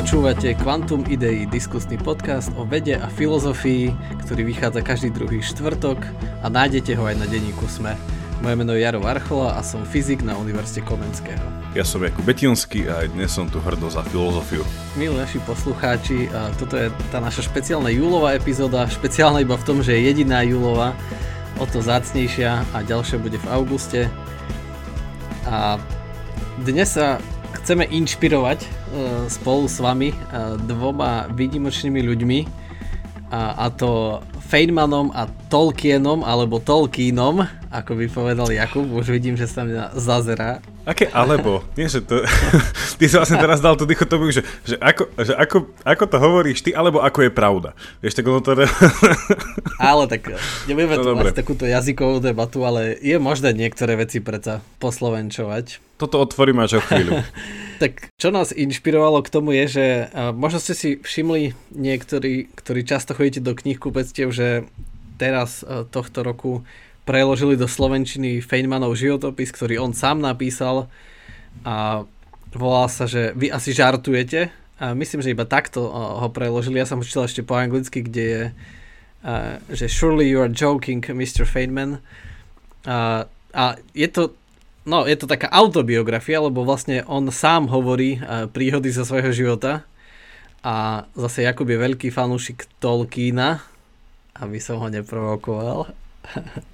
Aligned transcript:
Počúvate 0.00 0.56
Quantum 0.56 1.04
Idei, 1.12 1.44
diskusný 1.44 2.00
podcast 2.00 2.48
o 2.56 2.64
vede 2.64 2.96
a 2.96 3.04
filozofii, 3.12 3.92
ktorý 4.24 4.48
vychádza 4.48 4.80
každý 4.80 5.12
druhý 5.12 5.44
štvrtok 5.44 6.00
a 6.40 6.48
nájdete 6.48 6.96
ho 6.96 7.04
aj 7.04 7.20
na 7.20 7.28
denníku 7.28 7.68
SME. 7.68 7.92
Moje 8.40 8.56
meno 8.56 8.72
je 8.72 8.80
Jaro 8.80 9.04
Varchola 9.04 9.52
a 9.52 9.60
som 9.60 9.84
fyzik 9.84 10.24
na 10.24 10.40
Univerzite 10.40 10.80
Komenského. 10.88 11.44
Ja 11.76 11.84
som 11.84 12.00
Jakub 12.00 12.24
Betinský 12.24 12.88
a 12.88 13.04
aj 13.04 13.12
dnes 13.12 13.28
som 13.28 13.44
tu 13.52 13.60
hrdo 13.60 13.92
za 13.92 14.00
filozofiu. 14.08 14.64
Milí 14.96 15.12
naši 15.12 15.36
poslucháči, 15.44 16.32
toto 16.56 16.80
je 16.80 16.88
tá 17.12 17.20
naša 17.20 17.44
špeciálna 17.44 17.92
júlová 17.92 18.32
epizóda, 18.32 18.88
špeciálna 18.88 19.44
iba 19.44 19.60
v 19.60 19.66
tom, 19.68 19.84
že 19.84 20.00
je 20.00 20.08
jediná 20.16 20.40
júlová, 20.40 20.96
o 21.60 21.68
to 21.68 21.84
zácnejšia 21.84 22.64
a 22.72 22.80
ďalšia 22.88 23.20
bude 23.20 23.36
v 23.36 23.52
auguste. 23.52 24.08
A 25.44 25.76
dnes 26.64 26.88
sa 26.88 27.20
chceme 27.60 27.84
inšpirovať 27.84 28.79
spolu 29.30 29.70
s 29.70 29.78
vami 29.78 30.10
uh, 30.10 30.58
dvoma 30.58 31.30
výnimočnými 31.30 32.00
ľuďmi 32.02 32.38
a, 33.30 33.66
a 33.66 33.66
to 33.70 34.18
Feynmanom 34.50 35.14
a 35.14 35.30
Tolkienom 35.30 36.26
alebo 36.26 36.58
Tolkienom, 36.58 37.46
ako 37.70 37.92
by 37.94 38.06
povedal 38.10 38.50
Jakub, 38.50 38.90
už 38.90 39.14
vidím, 39.14 39.38
že 39.38 39.46
sa 39.46 39.62
mňa 39.62 39.94
zazerá. 39.94 40.58
Aké 40.90 41.06
alebo? 41.14 41.62
Nie, 41.78 41.86
že 41.86 42.02
to... 42.02 42.26
ty 42.98 43.06
si 43.06 43.14
vlastne 43.14 43.38
teraz 43.38 43.62
dal 43.62 43.78
tú 43.78 43.86
dichotomiu, 43.86 44.34
že, 44.34 44.42
že, 44.66 44.74
ako, 44.82 45.06
že 45.22 45.38
ako, 45.38 45.56
ako 45.86 46.04
to 46.10 46.16
hovoríš 46.18 46.66
ty, 46.66 46.74
alebo 46.74 46.98
ako 46.98 47.30
je 47.30 47.30
pravda. 47.30 47.78
Vieš, 48.02 48.18
tak 48.18 48.26
ono 48.26 48.42
to... 48.42 48.58
ale 49.78 50.10
tak 50.10 50.34
nebudeme 50.66 50.98
no, 50.98 51.02
tu 51.06 51.08
mať 51.14 51.38
takúto 51.38 51.62
jazykovú 51.62 52.18
debatu, 52.18 52.66
ale 52.66 52.98
je 52.98 53.14
možné 53.22 53.54
niektoré 53.54 53.94
veci 53.94 54.18
predsa 54.18 54.66
poslovenčovať. 54.82 55.78
Toto 56.02 56.18
otvorím 56.18 56.66
až 56.66 56.78
o 56.78 56.84
chvíľu. 56.84 57.22
tak 57.82 58.10
čo 58.18 58.34
nás 58.34 58.50
inšpirovalo 58.50 59.22
k 59.22 59.30
tomu 59.30 59.54
je, 59.62 59.64
že 59.70 59.86
možno 60.34 60.58
ste 60.58 60.74
si 60.74 60.90
všimli 60.98 61.54
niektorí, 61.70 62.50
ktorí 62.50 62.82
často 62.82 63.14
chodíte 63.14 63.38
do 63.38 63.54
knihkupectiev, 63.54 64.34
že 64.34 64.66
teraz 65.22 65.62
tohto 65.94 66.26
roku 66.26 66.66
preložili 67.10 67.58
do 67.58 67.66
slovenčiny 67.66 68.38
Feynmanov 68.38 68.94
životopis, 68.94 69.50
ktorý 69.50 69.82
on 69.82 69.90
sám 69.90 70.22
napísal 70.22 70.86
a 71.66 72.06
volá 72.54 72.86
sa, 72.86 73.10
že 73.10 73.34
vy 73.34 73.50
asi 73.50 73.74
žartujete. 73.74 74.54
A 74.78 74.94
myslím, 74.94 75.18
že 75.18 75.34
iba 75.34 75.42
takto 75.42 75.90
ho 75.90 76.30
preložili. 76.30 76.78
Ja 76.78 76.86
som 76.86 77.02
ho 77.02 77.04
čítal 77.04 77.26
ešte 77.26 77.42
po 77.42 77.58
anglicky, 77.58 78.06
kde 78.06 78.22
je, 78.22 78.42
že 79.74 79.90
surely 79.90 80.30
you 80.30 80.38
are 80.38 80.54
joking, 80.54 81.02
Mr. 81.02 81.42
Feynman. 81.42 81.98
A, 82.86 83.26
a 83.50 83.64
je 83.90 84.06
to 84.06 84.38
no, 84.86 85.04
je 85.04 85.18
to 85.18 85.26
taká 85.26 85.50
autobiografia, 85.50 86.40
lebo 86.40 86.62
vlastne 86.62 87.02
on 87.10 87.26
sám 87.28 87.66
hovorí 87.68 88.22
príhody 88.54 88.94
zo 88.94 89.02
svojho 89.02 89.34
života 89.34 89.84
a 90.62 91.04
zase 91.16 91.44
Jakub 91.44 91.68
je 91.68 91.78
veľký 91.80 92.08
fanúšik 92.12 92.68
Tolkiena, 92.80 93.64
aby 94.36 94.60
som 94.60 94.80
ho 94.80 94.88
neprovokoval. 94.88 95.92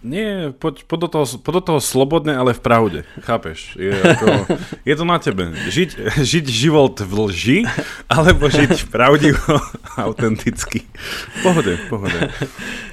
Nie, 0.07 0.53
poď, 0.53 0.85
poď, 0.85 0.99
do 1.07 1.09
toho, 1.09 1.27
poď 1.41 1.55
do 1.59 1.62
toho 1.73 1.81
slobodne, 1.81 2.37
ale 2.37 2.55
v 2.55 2.61
pravde. 2.62 3.01
Chápeš? 3.25 3.75
Je, 3.75 3.91
ako, 3.91 4.47
je 4.85 4.95
to 4.95 5.05
na 5.05 5.19
tebe. 5.19 5.51
Žiť, 5.73 5.91
žiť 6.23 6.45
život 6.47 6.95
v 7.01 7.12
lži, 7.27 7.59
alebo 8.07 8.47
žiť 8.47 8.93
pravdivo, 8.93 9.59
autenticky. 10.07 10.84
Pohode, 11.41 11.81
pohode. 11.89 12.31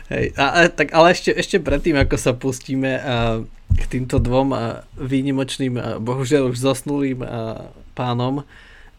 Hej, 0.10 0.36
a, 0.36 0.68
tak, 0.70 0.92
ale 0.94 1.14
ešte, 1.14 1.32
ešte 1.34 1.58
predtým, 1.60 1.98
ako 2.00 2.16
sa 2.18 2.32
pustíme 2.34 2.92
a, 2.98 3.42
k 3.74 3.84
týmto 3.90 4.20
dvom 4.22 4.50
a, 4.54 4.86
výnimočným, 4.98 5.74
a, 5.78 5.98
bohužiaľ 6.00 6.54
už 6.54 6.58
zosnulým 6.60 7.24
a, 7.24 7.68
pánom, 7.98 8.44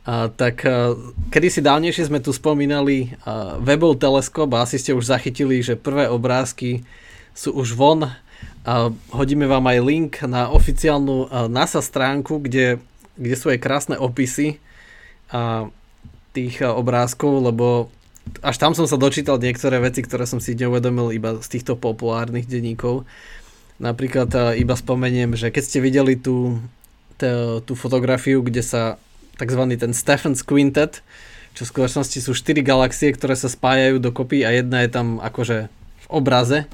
a, 0.05 0.29
tak 0.29 0.65
a, 0.65 0.95
kedysi 1.31 1.65
dávnejšie 1.65 2.09
sme 2.09 2.19
tu 2.19 2.31
spomínali 2.31 3.15
a, 3.25 3.57
webov 3.61 4.01
teleskop 4.01 4.51
a 4.55 4.65
asi 4.67 4.81
ste 4.81 4.95
už 4.95 5.07
zachytili, 5.07 5.61
že 5.63 5.79
prvé 5.79 6.07
obrázky 6.11 6.87
sú 7.35 7.53
už 7.53 7.75
von. 7.75 8.09
Hodíme 9.13 9.45
vám 9.45 9.67
aj 9.69 9.79
link 9.85 10.13
na 10.25 10.49
oficiálnu 10.49 11.29
NASA 11.51 11.85
stránku, 11.85 12.41
kde, 12.41 12.81
kde 13.19 13.35
sú 13.37 13.53
aj 13.53 13.61
krásne 13.61 13.97
opisy 14.01 14.63
tých 16.33 16.63
obrázkov, 16.65 17.53
lebo 17.53 17.93
až 18.41 18.57
tam 18.57 18.73
som 18.73 18.89
sa 18.89 18.97
dočítal 18.97 19.37
niektoré 19.37 19.77
veci, 19.85 20.01
ktoré 20.01 20.25
som 20.25 20.41
si 20.41 20.57
neuvedomil 20.57 21.13
iba 21.13 21.37
z 21.45 21.49
týchto 21.59 21.77
populárnych 21.77 22.49
denníkov. 22.49 23.05
Napríklad 23.77 24.57
iba 24.57 24.75
spomeniem, 24.79 25.37
že 25.37 25.53
keď 25.53 25.63
ste 25.63 25.79
videli 25.85 26.17
tú, 26.17 26.63
tú, 27.21 27.61
tú 27.67 27.73
fotografiu, 27.77 28.41
kde 28.41 28.65
sa 28.65 28.97
tzv. 29.37 29.61
ten 29.77 29.93
Stephens 29.93 30.41
Quintet, 30.47 31.05
čo 31.55 31.67
v 31.67 31.71
skutočnosti 31.71 32.19
sú 32.19 32.33
4 32.35 32.65
galaxie, 32.67 33.15
ktoré 33.15 33.39
sa 33.39 33.47
spájajú 33.47 34.03
dokopy 34.03 34.43
a 34.43 34.51
jedna 34.55 34.83
je 34.83 34.91
tam 34.91 35.23
akože 35.23 35.71
v 35.71 36.07
obraze, 36.11 36.67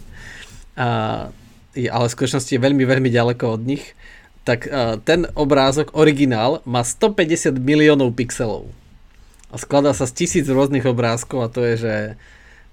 a, 0.81 1.29
ale 1.77 2.07
v 2.09 2.15
skutočnosti 2.17 2.57
je 2.57 2.65
veľmi, 2.65 2.89
veľmi 2.89 3.13
ďaleko 3.13 3.61
od 3.61 3.63
nich, 3.69 3.93
tak 4.49 4.65
a, 4.65 4.97
ten 5.05 5.29
obrázok, 5.37 5.93
originál, 5.93 6.65
má 6.65 6.81
150 6.81 7.61
miliónov 7.61 8.17
pixelov. 8.17 8.73
A 9.53 9.61
skladá 9.61 9.93
sa 9.93 10.09
z 10.09 10.25
tisíc 10.25 10.47
rôznych 10.49 10.89
obrázkov 10.89 11.39
a 11.45 11.53
to 11.53 11.61
je, 11.67 11.75
že 11.77 11.95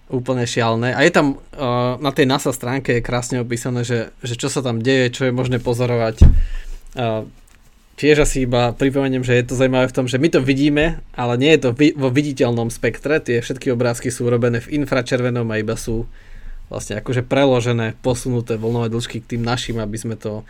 úplne 0.08 0.48
šialné. 0.48 0.96
A 0.96 1.04
je 1.04 1.12
tam 1.12 1.36
uh, 1.36 2.00
na 2.00 2.16
tej 2.16 2.30
NASA 2.32 2.56
stránke 2.56 3.00
je 3.00 3.04
krásne 3.04 3.44
opísané, 3.44 3.84
že, 3.84 4.16
že 4.24 4.40
čo 4.40 4.48
sa 4.48 4.64
tam 4.64 4.80
deje, 4.80 5.12
čo 5.12 5.28
je 5.28 5.36
možné 5.36 5.60
pozorovať. 5.60 6.24
Uh, 6.96 7.28
tiež 8.00 8.24
asi 8.24 8.48
iba 8.48 8.72
pripomeniem, 8.72 9.26
že 9.26 9.36
je 9.36 9.46
to 9.52 9.60
zaujímavé 9.60 9.92
v 9.92 9.96
tom, 9.96 10.06
že 10.08 10.22
my 10.22 10.30
to 10.32 10.40
vidíme, 10.40 11.04
ale 11.12 11.34
nie 11.36 11.52
je 11.58 11.62
to 11.68 11.70
vi- 11.76 11.96
vo 11.98 12.08
viditeľnom 12.08 12.72
spektre. 12.72 13.20
Tie 13.20 13.44
všetky 13.44 13.68
obrázky 13.74 14.08
sú 14.08 14.32
robené 14.32 14.64
v 14.64 14.80
infračervenom 14.80 15.50
a 15.52 15.60
iba 15.60 15.76
sú 15.76 16.08
vlastne 16.68 17.00
akože 17.00 17.24
preložené, 17.24 17.96
posunuté 18.04 18.60
voľnové 18.60 18.92
dĺžky 18.92 19.24
k 19.24 19.36
tým 19.36 19.44
našim, 19.44 19.80
aby 19.80 19.98
sme 20.00 20.16
to 20.20 20.44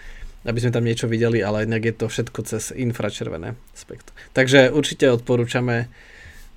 aby 0.47 0.63
sme 0.63 0.71
tam 0.71 0.87
niečo 0.87 1.11
videli, 1.11 1.43
ale 1.43 1.67
inak 1.67 1.83
je 1.83 1.95
to 1.97 2.05
všetko 2.07 2.39
cez 2.47 2.71
infračervené 2.71 3.59
spektrum. 3.75 4.15
Takže 4.31 4.71
určite 4.71 5.11
odporúčame, 5.11 5.91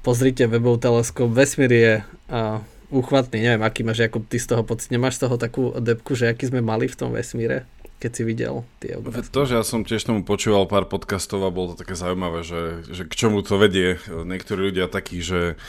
pozrite 0.06 0.47
webov 0.47 0.78
teleskop, 0.78 1.26
vesmír 1.26 1.72
je 1.75 1.93
uh, 2.06 2.62
úchvatný, 2.94 3.43
neviem, 3.43 3.66
aký 3.66 3.82
máš, 3.82 4.06
ako 4.06 4.22
ty 4.22 4.38
z 4.38 4.54
toho 4.54 4.62
pocit, 4.62 4.94
nemáš 4.94 5.19
z 5.19 5.26
toho 5.26 5.34
takú 5.34 5.75
depku, 5.75 6.15
že 6.15 6.31
aký 6.31 6.47
sme 6.47 6.62
mali 6.62 6.87
v 6.87 6.94
tom 6.94 7.10
vesmíre? 7.10 7.66
keď 8.00 8.12
si 8.16 8.22
videl 8.25 8.65
tie 8.81 8.97
obrázky. 8.97 9.28
To, 9.28 9.44
že 9.44 9.60
ja 9.60 9.65
som 9.65 9.84
tiež 9.84 10.09
tomu 10.09 10.25
počúval 10.25 10.65
pár 10.65 10.88
podcastov 10.88 11.44
a 11.44 11.53
bolo 11.53 11.76
to 11.76 11.84
také 11.84 11.93
zaujímavé, 11.93 12.41
že, 12.41 12.81
že 12.88 13.04
k 13.04 13.12
čomu 13.12 13.44
to 13.44 13.60
vedie. 13.60 14.00
Niektorí 14.09 14.72
ľudia 14.72 14.88
takí, 14.88 15.20
že 15.20 15.60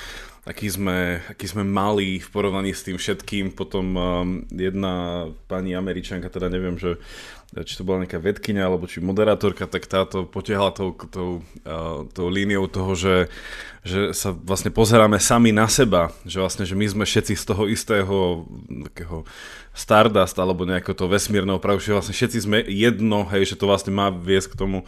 aký 0.41 0.67
sme, 0.73 1.21
aký 1.29 1.45
sme 1.45 1.61
mali 1.61 2.17
v 2.17 2.29
porovnaní 2.33 2.73
s 2.73 2.81
tým 2.81 2.97
všetkým. 2.97 3.53
Potom 3.53 3.85
um, 3.93 4.27
jedna 4.49 5.27
pani 5.45 5.77
Američanka, 5.77 6.33
teda 6.33 6.49
neviem, 6.49 6.81
že 6.81 6.97
či 7.51 7.75
to 7.75 7.83
bola 7.83 8.07
nejaká 8.07 8.15
vedkynia 8.15 8.63
alebo 8.63 8.87
či 8.87 9.03
moderátorka, 9.03 9.67
tak 9.67 9.83
táto 9.83 10.23
potiahla 10.23 10.71
tou, 10.71 10.95
tou, 10.95 11.43
tou 12.15 12.27
líniou 12.31 12.71
toho, 12.71 12.95
že, 12.95 13.15
že 13.83 14.15
sa 14.15 14.31
vlastne 14.31 14.71
pozeráme 14.71 15.19
sami 15.19 15.51
na 15.51 15.67
seba, 15.67 16.15
že 16.23 16.39
vlastne, 16.39 16.63
že 16.63 16.79
my 16.79 16.87
sme 16.87 17.03
všetci 17.03 17.35
z 17.35 17.43
toho 17.43 17.67
istého 17.67 18.47
takého 18.87 19.27
Stardust 19.71 20.35
alebo 20.35 20.67
nejakého 20.67 20.95
to 20.95 21.07
vesmírneho 21.07 21.55
prahu, 21.55 21.79
že 21.79 21.95
vlastne 21.95 22.11
všetci 22.11 22.37
sme 22.43 22.57
jedno, 22.67 23.23
hej, 23.31 23.55
že 23.55 23.59
to 23.59 23.67
vlastne 23.71 23.95
má 23.95 24.11
viesť 24.11 24.55
k 24.55 24.59
tomu. 24.59 24.83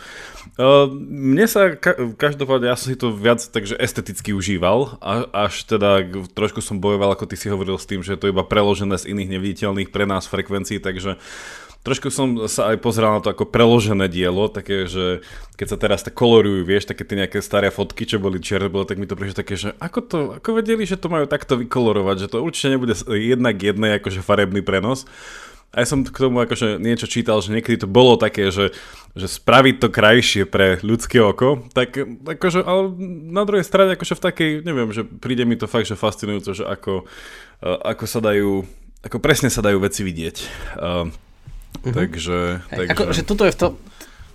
Mne 1.00 1.47
sa, 1.47 1.75
ka- 1.75 2.16
každopádne, 2.19 2.68
ja 2.68 2.75
som 2.75 2.91
si 2.91 3.00
to 3.00 3.16
viac 3.16 3.40
takže 3.44 3.80
esteticky 3.80 4.35
užíval, 4.35 5.00
až 5.31 5.68
teda 5.68 6.03
trošku 6.35 6.59
som 6.59 6.84
bojoval, 6.84 7.16
ako 7.16 7.28
ty 7.28 7.35
si 7.40 7.47
hovoril 7.47 7.80
s 7.80 7.88
tým, 7.88 8.03
že 8.03 8.19
to 8.19 8.28
je 8.28 8.35
iba 8.35 8.44
preložené 8.44 9.00
z 9.00 9.12
iných 9.16 9.31
neviditeľných 9.40 9.91
pre 9.91 10.03
nás 10.03 10.28
frekvencií, 10.28 10.84
takže 10.84 11.16
trošku 11.83 12.07
som 12.09 12.47
sa 12.47 12.71
aj 12.71 12.80
pozeral 12.80 13.19
na 13.19 13.21
to 13.21 13.35
ako 13.35 13.47
preložené 13.51 14.07
dielo, 14.07 14.47
také, 14.47 14.88
že 14.88 15.19
keď 15.59 15.68
sa 15.68 15.77
teraz 15.77 16.00
tak 16.01 16.15
kolorujú, 16.15 16.63
vieš, 16.63 16.88
také 16.88 17.03
tie 17.03 17.19
nejaké 17.19 17.44
staré 17.44 17.69
fotky, 17.69 18.07
čo 18.07 18.24
boli 18.24 18.39
čierne, 18.39 18.71
tak 18.88 18.97
mi 18.97 19.06
to 19.06 19.19
prišlo 19.19 19.35
také, 19.35 19.59
že 19.59 19.75
ako 19.77 20.00
to, 20.01 20.18
ako 20.39 20.50
vedeli, 20.63 20.88
že 20.88 20.95
to 20.95 21.12
majú 21.12 21.27
takto 21.27 21.59
vykolorovať, 21.59 22.15
že 22.24 22.31
to 22.31 22.39
určite 22.39 22.80
nebude 22.80 22.95
jednak 23.12 23.59
jedné 23.59 24.00
akože 24.00 24.24
farebný 24.24 24.63
prenos. 24.63 25.03
A 25.74 25.81
ja 25.81 25.89
som 25.89 26.06
k 26.06 26.13
tomu 26.13 26.38
akože 26.38 26.77
niečo 26.77 27.09
čítal, 27.09 27.41
že 27.41 27.50
niekedy 27.50 27.81
to 27.81 27.89
bolo 27.89 28.13
také, 28.13 28.53
že, 28.53 28.77
že 29.18 29.25
spraviť 29.25 29.81
to 29.81 29.88
krajšie 29.89 30.45
pre 30.45 30.77
ľudské 30.86 31.18
oko, 31.18 31.65
tak 31.74 31.97
akože, 32.29 32.62
ale 32.62 32.94
na 33.33 33.41
druhej 33.41 33.65
strane 33.65 33.97
akože 33.97 34.13
v 34.13 34.21
takej, 34.21 34.51
neviem, 34.62 34.94
že 34.94 35.01
príde 35.01 35.50
mi 35.50 35.57
to 35.57 35.65
fakt, 35.65 35.89
že 35.89 35.97
fascinujúce, 35.97 36.62
že 36.62 36.65
ako, 36.69 37.09
ako 37.65 38.06
sa 38.06 38.21
dajú, 38.21 38.62
ako 39.01 39.18
presne 39.18 39.50
sa 39.50 39.65
dajú 39.65 39.81
veci 39.81 40.06
vidieť. 40.06 40.38
Uh, 41.83 41.91
Uh-huh. 41.91 41.91
Takže... 41.91 42.63
Hej, 42.71 42.77
takže... 42.88 42.91
Ako, 42.95 43.03
že 43.12 43.21
tuto 43.27 43.44
je 43.44 43.51
v 43.51 43.59
tom, 43.59 43.71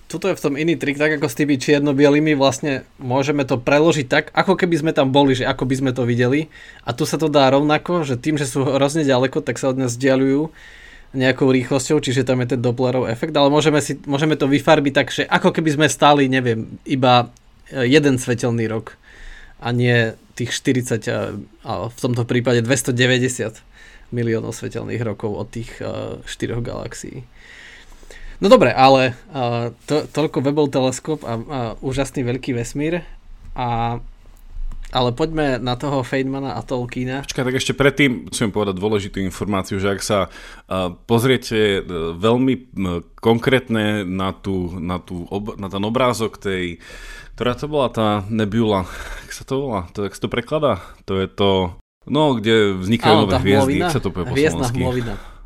tuto 0.09 0.29
je 0.29 0.37
v 0.37 0.43
tom 0.45 0.55
iný 0.61 0.77
trik, 0.77 1.01
tak 1.01 1.17
ako 1.17 1.33
s 1.33 1.37
tými 1.37 1.57
čierno-bielými 1.57 2.37
vlastne 2.37 2.85
môžeme 3.01 3.49
to 3.49 3.57
preložiť 3.57 4.07
tak, 4.09 4.25
ako 4.37 4.53
keby 4.57 4.77
sme 4.77 4.93
tam 4.93 5.09
boli, 5.09 5.33
že 5.33 5.49
ako 5.49 5.65
by 5.65 5.75
sme 5.81 5.91
to 5.97 6.05
videli. 6.05 6.53
A 6.85 6.93
tu 6.93 7.09
sa 7.09 7.17
to 7.17 7.33
dá 7.33 7.49
rovnako, 7.49 8.05
že 8.05 8.21
tým, 8.21 8.37
že 8.37 8.45
sú 8.45 8.69
hrozne 8.69 9.05
ďaleko, 9.05 9.41
tak 9.41 9.57
sa 9.57 9.73
od 9.73 9.81
nás 9.81 9.97
vzdialujú 9.97 10.53
nejakou 11.17 11.49
rýchlosťou, 11.49 12.05
čiže 12.05 12.29
tam 12.29 12.45
je 12.45 12.53
ten 12.53 12.61
Dopplerov 12.61 13.09
efekt, 13.09 13.33
ale 13.33 13.49
môžeme, 13.49 13.81
si, 13.81 13.97
môžeme 14.05 14.37
to 14.37 14.45
vyfarbiť 14.45 14.93
tak, 14.93 15.09
že 15.09 15.25
ako 15.25 15.57
keby 15.57 15.73
sme 15.73 15.87
stáli, 15.89 16.29
neviem, 16.29 16.77
iba 16.85 17.33
jeden 17.73 18.21
svetelný 18.21 18.69
rok 18.69 19.01
a 19.57 19.73
nie 19.73 20.13
tých 20.37 20.53
40, 20.53 21.09
a 21.65 21.89
v 21.89 21.97
tomto 21.97 22.29
prípade 22.29 22.61
290 22.61 23.57
miliónov 24.13 24.53
svetelných 24.53 25.01
rokov 25.01 25.33
od 25.33 25.49
tých 25.49 25.81
štyroch 26.29 26.61
galaxií. 26.61 27.25
No 28.39 28.47
dobre, 28.47 28.71
ale 28.71 29.19
to, 29.91 30.07
toľko 30.07 30.39
Webble 30.47 30.71
teleskop 30.71 31.27
a, 31.27 31.35
a 31.35 31.61
úžasný 31.83 32.23
veľký 32.23 32.55
vesmír 32.55 33.03
a 33.59 33.99
ale 34.89 35.13
poďme 35.13 35.61
na 35.61 35.77
toho 35.77 36.01
Feynmana 36.01 36.57
a 36.57 36.65
Tolkiena. 36.65 37.21
Počkaj, 37.21 37.45
tak 37.45 37.59
ešte 37.61 37.77
predtým 37.77 38.33
musím 38.33 38.49
povedať 38.49 38.81
dôležitú 38.81 39.21
informáciu, 39.21 39.77
že 39.77 39.93
ak 39.93 40.01
sa 40.01 40.19
uh, 40.33 40.97
pozriete 41.05 41.85
uh, 41.85 42.17
veľmi 42.17 42.55
uh, 42.57 43.05
konkrétne 43.21 44.09
na, 44.09 44.33
tú, 44.33 44.81
na, 44.81 44.97
tú 44.97 45.29
ob, 45.29 45.61
na 45.61 45.69
ten 45.69 45.85
obrázok 45.85 46.41
tej, 46.41 46.81
ktorá 47.37 47.53
to 47.53 47.69
bola 47.69 47.89
tá 47.93 48.09
nebula, 48.33 48.89
jak 49.29 49.33
sa 49.37 49.45
to 49.45 49.55
volá, 49.61 49.81
to, 49.93 50.09
jak 50.09 50.17
sa 50.17 50.23
to 50.25 50.33
prekladá? 50.33 50.81
To 51.05 51.21
je 51.21 51.29
to, 51.29 51.77
no, 52.09 52.41
kde 52.41 52.81
vznikajú 52.81 53.29
nové 53.29 53.37
hviezdy, 53.45 53.85
jak 53.85 53.93
sa 53.93 54.01
to 54.01 54.09
povie 54.09 54.25
po 54.25 54.57
slovensky? 54.57 54.81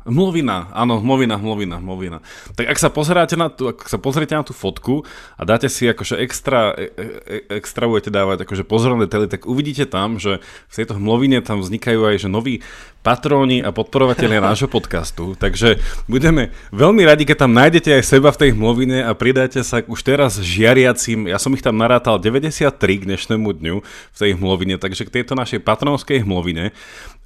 Mluvina, 0.03 0.67
áno, 0.75 0.99
mluvina, 0.99 1.39
mluvina, 1.39 1.79
mluvina. 1.79 2.19
Tak 2.59 2.67
ak 2.67 2.77
sa 2.79 2.91
pozeráte 2.91 3.39
na 3.39 3.47
tú, 3.47 3.71
ak 3.71 3.87
sa 3.87 3.95
pozriete 3.95 4.35
na 4.35 4.43
tú 4.43 4.51
fotku 4.51 5.07
a 5.39 5.47
dáte 5.47 5.71
si 5.71 5.87
akože 5.87 6.19
extra, 6.19 6.75
e, 6.75 6.91
e, 6.91 7.05
e 7.23 7.37
extra 7.55 7.87
budete 7.87 8.11
dávať 8.11 8.43
akože 8.43 8.67
pozorné 8.67 9.07
detaily, 9.07 9.31
tak 9.31 9.47
uvidíte 9.47 9.87
tam, 9.87 10.19
že 10.19 10.43
v 10.43 10.73
tejto 10.75 10.99
mluvine 10.99 11.39
tam 11.39 11.63
vznikajú 11.63 12.03
aj 12.03 12.19
že 12.19 12.29
noví 12.29 12.59
patróni 13.03 13.59
a 13.59 13.75
podporovatelia 13.75 14.39
nášho 14.49 14.71
podcastu. 14.71 15.35
Takže 15.37 15.83
budeme 16.07 16.55
veľmi 16.71 17.03
radi, 17.03 17.27
keď 17.27 17.45
tam 17.45 17.53
nájdete 17.53 17.99
aj 17.99 18.03
seba 18.07 18.31
v 18.31 18.39
tej 18.39 18.49
hmlovine 18.55 19.03
a 19.03 19.11
pridáte 19.13 19.59
sa 19.61 19.83
už 19.83 19.99
teraz 20.01 20.39
žiariacim. 20.39 21.27
Ja 21.27 21.37
som 21.37 21.51
ich 21.53 21.61
tam 21.61 21.75
narátal 21.75 22.17
93 22.17 22.73
k 22.79 23.03
dnešnému 23.03 23.51
dňu 23.51 23.75
v 23.83 24.17
tej 24.17 24.31
hmlovine, 24.39 24.79
takže 24.79 25.05
k 25.05 25.21
tejto 25.21 25.35
našej 25.35 25.61
patronskej 25.61 26.23
hmlovine 26.23 26.71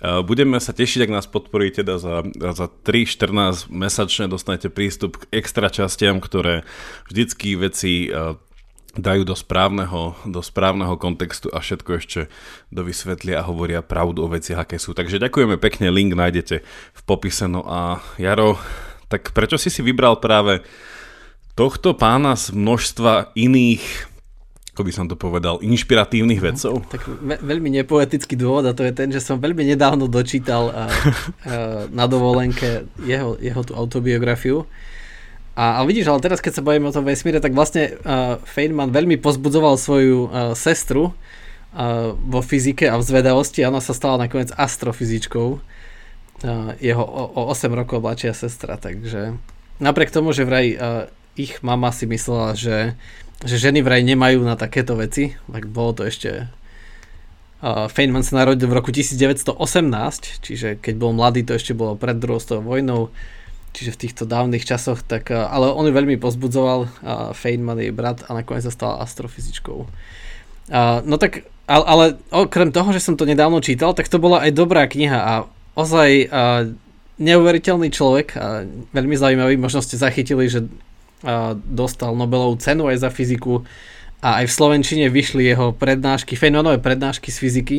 budeme 0.01 0.61
sa 0.61 0.73
tešiť, 0.73 1.09
ak 1.09 1.11
nás 1.13 1.25
podporíte 1.25 1.81
teda 1.81 2.01
za, 2.01 2.25
za 2.33 2.67
3-14 2.69 3.69
mesačne 3.69 4.25
dostanete 4.25 4.69
prístup 4.73 5.21
k 5.21 5.41
extra 5.41 5.69
častiam, 5.69 6.17
ktoré 6.17 6.65
vždycky 7.09 7.53
veci 7.57 8.09
dajú 8.97 9.23
do 9.23 9.37
správneho, 9.37 10.17
do 10.25 10.41
správneho 10.41 10.97
kontextu 10.97 11.53
a 11.53 11.61
všetko 11.61 11.91
ešte 12.01 12.19
dovysvetlia 12.73 13.39
a 13.39 13.47
hovoria 13.47 13.85
pravdu 13.85 14.25
o 14.25 14.31
veciach, 14.31 14.65
aké 14.65 14.81
sú. 14.81 14.97
Takže 14.97 15.21
ďakujeme 15.21 15.61
pekne, 15.61 15.93
link 15.93 16.17
nájdete 16.17 16.65
v 16.67 17.01
popise. 17.05 17.45
No 17.45 17.63
a 17.63 18.01
Jaro, 18.17 18.57
tak 19.07 19.31
prečo 19.31 19.55
si 19.55 19.69
si 19.69 19.85
vybral 19.85 20.17
práve 20.17 20.65
tohto 21.53 21.93
pána 21.93 22.33
z 22.35 22.51
množstva 22.53 23.37
iných 23.37 24.17
ako 24.77 24.85
by 24.85 24.93
som 24.93 25.09
to 25.09 25.17
povedal, 25.17 25.57
inšpiratívnych 25.57 26.37
vedcov? 26.37 26.85
Tak 26.85 27.09
ve- 27.09 27.41
veľmi 27.41 27.81
nepoetický 27.81 28.37
dôvod 28.37 28.61
a 28.69 28.77
to 28.77 28.85
je 28.85 28.93
ten, 28.93 29.09
že 29.09 29.17
som 29.25 29.41
veľmi 29.41 29.73
nedávno 29.73 30.05
dočítal 30.05 30.69
a, 30.69 30.85
a, 30.85 30.85
na 31.89 32.05
dovolenke 32.05 32.85
jeho, 33.01 33.41
jeho 33.41 33.61
tú 33.65 33.73
autobiografiu 33.73 34.69
a, 35.57 35.81
a 35.81 35.89
vidíš, 35.89 36.13
ale 36.13 36.21
teraz 36.21 36.37
keď 36.37 36.61
sa 36.61 36.65
bavíme 36.65 36.85
o 36.85 36.93
tom 36.93 37.01
vesmíre, 37.01 37.41
tak 37.41 37.57
vlastne 37.57 37.97
uh, 38.05 38.37
Feynman 38.45 38.93
veľmi 38.93 39.17
pozbudzoval 39.17 39.81
svoju 39.81 40.29
uh, 40.29 40.29
sestru 40.53 41.09
uh, 41.09 42.13
vo 42.13 42.45
fyzike 42.45 42.85
a 42.85 43.01
v 43.01 43.01
zvedavosti 43.01 43.65
a 43.65 43.73
ona 43.73 43.81
sa 43.81 43.97
stala 43.97 44.21
nakoniec 44.21 44.53
astrofyzičkou. 44.53 45.57
Uh, 45.57 46.77
jeho 46.77 47.01
o, 47.01 47.23
o 47.33 47.41
8 47.49 47.73
rokov 47.73 48.05
mladšia 48.05 48.37
sestra, 48.37 48.77
takže 48.77 49.33
napriek 49.81 50.13
tomu, 50.13 50.29
že 50.29 50.45
vraj 50.45 50.77
uh, 50.77 51.09
ich 51.33 51.57
mama 51.65 51.89
si 51.89 52.05
myslela, 52.05 52.53
že, 52.53 52.93
že 53.41 53.57
ženy 53.57 53.81
vraj 53.81 54.05
nemajú 54.05 54.45
na 54.45 54.53
takéto 54.53 54.93
veci, 54.93 55.33
tak 55.49 55.65
bolo 55.65 55.97
to 55.97 56.05
ešte 56.05 56.53
Uh, 57.57 57.89
Feynman 57.89 58.21
sa 58.21 58.45
narodil 58.45 58.69
v 58.69 58.77
roku 58.77 58.93
1918, 58.93 59.57
čiže 60.45 60.77
keď 60.77 60.93
bol 60.93 61.09
mladý, 61.09 61.41
to 61.41 61.57
ešte 61.57 61.73
bolo 61.73 61.97
pred 61.97 62.13
druhou 62.13 62.37
vojnou 62.61 63.09
čiže 63.77 63.93
v 63.93 64.01
týchto 64.09 64.23
dávnych 64.25 64.65
časoch, 64.65 65.05
tak, 65.05 65.29
eh, 65.29 65.37
ale 65.37 65.69
on 65.69 65.85
ju 65.85 65.93
veľmi 65.93 66.17
pozbudzoval, 66.17 66.79
a 67.05 67.13
Feynman 67.37 67.77
jej 67.77 67.93
brat 67.93 68.25
a 68.25 68.33
nakoniec 68.33 68.65
sa 68.65 68.73
stala 68.73 69.05
astrofyzičkou. 69.05 69.85
A, 70.67 71.05
no 71.05 71.21
tak, 71.21 71.45
ale, 71.69 71.85
ale 71.85 72.05
okrem 72.33 72.73
toho, 72.73 72.89
že 72.91 73.05
som 73.05 73.13
to 73.13 73.29
nedávno 73.29 73.61
čítal, 73.61 73.93
tak 73.93 74.09
to 74.09 74.17
bola 74.17 74.41
aj 74.43 74.51
dobrá 74.57 74.89
kniha 74.89 75.19
a 75.19 75.33
ozaj 75.77 76.27
neuveriteľný 77.21 77.93
človek 77.93 78.35
veľmi 78.91 79.15
zaujímavý, 79.15 79.55
možno 79.55 79.79
ste 79.79 79.95
zachytili, 79.95 80.51
že 80.51 80.67
dostal 81.71 82.17
Nobelovú 82.19 82.59
cenu 82.59 82.91
aj 82.91 83.07
za 83.07 83.09
fyziku 83.13 83.63
a 84.19 84.43
aj 84.43 84.51
v 84.51 84.55
Slovenčine 84.59 85.05
vyšli 85.07 85.47
jeho 85.47 85.71
prednášky, 85.71 86.35
Feynmanové 86.35 86.83
prednášky 86.83 87.31
z 87.31 87.37
fyziky, 87.39 87.77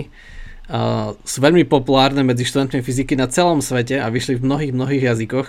sú 1.25 1.39
veľmi 1.41 1.65
populárne 1.65 2.21
medzi 2.21 2.45
študentmi 2.45 2.85
fyziky 2.85 3.17
na 3.17 3.25
celom 3.29 3.65
svete 3.65 3.97
a 4.01 4.13
vyšli 4.13 4.37
v 4.37 4.45
mnohých, 4.45 4.73
mnohých 4.77 5.05
jazykoch 5.13 5.49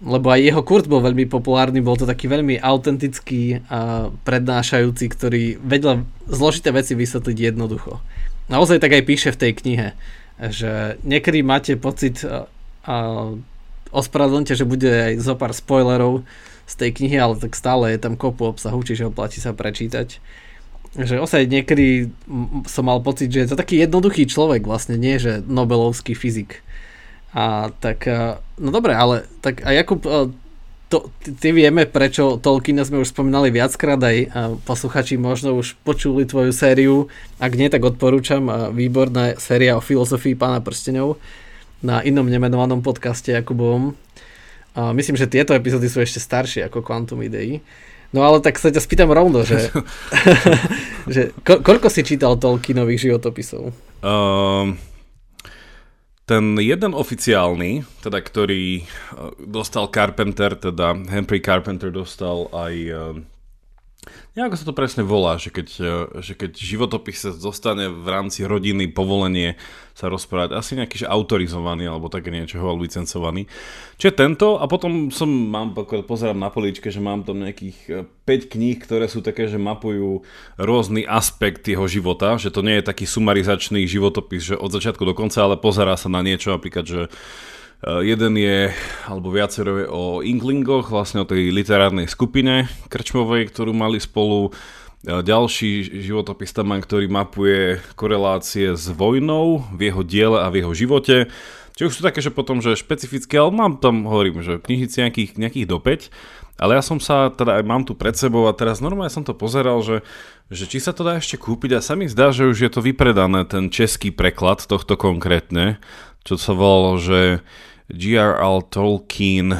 lebo 0.00 0.32
aj 0.32 0.40
jeho 0.40 0.62
kurz 0.64 0.88
bol 0.88 1.04
veľmi 1.04 1.28
populárny, 1.28 1.84
bol 1.84 1.92
to 1.92 2.08
taký 2.08 2.24
veľmi 2.24 2.56
autentický 2.56 3.60
a 3.68 4.08
prednášajúci, 4.24 5.04
ktorý 5.12 5.42
vedel 5.60 6.08
zložité 6.24 6.72
veci 6.72 6.96
vysvetliť 6.96 7.52
jednoducho. 7.52 8.00
Naozaj 8.48 8.80
tak 8.80 8.96
aj 8.96 9.04
píše 9.04 9.30
v 9.36 9.40
tej 9.40 9.52
knihe, 9.60 9.88
že 10.40 10.96
niekedy 11.04 11.44
máte 11.44 11.76
pocit 11.76 12.24
a, 12.24 12.48
a 12.88 12.96
ospravedlňte, 13.92 14.56
že 14.56 14.64
bude 14.64 14.88
aj 14.88 15.14
zo 15.20 15.36
pár 15.36 15.52
spoilerov 15.52 16.24
z 16.64 16.74
tej 16.80 16.90
knihy, 16.96 17.20
ale 17.20 17.36
tak 17.36 17.52
stále 17.52 17.92
je 17.92 18.00
tam 18.00 18.16
kopu 18.16 18.48
obsahu, 18.48 18.80
čiže 18.80 19.12
oplatí 19.12 19.36
sa 19.42 19.52
prečítať. 19.52 20.16
Že 20.96 21.22
osaj 21.22 21.44
niekedy 21.46 22.10
som 22.66 22.88
mal 22.88 23.04
pocit, 23.04 23.30
že 23.30 23.44
je 23.44 23.48
to 23.52 23.60
taký 23.60 23.78
jednoduchý 23.84 24.26
človek 24.26 24.64
vlastne, 24.64 24.96
nie 24.96 25.20
že 25.20 25.44
Nobelovský 25.44 26.16
fyzik 26.16 26.64
a 27.34 27.70
tak, 27.78 28.06
e, 28.10 28.38
no 28.58 28.70
dobre, 28.74 28.94
ale 28.94 29.26
tak 29.40 29.62
a 29.62 29.70
Jakub, 29.70 30.02
e, 30.06 30.30
to, 30.90 31.06
ty 31.22 31.54
vieme, 31.54 31.86
prečo 31.86 32.42
Tolkiena 32.42 32.82
sme 32.82 32.98
už 32.98 33.14
spomínali 33.14 33.54
viackrát, 33.54 34.02
aj 34.02 34.34
posluchači 34.66 35.14
možno 35.14 35.54
už 35.54 35.78
počuli 35.86 36.26
tvoju 36.26 36.50
sériu, 36.50 37.06
ak 37.38 37.54
nie, 37.54 37.70
tak 37.70 37.86
odporúčam, 37.86 38.74
výborná 38.74 39.38
séria 39.38 39.78
o 39.78 39.84
filozofii 39.84 40.34
pána 40.34 40.58
prstenov 40.58 41.22
na 41.78 42.02
inom 42.02 42.26
nemenovanom 42.26 42.82
podcaste 42.82 43.30
Jakubovom. 43.30 43.94
Myslím, 44.74 45.14
že 45.14 45.30
tieto 45.30 45.54
epizódy 45.54 45.86
sú 45.86 46.02
ešte 46.02 46.18
staršie 46.18 46.66
ako 46.66 46.82
Quantum 46.82 47.22
Idei. 47.22 47.62
No 48.10 48.26
ale 48.26 48.42
tak 48.42 48.58
sa 48.58 48.74
ťa 48.74 48.82
spýtam 48.82 49.10
rovno, 49.14 49.46
že, 49.46 49.70
že 51.14 51.30
ko, 51.46 51.62
koľko 51.62 51.86
si 51.86 52.02
čítal 52.02 52.34
Tolkienových 52.34 53.10
životopisov? 53.10 53.70
Um, 54.02 54.74
ten 56.30 56.54
jeden 56.62 56.94
oficiálny, 56.94 57.82
teda 58.06 58.22
ktorý 58.22 58.78
e, 58.78 58.84
dostal 59.50 59.90
Carpenter, 59.90 60.54
teda 60.54 60.94
Henry 61.10 61.42
Carpenter 61.42 61.90
dostal 61.90 62.46
aj 62.54 62.74
e, 62.78 63.02
Nejako 64.30 64.54
sa 64.54 64.62
to 64.62 64.78
presne 64.78 65.02
volá, 65.02 65.42
že 65.42 65.50
keď, 65.50 65.68
e, 65.82 65.94
že 66.22 66.38
keď 66.38 66.54
životopis 66.54 67.18
sa 67.18 67.34
zostane 67.34 67.90
v 67.90 68.06
rámci 68.06 68.46
rodiny 68.46 68.86
povolenie 68.86 69.58
sa 69.90 70.06
rozprávať, 70.06 70.54
asi 70.54 70.78
nejaký 70.78 71.02
že 71.02 71.10
autorizovaný 71.10 71.90
alebo 71.90 72.06
také 72.06 72.30
niečo, 72.30 72.62
alebo 72.62 72.86
licencovaný. 72.86 73.50
Čiže 73.98 74.14
tento 74.14 74.54
a 74.62 74.70
potom 74.70 75.10
som, 75.10 75.26
mám, 75.26 75.74
pozerám 76.06 76.38
na 76.38 76.46
políčke, 76.46 76.94
že 76.94 77.02
mám 77.02 77.26
tam 77.26 77.42
nejakých 77.42 78.06
5 78.22 78.30
e, 78.30 78.46
kníh, 78.46 78.78
ktoré 78.78 79.10
sú 79.10 79.18
také, 79.18 79.50
že 79.50 79.58
mapujú 79.58 80.22
rôzny 80.62 81.02
aspekt 81.10 81.66
jeho 81.66 81.90
života, 81.90 82.38
že 82.38 82.54
to 82.54 82.62
nie 82.62 82.78
je 82.78 82.86
taký 82.86 83.10
sumarizačný 83.10 83.82
životopis, 83.90 84.54
že 84.54 84.56
od 84.56 84.70
začiatku 84.70 85.02
do 85.02 85.12
konca, 85.18 85.42
ale 85.42 85.58
pozerá 85.58 85.98
sa 85.98 86.06
na 86.06 86.22
niečo, 86.22 86.54
napríklad, 86.54 86.86
že 86.86 87.00
jeden 87.80 88.36
je, 88.36 88.68
alebo 89.08 89.32
viacero 89.32 89.80
je 89.80 89.88
o 89.88 90.20
Inklingoch, 90.20 90.92
vlastne 90.92 91.24
o 91.24 91.28
tej 91.28 91.48
literárnej 91.48 92.12
skupine 92.12 92.68
krčmovej, 92.92 93.48
ktorú 93.48 93.72
mali 93.72 93.96
spolu. 93.96 94.52
Eh, 95.00 95.24
ďalší 95.24 96.04
životopis 96.04 96.52
tam 96.52 96.76
ktorý 96.76 97.08
mapuje 97.08 97.80
korelácie 97.96 98.76
s 98.76 98.92
vojnou 98.92 99.64
v 99.72 99.88
jeho 99.88 100.04
diele 100.04 100.36
a 100.44 100.52
v 100.52 100.60
jeho 100.60 100.72
živote. 100.76 101.32
Čiže 101.72 101.88
už 101.88 101.96
sú 101.96 102.02
také, 102.04 102.20
že 102.20 102.28
potom, 102.28 102.60
že 102.60 102.76
špecifické, 102.76 103.40
ale 103.40 103.48
mám 103.48 103.80
tam, 103.80 104.04
hovorím, 104.04 104.44
že 104.44 104.60
knihici 104.60 105.00
nejakých, 105.00 105.40
nejakých 105.40 105.64
do 105.64 105.80
5. 105.80 106.12
Ale 106.60 106.76
ja 106.76 106.84
som 106.84 107.00
sa, 107.00 107.32
teda 107.32 107.56
aj 107.56 107.64
mám 107.64 107.88
tu 107.88 107.96
pred 107.96 108.12
sebou 108.12 108.44
a 108.44 108.52
teraz 108.52 108.84
normálne 108.84 109.08
som 109.08 109.24
to 109.24 109.32
pozeral, 109.32 109.80
že, 109.80 110.04
že 110.52 110.68
či 110.68 110.76
sa 110.76 110.92
to 110.92 111.00
dá 111.00 111.16
ešte 111.16 111.40
kúpiť 111.40 111.72
a 111.72 111.80
sa 111.80 111.96
mi 111.96 112.04
zdá, 112.04 112.36
že 112.36 112.44
už 112.44 112.60
je 112.60 112.68
to 112.68 112.84
vypredané, 112.84 113.48
ten 113.48 113.72
český 113.72 114.12
preklad 114.12 114.60
tohto 114.68 115.00
konkrétne, 115.00 115.80
čo 116.24 116.34
sa 116.36 116.52
volalo, 116.52 117.00
že 117.00 117.40
G.R.L. 117.90 118.66
Tolkien 118.70 119.58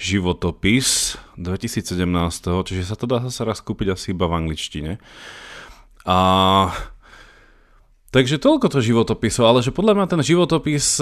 životopis 0.00 1.20
2017, 1.36 2.08
čiže 2.64 2.82
sa 2.88 2.96
to 2.96 3.04
dá 3.04 3.20
zase 3.20 3.44
raz 3.44 3.60
kúpiť 3.60 3.92
asi 3.94 4.16
iba 4.16 4.24
v 4.26 4.36
angličtine. 4.44 4.92
A 6.08 6.18
Takže 8.10 8.42
toľko 8.42 8.74
to 8.74 8.82
životopisov, 8.82 9.46
ale 9.46 9.62
že 9.62 9.70
podľa 9.70 9.94
mňa 9.94 10.06
ten 10.10 10.18
životopis, 10.18 10.98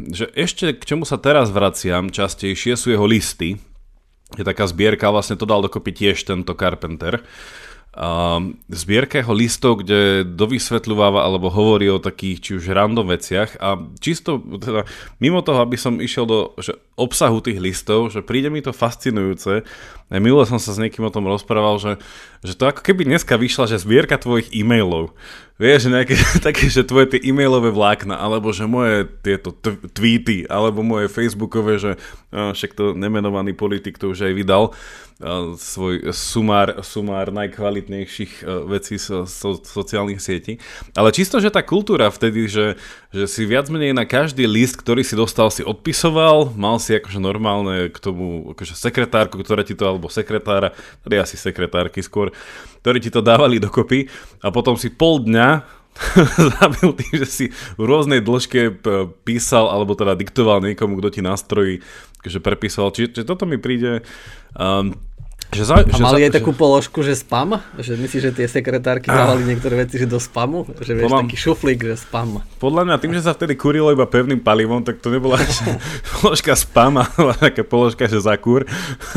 že 0.00 0.26
ešte 0.32 0.72
k 0.72 0.82
čomu 0.88 1.04
sa 1.04 1.20
teraz 1.20 1.52
vraciam 1.52 2.08
častejšie 2.08 2.80
sú 2.80 2.96
jeho 2.96 3.04
listy. 3.04 3.60
Je 4.40 4.44
taká 4.46 4.64
zbierka, 4.64 5.12
vlastne 5.12 5.36
to 5.36 5.44
dal 5.44 5.60
dokopy 5.60 5.92
tiež 5.92 6.24
tento 6.24 6.56
Carpenter. 6.56 7.20
Um, 7.94 8.54
zbierka 8.70 9.18
jeho 9.18 9.34
listov, 9.34 9.82
kde 9.82 10.22
dovysvetľováva 10.22 11.26
alebo 11.26 11.50
hovorí 11.50 11.90
o 11.90 12.02
takých 12.02 12.38
či 12.38 12.50
už 12.58 12.70
random 12.70 13.10
veciach 13.10 13.58
a 13.58 13.78
čisto 13.98 14.38
teda, 14.38 14.86
mimo 15.18 15.42
toho, 15.42 15.62
aby 15.62 15.74
som 15.74 15.98
išiel 15.98 16.24
do 16.26 16.38
že 16.62 16.78
obsahu 16.94 17.40
tých 17.40 17.58
listov, 17.58 18.12
že 18.12 18.20
príde 18.20 18.52
mi 18.52 18.60
to 18.60 18.76
fascinujúce. 18.76 19.64
Aj 20.10 20.20
minule 20.20 20.44
som 20.44 20.60
sa 20.60 20.74
s 20.74 20.82
niekým 20.82 21.06
o 21.06 21.14
tom 21.14 21.26
rozprával, 21.26 21.80
že, 21.80 21.92
že 22.44 22.54
to 22.58 22.68
ako 22.68 22.82
keby 22.84 23.06
dneska 23.06 23.38
vyšla, 23.40 23.70
že 23.70 23.82
zbierka 23.82 24.20
tvojich 24.20 24.52
e-mailov. 24.52 25.16
Vieš, 25.60 25.92
nejaké 25.92 26.16
také, 26.46 26.72
že 26.72 26.88
tvoje 26.88 27.12
tie 27.12 27.20
e-mailové 27.20 27.68
vlákna, 27.68 28.16
alebo 28.16 28.48
že 28.48 28.64
moje 28.64 29.04
tieto 29.20 29.52
t- 29.52 29.76
tweety, 29.92 30.48
alebo 30.48 30.80
moje 30.80 31.12
facebookové, 31.12 31.76
že 31.76 32.00
no, 32.32 32.56
však 32.56 32.72
to 32.72 32.96
nemenovaný 32.96 33.52
politik 33.52 34.00
to 34.00 34.08
už 34.08 34.24
aj 34.24 34.32
vydal, 34.32 34.72
svoj 35.60 36.16
sumár, 36.16 36.80
sumár 36.80 37.28
najkvalitnejších 37.28 38.40
vecí 38.64 38.96
so, 38.96 39.28
so, 39.28 39.60
sociálnych 39.60 40.16
sietí. 40.16 40.56
Ale 40.96 41.12
čisto, 41.12 41.36
že 41.36 41.52
tá 41.52 41.60
kultúra 41.60 42.08
vtedy, 42.08 42.48
že, 42.48 42.80
že 43.12 43.28
si 43.28 43.44
viac 43.44 43.68
menej 43.68 43.92
na 43.92 44.08
každý 44.08 44.48
list, 44.48 44.80
ktorý 44.80 45.04
si 45.04 45.12
dostal, 45.12 45.52
si 45.52 45.60
odpisoval, 45.60 46.56
mal 46.56 46.80
si 46.80 46.96
akože 46.96 47.20
normálne 47.20 47.92
k 47.92 48.00
tomu 48.00 48.56
akože 48.56 48.72
sekretárku, 48.72 49.36
ktorá 49.44 49.60
ti 49.60 49.76
to, 49.76 49.84
alebo 49.84 50.08
sekretára, 50.08 50.72
tady 51.04 51.20
asi 51.20 51.36
sekretárky 51.36 52.00
skôr, 52.00 52.32
ktorí 52.80 53.04
ti 53.04 53.12
to 53.12 53.20
dávali 53.20 53.60
dokopy 53.60 54.08
a 54.40 54.48
potom 54.48 54.72
si 54.80 54.88
pol 54.88 55.20
dňa 55.20 55.49
zabil 56.56 56.96
tým, 56.96 57.14
že 57.20 57.26
si 57.28 57.44
v 57.76 57.82
rôznej 57.84 58.24
dĺžke 58.24 58.80
písal 59.26 59.68
alebo 59.68 59.92
teda 59.98 60.16
diktoval 60.16 60.62
niekomu, 60.64 60.96
kto 60.96 61.08
ti 61.12 61.20
nástroji 61.20 61.84
že 62.20 62.40
prepísal. 62.42 62.92
Čiže, 62.92 63.08
čiže 63.16 63.28
toto 63.28 63.48
mi 63.48 63.56
príde 63.56 64.04
um, 64.52 64.92
že 65.50 65.66
za, 65.66 65.82
a 65.82 65.86
že 65.86 65.98
mali 65.98 66.22
za, 66.22 66.26
aj 66.30 66.32
takú 66.38 66.54
že... 66.54 66.58
položku, 66.62 66.98
že 67.02 67.14
spam? 67.18 67.58
Že 67.74 67.98
myslíš, 67.98 68.22
že 68.30 68.32
tie 68.32 68.46
sekretárky 68.46 69.10
ah. 69.10 69.26
dávali 69.26 69.42
niektoré 69.50 69.82
veci 69.82 69.98
že 69.98 70.06
do 70.06 70.22
spamu? 70.22 70.62
Že 70.78 70.92
vieš, 70.94 71.06
Podľa... 71.10 71.20
taký 71.26 71.36
šuflík, 71.36 71.80
že 71.82 71.96
spam. 71.98 72.38
Podľa 72.62 72.82
mňa 72.86 72.96
tým, 73.02 73.12
že 73.18 73.26
sa 73.26 73.34
vtedy 73.34 73.58
kurilo 73.58 73.90
iba 73.90 74.06
pevným 74.06 74.38
palivom, 74.38 74.86
tak 74.86 75.02
to 75.02 75.10
nebola 75.10 75.42
položka 76.22 76.54
spam, 76.54 77.02
ale 77.02 77.34
taká 77.34 77.66
položka, 77.66 78.06
že 78.06 78.22
za 78.22 78.38
kur. 78.38 78.62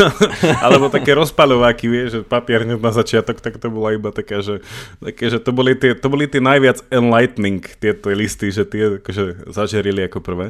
Alebo 0.65 0.89
také 0.89 1.13
rozpaľováky, 1.13 1.85
vieš, 1.85 2.07
že 2.09 2.19
papier 2.25 2.65
na 2.65 2.91
začiatok, 2.91 3.37
tak 3.37 3.61
to 3.61 3.69
bola 3.69 3.93
iba 3.93 4.09
taká, 4.09 4.41
že, 4.41 4.65
také, 4.97 5.29
že 5.29 5.37
to, 5.37 5.53
boli 5.53 5.77
tie, 5.77 5.93
to 5.93 6.09
boli 6.09 6.25
tie 6.25 6.41
najviac 6.41 6.81
enlightening 6.89 7.61
tieto 7.77 8.09
listy, 8.09 8.49
že 8.49 8.65
tie 8.65 8.97
akože 8.97 9.53
zažerili 9.53 10.09
ako 10.09 10.17
prvé. 10.17 10.49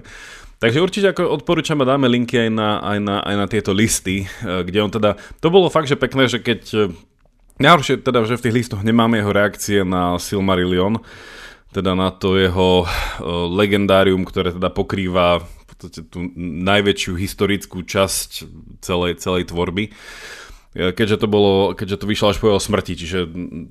Takže 0.63 0.79
určite 0.79 1.11
ako 1.11 1.27
odporúčam 1.27 1.83
a 1.83 1.89
dáme 1.91 2.07
linky 2.07 2.47
aj 2.47 2.49
na, 2.55 2.79
aj, 2.79 2.97
na, 3.03 3.19
aj 3.19 3.35
na 3.35 3.45
tieto 3.51 3.75
listy, 3.75 4.23
eh, 4.23 4.63
kde 4.63 4.79
on 4.79 4.87
teda, 4.87 5.19
to 5.43 5.51
bolo 5.51 5.67
fakt, 5.67 5.91
že 5.91 5.99
pekné, 5.99 6.31
že 6.31 6.39
keď, 6.39 6.61
eh, 6.71 6.87
najhoršie 7.59 7.99
teda, 7.99 8.23
že 8.23 8.39
v 8.39 8.43
tých 8.47 8.55
listoch 8.63 8.79
nemáme 8.79 9.19
jeho 9.19 9.35
reakcie 9.35 9.83
na 9.83 10.15
Silmarillion, 10.15 11.03
teda 11.75 11.97
na 11.97 12.13
to 12.13 12.37
jeho 12.37 12.85
uh, 12.85 12.89
legendárium, 13.49 14.21
ktoré 14.29 14.53
teda 14.53 14.69
pokrýva 14.69 15.41
tú 15.89 16.29
najväčšiu 16.37 17.17
historickú 17.17 17.81
časť 17.81 18.45
celej, 18.79 19.17
celej 19.17 19.49
tvorby 19.49 19.89
keďže 20.73 21.21
to, 21.21 21.27
bolo, 21.29 21.77
keďže 21.77 22.01
to 22.01 22.09
vyšlo 22.09 22.33
až 22.33 22.37
po 22.41 22.49
jeho 22.49 22.61
smrti, 22.61 22.93
čiže 22.97 23.19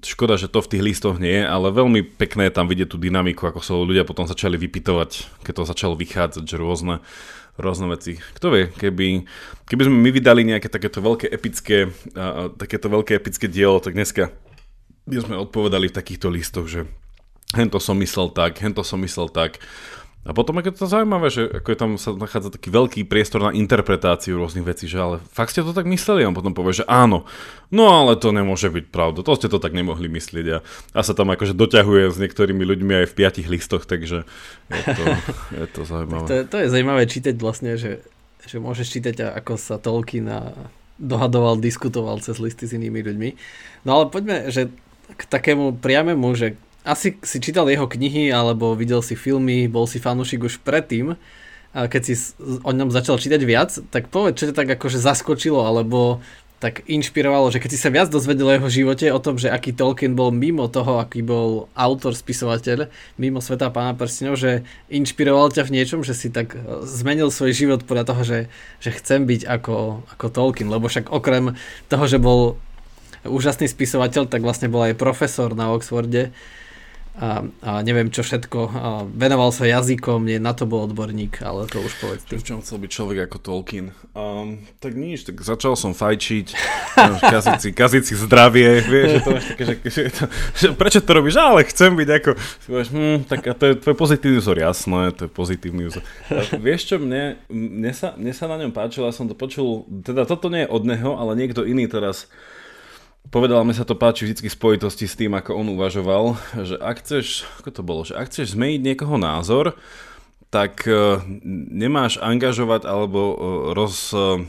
škoda, 0.07 0.39
že 0.39 0.47
to 0.47 0.63
v 0.63 0.71
tých 0.71 0.83
listoch 0.87 1.19
nie 1.19 1.43
je, 1.43 1.45
ale 1.45 1.75
veľmi 1.75 2.07
pekné 2.15 2.49
tam 2.55 2.71
vidieť 2.71 2.95
tú 2.95 2.99
dynamiku, 3.03 3.51
ako 3.51 3.59
sa 3.59 3.75
ľudia 3.75 4.07
potom 4.07 4.31
začali 4.31 4.55
vypitovať, 4.55 5.43
keď 5.43 5.53
to 5.53 5.63
začalo 5.67 5.95
vychádzať, 5.99 6.45
že 6.47 6.57
rôzne, 6.57 7.03
rôzne 7.59 7.91
veci. 7.91 8.23
Kto 8.39 8.55
vie, 8.55 8.71
keby, 8.71 9.27
keby 9.67 9.83
sme 9.91 9.97
my 9.99 10.11
vydali 10.15 10.43
nejaké 10.47 10.71
takéto 10.71 11.03
veľké 11.03 11.27
epické, 11.27 11.91
uh, 12.15 12.55
takéto 12.55 12.87
veľké 12.87 13.19
epické 13.19 13.51
dielo, 13.51 13.83
tak 13.83 13.99
dneska 13.99 14.31
sme 15.11 15.35
odpovedali 15.35 15.91
v 15.91 15.97
takýchto 15.99 16.31
listoch, 16.31 16.71
že 16.71 16.87
hento 17.59 17.83
som 17.83 17.99
myslel 17.99 18.31
tak, 18.31 18.63
hento 18.63 18.87
som 18.87 19.03
myslel 19.03 19.27
tak, 19.27 19.59
a 20.23 20.31
potom 20.31 20.63
je 20.63 20.71
to 20.71 20.87
zaujímavé, 20.87 21.35
že 21.35 21.51
ako 21.51 21.69
je 21.75 21.79
tam 21.79 21.91
sa 21.99 22.15
nachádza 22.15 22.55
taký 22.55 22.71
veľký 22.71 23.11
priestor 23.11 23.43
na 23.43 23.51
interpretáciu 23.51 24.39
rôznych 24.39 24.63
vecí, 24.63 24.87
že 24.87 25.03
ale 25.03 25.17
fakt 25.35 25.51
ste 25.51 25.67
to 25.67 25.75
tak 25.75 25.83
mysleli? 25.91 26.23
A 26.23 26.31
on 26.31 26.39
potom 26.39 26.55
povie, 26.55 26.79
že 26.79 26.87
áno. 26.87 27.27
No 27.75 27.91
ale 27.91 28.15
to 28.15 28.31
nemôže 28.31 28.71
byť 28.71 28.87
pravda, 28.87 29.27
to 29.27 29.35
ste 29.35 29.51
to 29.51 29.59
tak 29.59 29.75
nemohli 29.75 30.07
myslieť. 30.07 30.47
A, 30.55 30.59
a 30.95 31.01
sa 31.03 31.19
tam 31.19 31.35
akože 31.35 31.59
doťahuje 31.59 32.15
s 32.15 32.23
niektorými 32.23 32.63
ľuďmi 32.63 33.03
aj 33.03 33.07
v 33.11 33.17
piatich 33.19 33.51
listoch, 33.51 33.83
takže 33.83 34.23
je 34.71 34.83
to, 34.87 35.05
je 35.59 35.67
to 35.75 35.81
zaujímavé. 35.83 36.27
to, 36.31 36.37
to 36.47 36.57
je 36.63 36.69
zaujímavé 36.71 37.03
čítať 37.11 37.35
vlastne, 37.43 37.75
že, 37.75 38.07
že 38.47 38.63
môžeš 38.63 38.95
čítať, 38.95 39.27
ako 39.43 39.59
sa 39.59 39.83
Tolkien 39.83 40.31
dohadoval, 41.03 41.59
diskutoval 41.59 42.23
cez 42.23 42.39
listy 42.39 42.71
s 42.71 42.79
inými 42.79 43.03
ľuďmi. 43.03 43.29
No 43.83 43.99
ale 43.99 44.05
poďme, 44.07 44.55
že 44.55 44.71
k 45.19 45.23
takému 45.27 45.83
priamému, 45.83 46.31
že 46.39 46.55
asi 46.83 47.19
si 47.23 47.39
čítal 47.39 47.71
jeho 47.71 47.87
knihy 47.87 48.31
alebo 48.31 48.75
videl 48.75 49.03
si 49.03 49.15
filmy, 49.15 49.71
bol 49.71 49.87
si 49.87 50.03
fanúšik 50.03 50.43
už 50.43 50.63
predtým, 50.67 51.15
keď 51.73 52.03
si 52.05 52.15
o 52.63 52.71
ňom 52.71 52.93
začal 52.93 53.17
čítať 53.17 53.41
viac, 53.49 53.71
tak 53.89 54.13
povedz, 54.13 54.37
čo 54.37 54.49
ťa 54.53 54.57
tak 54.59 54.69
akože 54.77 55.01
zaskočilo 55.01 55.65
alebo 55.65 56.21
tak 56.63 56.87
inšpirovalo, 56.87 57.51
že 57.51 57.59
keď 57.59 57.71
si 57.75 57.83
sa 57.83 57.91
viac 57.91 58.07
dozvedel 58.07 58.47
o 58.47 58.55
jeho 58.55 58.71
živote, 58.71 59.11
o 59.11 59.19
tom, 59.19 59.35
že 59.35 59.51
aký 59.51 59.75
Tolkien 59.75 60.15
bol 60.15 60.31
mimo 60.31 60.71
toho, 60.71 61.03
aký 61.03 61.19
bol 61.19 61.67
autor, 61.75 62.15
spisovateľ, 62.15 62.87
mimo 63.19 63.43
sveta 63.43 63.75
pána 63.75 63.99
prstenov, 63.99 64.39
že 64.39 64.63
inšpiroval 64.87 65.51
ťa 65.51 65.67
v 65.67 65.75
niečom, 65.75 66.07
že 66.07 66.15
si 66.15 66.31
tak 66.31 66.55
e, 66.55 66.87
zmenil 66.87 67.35
svoj 67.35 67.51
život 67.51 67.83
podľa 67.83 68.15
toho, 68.15 68.23
že, 68.23 68.39
že 68.79 68.95
chcem 68.95 69.27
byť 69.27 69.43
ako, 69.43 70.07
ako 70.15 70.27
Tolkien, 70.31 70.71
lebo 70.71 70.87
však 70.87 71.11
okrem 71.11 71.59
toho, 71.91 72.05
že 72.07 72.23
bol 72.23 72.55
úžasný 73.27 73.67
spisovateľ, 73.67 74.31
tak 74.31 74.47
vlastne 74.47 74.71
bol 74.71 74.87
aj 74.87 74.95
profesor 74.95 75.59
na 75.59 75.75
Oxforde, 75.75 76.31
a, 77.13 77.45
a 77.61 77.71
neviem 77.85 78.09
čo 78.09 78.25
všetko. 78.25 78.61
A 78.73 78.89
venoval 79.05 79.53
sa 79.53 79.69
jazykom, 79.69 80.25
nie 80.25 80.41
na 80.41 80.57
to 80.57 80.65
bol 80.65 80.89
odborník, 80.89 81.45
ale 81.45 81.69
to 81.69 81.85
už 81.85 81.93
povedz 82.01 82.25
ty. 82.25 82.41
Čo 82.41 82.65
chcel 82.65 82.81
byť 82.81 82.91
človek 82.91 83.19
ako 83.29 83.37
Tolkien? 83.37 83.93
Um, 84.17 84.65
tak 84.81 84.97
nič, 84.97 85.29
tak 85.29 85.45
začal 85.45 85.77
som 85.77 85.93
fajčiť, 85.93 86.47
kaziť 87.37 87.59
si, 87.61 87.71
kaziť 87.77 88.03
si 88.09 88.15
zdravie, 88.17 88.81
vieš, 88.81 89.09
že 89.13 89.21
to 89.21 89.29
máš 89.29 89.45
také, 89.53 89.65
že, 89.65 89.75
že, 89.85 90.03
to, 90.09 90.25
že 90.57 90.67
prečo 90.73 91.01
to 91.05 91.13
robíš? 91.13 91.37
Ale 91.37 91.69
chcem 91.69 91.93
byť 91.93 92.09
ako, 92.17 92.31
vieš, 92.73 92.89
hm, 92.97 93.19
tak 93.29 93.41
a 93.45 93.53
to 93.53 93.65
je 93.69 93.75
tvoj 93.77 93.97
pozitívny 93.97 94.41
vzor, 94.41 94.57
jasné, 94.57 95.01
to 95.13 95.29
je 95.29 95.31
pozitívny 95.31 95.83
vzor. 95.93 96.03
A 96.33 96.41
vieš 96.57 96.81
čo, 96.89 96.97
mne, 96.97 97.37
mne, 97.53 97.93
sa, 97.93 98.17
mne 98.17 98.33
sa 98.33 98.49
na 98.49 98.57
ňom 98.57 98.73
páčilo, 98.73 99.05
ja 99.05 99.13
som 99.13 99.29
to 99.29 99.37
počul, 99.37 99.85
teda 100.01 100.25
toto 100.25 100.49
nie 100.49 100.65
je 100.65 100.73
od 100.73 100.83
neho, 100.89 101.21
ale 101.21 101.37
niekto 101.37 101.69
iný 101.69 101.85
teraz 101.93 102.33
Povedal 103.31 103.63
mi 103.63 103.77
sa 103.77 103.87
to 103.87 103.95
páči 103.95 104.27
vždy 104.27 104.45
v 104.45 104.51
spojitosti 104.51 105.07
s 105.07 105.15
tým, 105.15 105.33
ako 105.39 105.55
on 105.55 105.73
uvažoval, 105.79 106.37
že 106.67 106.77
ak 106.77 107.01
chceš, 107.05 107.47
ako 107.63 107.71
to 107.71 107.83
bolo, 107.87 108.01
že 108.03 108.19
ak 108.19 108.29
chceš 108.29 108.59
zmeniť 108.59 108.81
niekoho 108.83 109.17
názor, 109.17 109.79
tak 110.53 110.85
uh, 110.85 111.23
nemáš 111.73 112.21
angažovať 112.21 112.85
alebo 112.85 113.21
uh, 113.21 113.35
roz, 113.73 114.13
uh, 114.13 114.43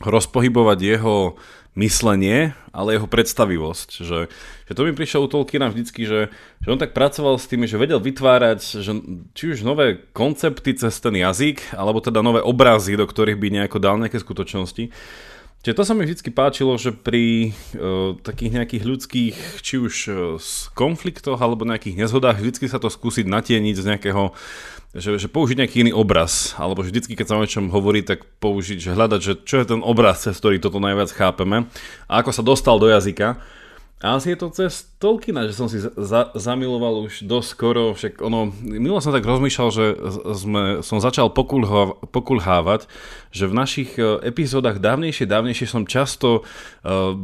rozpohybovať 0.00 0.78
jeho 0.80 1.36
myslenie, 1.74 2.54
ale 2.70 2.94
jeho 2.94 3.10
predstavivosť. 3.10 3.88
Že, 4.06 4.18
že 4.66 4.72
to 4.72 4.82
mi 4.86 4.94
prišlo 4.94 5.26
u 5.26 5.28
Tolkiena 5.28 5.68
vždycky, 5.68 6.06
že, 6.06 6.30
že 6.62 6.68
on 6.70 6.78
tak 6.78 6.94
pracoval 6.94 7.34
s 7.36 7.50
tým, 7.50 7.66
že 7.66 7.76
vedel 7.76 7.98
vytvárať 7.98 8.78
že, 8.78 8.92
či 9.34 9.44
už 9.52 9.66
nové 9.66 9.98
koncepty 10.14 10.78
cez 10.78 10.94
ten 11.02 11.18
jazyk, 11.18 11.74
alebo 11.74 11.98
teda 11.98 12.22
nové 12.22 12.40
obrazy, 12.40 12.94
do 12.94 13.04
ktorých 13.04 13.38
by 13.38 13.48
nejako 13.50 13.82
dal 13.82 13.98
nejaké 13.98 14.22
skutočnosti. 14.22 14.94
Čiže 15.64 15.80
to 15.80 15.88
sa 15.88 15.96
mi 15.96 16.04
vždy 16.04 16.28
páčilo, 16.28 16.76
že 16.76 16.92
pri 16.92 17.56
uh, 17.72 18.20
takých 18.20 18.52
nejakých 18.60 18.84
ľudských, 18.84 19.36
či 19.64 19.80
už 19.80 19.94
uh, 20.12 20.16
konfliktoch 20.76 21.40
alebo 21.40 21.64
nejakých 21.64 22.04
nezhodách, 22.04 22.44
vždy 22.44 22.68
sa 22.68 22.76
to 22.76 22.92
skúsiť 22.92 23.24
natieniť 23.24 23.72
z 23.72 23.88
nejakého, 23.88 24.36
že, 24.92 25.16
že 25.16 25.24
použiť 25.24 25.64
nejaký 25.64 25.88
iný 25.88 25.96
obraz, 25.96 26.52
alebo 26.60 26.84
vždycky, 26.84 27.16
keď 27.16 27.26
sa 27.32 27.36
o 27.40 27.42
niečom 27.48 27.72
hovorí, 27.72 28.04
tak 28.04 28.28
použiť, 28.44 28.76
že 28.76 28.92
hľadať, 28.92 29.20
že 29.24 29.32
čo 29.40 29.56
je 29.56 29.72
ten 29.72 29.80
obraz, 29.80 30.28
cez 30.28 30.36
ktorý 30.36 30.60
toto 30.60 30.84
najviac 30.84 31.08
chápeme 31.16 31.64
a 32.12 32.12
ako 32.20 32.30
sa 32.36 32.44
dostal 32.44 32.76
do 32.76 32.92
jazyka. 32.92 33.40
Asi 34.04 34.36
je 34.36 34.36
to 34.36 34.52
cez 34.52 34.84
Tolkiena, 35.00 35.48
že 35.48 35.56
som 35.56 35.64
si 35.64 35.80
za, 35.80 36.28
zamiloval 36.36 37.08
už 37.08 37.24
dosť 37.24 37.48
skoro, 37.48 37.96
však 37.96 38.20
ono, 38.20 38.52
milo 38.60 39.00
som 39.00 39.16
tak 39.16 39.24
rozmýšľal, 39.24 39.68
že 39.72 39.86
sme, 40.36 40.62
som 40.84 41.00
začal 41.00 41.32
pokulha, 41.32 41.96
pokulhávať, 42.12 42.84
že 43.32 43.48
v 43.48 43.56
našich 43.56 43.96
e, 43.96 44.20
epizódach 44.28 44.76
dávnejšie, 44.76 45.24
dávnejšie 45.24 45.64
som 45.64 45.88
často 45.88 46.44
uh, 46.44 47.16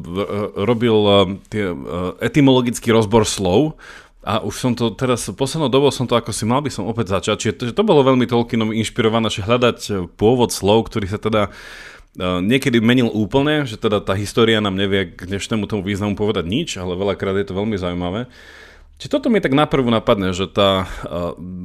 robil 0.56 0.96
uh, 1.04 1.16
tie, 1.52 1.68
uh, 1.68 2.16
etymologický 2.16 2.96
rozbor 2.96 3.28
slov, 3.28 3.76
a 4.20 4.44
už 4.44 4.52
som 4.52 4.72
to 4.76 4.92
teraz, 4.92 5.32
poslednou 5.32 5.72
dobou 5.72 5.88
som 5.88 6.04
to 6.04 6.12
ako 6.12 6.28
si 6.32 6.44
mal 6.44 6.60
by 6.60 6.68
som 6.68 6.84
opäť 6.84 7.16
začať, 7.16 7.37
čiže 7.40 7.54
to, 7.56 7.64
to 7.72 7.82
bolo 7.84 8.04
veľmi 8.04 8.28
Tolkienom 8.28 8.68
inšpirované, 8.72 9.32
že 9.32 9.44
hľadať 9.44 10.12
pôvod 10.16 10.52
slov, 10.52 10.92
ktorý 10.92 11.08
sa 11.08 11.16
teda 11.16 11.49
niekedy 12.19 12.83
menil 12.83 13.07
úplne, 13.07 13.62
že 13.67 13.79
teda 13.79 14.02
tá 14.02 14.19
história 14.19 14.59
nám 14.59 14.75
nevie 14.75 15.14
k 15.14 15.31
dnešnému 15.31 15.71
tomu 15.71 15.87
významu 15.87 16.19
povedať 16.19 16.45
nič, 16.47 16.75
ale 16.75 16.99
veľakrát 16.99 17.38
je 17.38 17.47
to 17.47 17.55
veľmi 17.55 17.79
zaujímavé. 17.79 18.26
či 18.99 19.07
toto 19.07 19.31
mi 19.31 19.38
tak 19.38 19.55
naprvu 19.55 19.88
napadne, 19.88 20.35
že, 20.35 20.50
tá, 20.50 20.90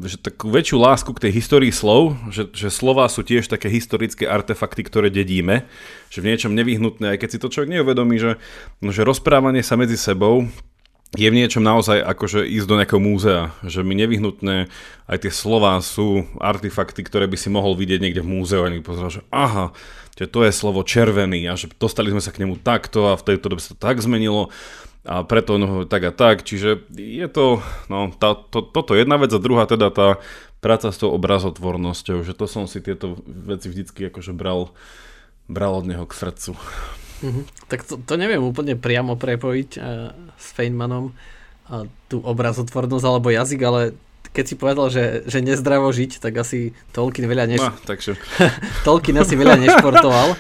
že 0.06 0.22
takú 0.22 0.54
väčšiu 0.54 0.78
lásku 0.78 1.12
k 1.18 1.28
tej 1.28 1.32
histórii 1.42 1.74
slov, 1.74 2.14
že, 2.30 2.46
že 2.54 2.70
slova 2.70 3.10
sú 3.10 3.26
tiež 3.26 3.50
také 3.50 3.68
historické 3.74 4.30
artefakty, 4.30 4.86
ktoré 4.86 5.10
dedíme, 5.10 5.66
že 6.14 6.22
v 6.22 6.30
niečom 6.32 6.54
nevyhnutné, 6.54 7.18
aj 7.18 7.20
keď 7.26 7.30
si 7.34 7.42
to 7.42 7.52
človek 7.52 7.82
neuvedomí, 7.82 8.22
že, 8.22 8.38
no, 8.86 8.94
že 8.94 9.02
rozprávanie 9.02 9.66
sa 9.66 9.76
medzi 9.76 9.98
sebou 9.98 10.46
je 11.16 11.32
v 11.32 11.38
niečom 11.38 11.64
naozaj 11.64 12.04
akože 12.04 12.44
ísť 12.44 12.68
do 12.68 12.76
nejakého 12.76 13.00
múzea, 13.00 13.56
že 13.64 13.88
mi 13.88 13.96
nevyhnutné 13.96 14.68
aj 15.08 15.18
tie 15.24 15.32
slova 15.32 15.80
sú 15.80 16.28
artefakty, 16.44 17.08
ktoré 17.08 17.26
by 17.30 17.38
si 17.40 17.48
mohol 17.48 17.78
vidieť 17.80 18.04
niekde 18.04 18.22
v 18.22 18.32
múzeu 18.36 18.66
a 18.66 18.70
niekto 18.70 18.92
pozeral, 18.92 19.12
že 19.14 19.24
aha, 19.32 19.72
že 20.16 20.26
to 20.32 20.48
je 20.48 20.52
slovo 20.56 20.82
červený 20.84 21.44
a 21.52 21.60
že 21.60 21.68
dostali 21.76 22.12
sme 22.12 22.24
sa 22.24 22.32
k 22.32 22.44
nemu 22.44 22.60
takto 22.60 23.12
a 23.12 23.20
v 23.20 23.26
tejto 23.36 23.52
dobe 23.52 23.62
sa 23.62 23.76
to 23.76 23.80
tak 23.80 24.00
zmenilo 24.00 24.50
a 25.06 25.22
preto 25.22 25.62
no, 25.62 25.86
tak 25.86 26.02
a 26.02 26.12
tak, 26.12 26.42
čiže 26.42 26.90
je 26.98 27.28
to, 27.30 27.62
no, 27.94 28.10
tá, 28.10 28.34
to, 28.34 28.66
toto 28.66 28.98
jedna 28.98 29.22
vec 29.22 29.30
a 29.30 29.38
druhá 29.38 29.70
teda 29.70 29.94
tá 29.94 30.18
práca 30.66 30.90
s 30.90 30.98
tou 30.98 31.14
obrazotvornosťou, 31.14 32.26
že 32.26 32.34
to 32.34 32.50
som 32.50 32.66
si 32.66 32.82
tieto 32.82 33.22
veci 33.30 33.70
vždycky 33.70 34.10
akože 34.10 34.34
bral, 34.34 34.74
bral 35.46 35.78
od 35.78 35.86
neho 35.86 36.10
k 36.10 36.18
srdcu. 36.18 36.58
Mm-hmm. 37.22 37.44
Tak 37.70 37.80
to, 37.86 38.02
to 38.02 38.14
neviem 38.18 38.42
úplne 38.42 38.74
priamo 38.74 39.14
prepojiť 39.14 39.70
uh, 39.78 40.10
s 40.42 40.48
Feynmanom 40.58 41.14
uh, 41.14 41.86
tú 42.10 42.26
obrazotvornosť 42.26 43.06
alebo 43.06 43.30
jazyk, 43.30 43.62
ale 43.62 43.94
keď 44.36 44.46
si 44.46 44.56
povedal, 44.60 44.92
že, 44.92 45.24
že 45.24 45.40
nezdravo 45.40 45.88
žiť, 45.96 46.20
tak 46.20 46.36
asi 46.36 46.76
Tolkien 46.92 47.32
veľa 47.32 47.48
neš... 47.48 47.64
no, 47.64 47.72
takže... 47.88 48.20
Tolkien 48.88 49.16
asi 49.16 49.40
veľa 49.40 49.56
nešportoval 49.56 50.36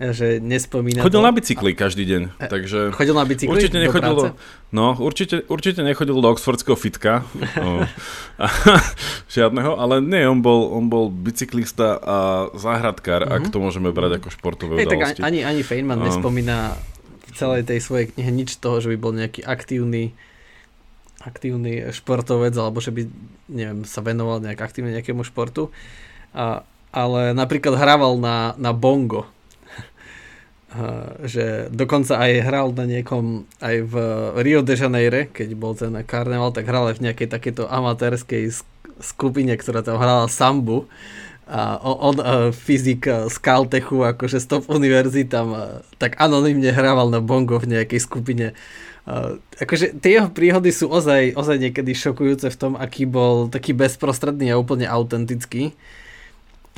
že 0.00 0.40
nespomína 0.40 1.04
Chodil 1.04 1.20
to. 1.20 1.26
na 1.28 1.28
bicykli 1.28 1.76
každý 1.76 2.08
deň, 2.08 2.22
e, 2.40 2.48
takže... 2.48 2.88
Chodil 2.96 3.12
na 3.12 3.28
bicykli 3.28 3.52
určite 3.52 3.76
nechodil 3.76 4.16
do, 4.16 4.24
do 4.24 4.32
No, 4.72 4.96
určite, 4.96 5.44
určite 5.44 5.84
nechodil 5.84 6.16
do 6.16 6.28
oxfordského 6.32 6.72
fitka. 6.72 7.28
no, 7.60 7.84
žiadneho, 9.36 9.76
ale 9.76 10.00
nie, 10.00 10.24
on 10.24 10.40
bol, 10.40 10.72
on 10.72 10.88
bol 10.88 11.12
bicyklista 11.12 12.00
a 12.00 12.16
záhradkár, 12.56 13.28
mm-hmm. 13.28 13.36
ak 13.36 13.42
mhm. 13.44 13.52
to 13.52 13.58
môžeme 13.60 13.88
brať 13.92 14.24
ako 14.24 14.28
športové 14.32 14.80
hey, 14.80 14.88
udalosti. 14.88 15.20
Tak 15.20 15.28
ani, 15.28 15.44
ani 15.44 15.60
Feynman 15.60 16.00
um, 16.00 16.08
nespomína 16.08 16.80
v 17.28 17.30
celej 17.36 17.68
tej 17.68 17.84
svojej 17.84 18.08
knihe 18.16 18.30
nič 18.32 18.56
toho, 18.56 18.80
že 18.80 18.88
by 18.88 18.96
bol 18.96 19.12
nejaký 19.12 19.44
aktívny 19.44 20.16
aktívny 21.20 21.92
športovec, 21.92 22.56
alebo 22.56 22.80
že 22.80 22.90
by 22.90 23.02
neviem, 23.52 23.84
sa 23.84 24.00
venoval 24.00 24.40
nejak 24.40 24.60
aktívne 24.60 24.96
nejakému 24.96 25.22
športu. 25.22 25.68
A, 26.32 26.64
ale 26.90 27.36
napríklad 27.36 27.76
hrával 27.76 28.18
na, 28.18 28.56
na 28.58 28.74
bongo 28.74 29.26
že 31.32 31.66
dokonca 31.74 32.18
aj 32.18 32.32
hral 32.46 32.68
na 32.74 32.86
niekom 32.86 33.46
aj 33.58 33.76
v 33.90 33.94
Rio 34.42 34.60
de 34.62 34.74
Janeiro, 34.78 35.26
keď 35.26 35.48
bol 35.58 35.74
ten 35.74 35.94
karneval, 36.06 36.54
tak 36.54 36.70
hral 36.70 36.90
aj 36.90 37.02
v 37.02 37.04
nejakej 37.10 37.28
takéto 37.30 37.66
amatérskej 37.66 38.54
skupine, 39.02 39.50
ktorá 39.56 39.82
tam 39.82 39.98
hrala 39.98 40.30
sambu 40.30 40.86
a 41.50 41.82
on, 41.82 42.14
on 42.14 42.16
fyzik 42.54 43.10
z 43.10 43.36
Caltechu, 43.42 44.06
akože 44.06 44.38
z 44.38 44.46
top 44.46 44.70
univerzí 44.70 45.26
tam 45.26 45.82
tak 45.98 46.14
anonymne 46.22 46.70
hrával 46.70 47.10
na 47.10 47.18
bongo 47.18 47.58
v 47.58 47.74
nejakej 47.74 48.00
skupine. 48.06 48.54
Akože 49.60 50.00
tie 50.00 50.20
jeho 50.20 50.28
príhody 50.28 50.70
sú 50.70 50.92
ozaj, 50.92 51.32
ozaj 51.38 51.56
niekedy 51.56 51.96
šokujúce 51.96 52.52
v 52.52 52.58
tom, 52.60 52.72
aký 52.76 53.08
bol 53.08 53.48
taký 53.48 53.72
bezprostredný 53.72 54.52
a 54.52 54.60
úplne 54.60 54.84
autentický 54.84 55.72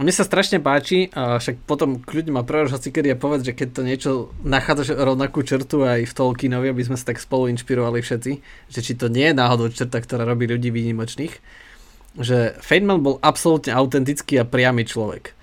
mne 0.00 0.08
sa 0.08 0.24
strašne 0.24 0.56
páči, 0.56 1.12
a 1.12 1.36
však 1.36 1.68
potom 1.68 2.00
kľudne 2.00 2.32
ma 2.32 2.42
prerož 2.48 2.72
kedy 2.80 3.12
a 3.12 3.20
povedz, 3.20 3.44
že 3.44 3.52
keď 3.52 3.68
to 3.76 3.82
niečo 3.84 4.10
nachádzaš 4.40 4.96
rovnakú 4.96 5.44
črtu 5.44 5.84
aj 5.84 6.08
v 6.08 6.16
Tolkienovi, 6.16 6.72
aby 6.72 6.82
sme 6.82 6.96
sa 6.96 7.12
tak 7.12 7.20
spolu 7.20 7.52
inšpirovali 7.52 8.00
všetci, 8.00 8.32
že 8.72 8.80
či 8.80 8.96
to 8.96 9.12
nie 9.12 9.28
je 9.28 9.36
náhodou 9.36 9.68
črta, 9.68 10.00
ktorá 10.00 10.24
robí 10.24 10.48
ľudí 10.48 10.72
výnimočných, 10.72 11.34
že 12.16 12.56
Feynman 12.64 13.04
bol 13.04 13.20
absolútne 13.20 13.76
autentický 13.76 14.40
a 14.40 14.48
priamy 14.48 14.88
človek. 14.88 15.36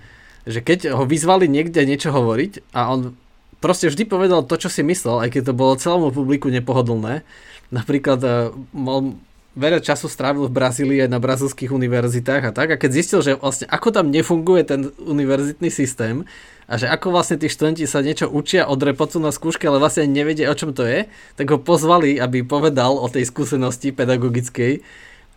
Že 0.49 0.59
keď 0.65 0.79
ho 0.97 1.05
vyzvali 1.05 1.45
niekde 1.45 1.85
niečo 1.85 2.09
hovoriť 2.09 2.73
a 2.73 2.89
on 2.89 3.13
proste 3.59 3.91
vždy 3.91 4.03
povedal 4.07 4.41
to, 4.43 4.55
čo 4.55 4.71
si 4.71 4.81
myslel, 4.83 5.23
aj 5.23 5.29
keď 5.35 5.51
to 5.51 5.53
bolo 5.55 5.79
celému 5.79 6.09
publiku 6.11 6.51
nepohodlné. 6.51 7.23
Napríklad 7.69 8.19
uh, 8.25 8.51
veľa 9.59 9.79
času 9.83 10.07
strávil 10.07 10.47
v 10.47 10.55
Brazílii 10.55 10.99
aj 11.05 11.11
na 11.11 11.19
brazilských 11.19 11.73
univerzitách 11.73 12.43
a 12.49 12.55
tak 12.55 12.67
a 12.73 12.79
keď 12.79 12.91
zistil, 12.95 13.19
že 13.19 13.37
vlastne 13.37 13.67
ako 13.67 13.89
tam 13.91 14.07
nefunguje 14.13 14.61
ten 14.63 14.93
univerzitný 15.01 15.67
systém 15.67 16.23
a 16.69 16.77
že 16.77 16.85
ako 16.85 17.11
vlastne 17.11 17.41
tí 17.41 17.49
študenti 17.49 17.89
sa 17.89 18.05
niečo 18.05 18.29
učia 18.29 18.69
od 18.69 18.77
repocu 18.79 19.17
na 19.17 19.33
skúške, 19.33 19.65
ale 19.65 19.81
vlastne 19.81 20.05
nevedia 20.05 20.53
o 20.53 20.55
čom 20.57 20.71
to 20.71 20.85
je, 20.85 21.09
tak 21.33 21.49
ho 21.49 21.57
pozvali, 21.57 22.21
aby 22.21 22.45
povedal 22.45 22.95
o 22.95 23.09
tej 23.09 23.25
skúsenosti 23.25 23.89
pedagogickej 23.89 24.85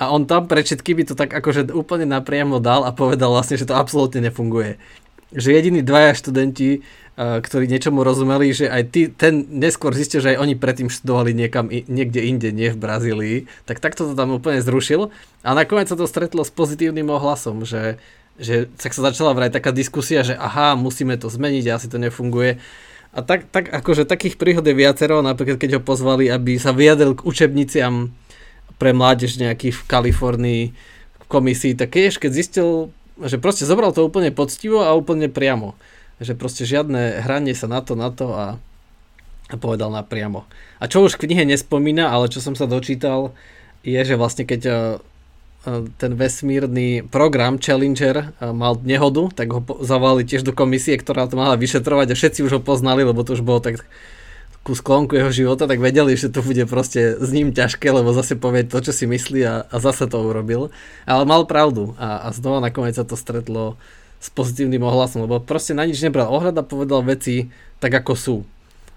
a 0.02 0.10
on 0.10 0.26
tam 0.26 0.50
pre 0.50 0.66
by 0.66 1.02
to 1.06 1.14
tak 1.14 1.30
akože 1.30 1.70
úplne 1.70 2.10
napriamo 2.10 2.58
dal 2.58 2.82
a 2.82 2.90
povedal 2.90 3.30
vlastne, 3.30 3.54
že 3.54 3.68
to 3.68 3.78
absolútne 3.78 4.24
nefunguje. 4.26 4.80
Že 5.32 5.48
jediní 5.56 5.80
dvaja 5.80 6.12
študenti 6.12 6.84
ktorí 7.16 7.68
niečomu 7.68 8.00
rozumeli, 8.00 8.56
že 8.56 8.72
aj 8.72 8.82
ty, 8.88 9.00
ten 9.12 9.44
neskôr 9.52 9.92
zistil, 9.92 10.24
že 10.24 10.32
aj 10.32 10.48
oni 10.48 10.54
predtým 10.56 10.88
študovali 10.88 11.36
niekam, 11.36 11.68
niekde 11.68 12.24
inde, 12.24 12.48
nie 12.56 12.72
v 12.72 12.80
Brazílii, 12.80 13.36
tak 13.68 13.84
takto 13.84 14.08
to 14.08 14.16
tam 14.16 14.32
úplne 14.32 14.64
zrušil. 14.64 15.12
A 15.44 15.52
nakoniec 15.52 15.92
sa 15.92 15.98
to 15.98 16.08
stretlo 16.08 16.40
s 16.40 16.48
pozitívnym 16.48 17.12
ohlasom, 17.12 17.68
že, 17.68 18.00
že 18.40 18.64
tak 18.80 18.96
sa 18.96 19.12
začala 19.12 19.36
vraj 19.36 19.52
taká 19.52 19.76
diskusia, 19.76 20.24
že 20.24 20.32
aha, 20.32 20.72
musíme 20.72 21.20
to 21.20 21.28
zmeniť, 21.28 21.64
asi 21.68 21.92
to 21.92 22.00
nefunguje. 22.00 22.56
A 23.12 23.20
tak, 23.20 23.44
tak 23.52 23.68
akože 23.68 24.08
takých 24.08 24.40
príhod 24.40 24.64
je 24.64 24.72
viacero, 24.72 25.20
napríklad 25.20 25.60
keď 25.60 25.70
ho 25.76 25.82
pozvali, 25.84 26.32
aby 26.32 26.56
sa 26.56 26.72
vyjadril 26.72 27.20
k 27.20 27.28
učebniciam 27.28 28.08
pre 28.80 28.96
mládež 28.96 29.36
nejaký 29.36 29.68
v 29.68 29.82
Kalifornii 29.84 30.62
v 31.20 31.24
komisii, 31.28 31.76
tak 31.76 31.92
keď, 31.92 32.24
keď 32.24 32.32
zistil, 32.32 32.88
že 33.20 33.36
proste 33.36 33.68
zobral 33.68 33.92
to 33.92 34.06
úplne 34.06 34.32
poctivo 34.32 34.84
a 34.84 34.96
úplne 34.96 35.28
priamo 35.28 35.76
že 36.22 36.38
proste 36.38 36.62
žiadne 36.62 37.26
hranie 37.26 37.52
sa 37.52 37.66
na 37.66 37.82
to, 37.82 37.98
na 37.98 38.08
to 38.14 38.30
a, 38.32 38.46
a 39.50 39.54
povedal 39.58 39.90
napriamo. 39.90 40.46
A 40.78 40.86
čo 40.86 41.02
už 41.02 41.18
v 41.18 41.28
knihe 41.28 41.44
nespomína, 41.44 42.08
ale 42.08 42.30
čo 42.30 42.38
som 42.38 42.54
sa 42.54 42.70
dočítal, 42.70 43.34
je, 43.82 43.98
že 43.98 44.14
vlastne 44.14 44.46
keď 44.46 44.62
uh, 44.62 44.74
ten 45.98 46.12
vesmírny 46.14 47.02
program 47.10 47.58
Challenger 47.58 48.30
uh, 48.38 48.54
mal 48.54 48.78
nehodu, 48.78 49.34
tak 49.34 49.50
ho 49.50 49.60
zavolali 49.82 50.22
tiež 50.22 50.46
do 50.46 50.54
komisie, 50.54 50.94
ktorá 50.94 51.26
to 51.26 51.34
mala 51.34 51.58
vyšetrovať 51.58 52.14
a 52.14 52.18
všetci 52.18 52.46
už 52.46 52.52
ho 52.58 52.60
poznali, 52.62 53.02
lebo 53.02 53.26
to 53.26 53.34
už 53.34 53.42
bolo 53.42 53.58
tak 53.58 53.82
ku 54.62 54.78
sklonku 54.78 55.18
jeho 55.18 55.34
života, 55.34 55.66
tak 55.66 55.82
vedeli, 55.82 56.14
že 56.14 56.30
to 56.30 56.38
bude 56.38 56.62
proste 56.70 57.18
s 57.18 57.30
ním 57.34 57.50
ťažké, 57.50 57.90
lebo 57.90 58.14
zase 58.14 58.38
povie 58.38 58.62
to, 58.62 58.78
čo 58.78 58.94
si 58.94 59.10
myslí 59.10 59.40
a, 59.42 59.66
a 59.66 59.76
zase 59.82 60.06
to 60.06 60.22
urobil. 60.22 60.70
Ale 61.02 61.26
mal 61.26 61.42
pravdu 61.50 61.98
a, 61.98 62.26
a 62.26 62.28
znova 62.30 62.62
nakoniec 62.62 62.94
sa 62.94 63.02
to 63.02 63.18
stretlo 63.18 63.74
s 64.22 64.30
pozitívnym 64.30 64.86
ohlasom, 64.86 65.26
lebo 65.26 65.42
proste 65.42 65.74
na 65.74 65.82
nič 65.82 65.98
nebral 65.98 66.30
ohľad 66.30 66.54
a 66.54 66.62
povedal 66.62 67.02
veci 67.02 67.50
tak, 67.82 67.90
ako 67.90 68.12
sú. 68.14 68.36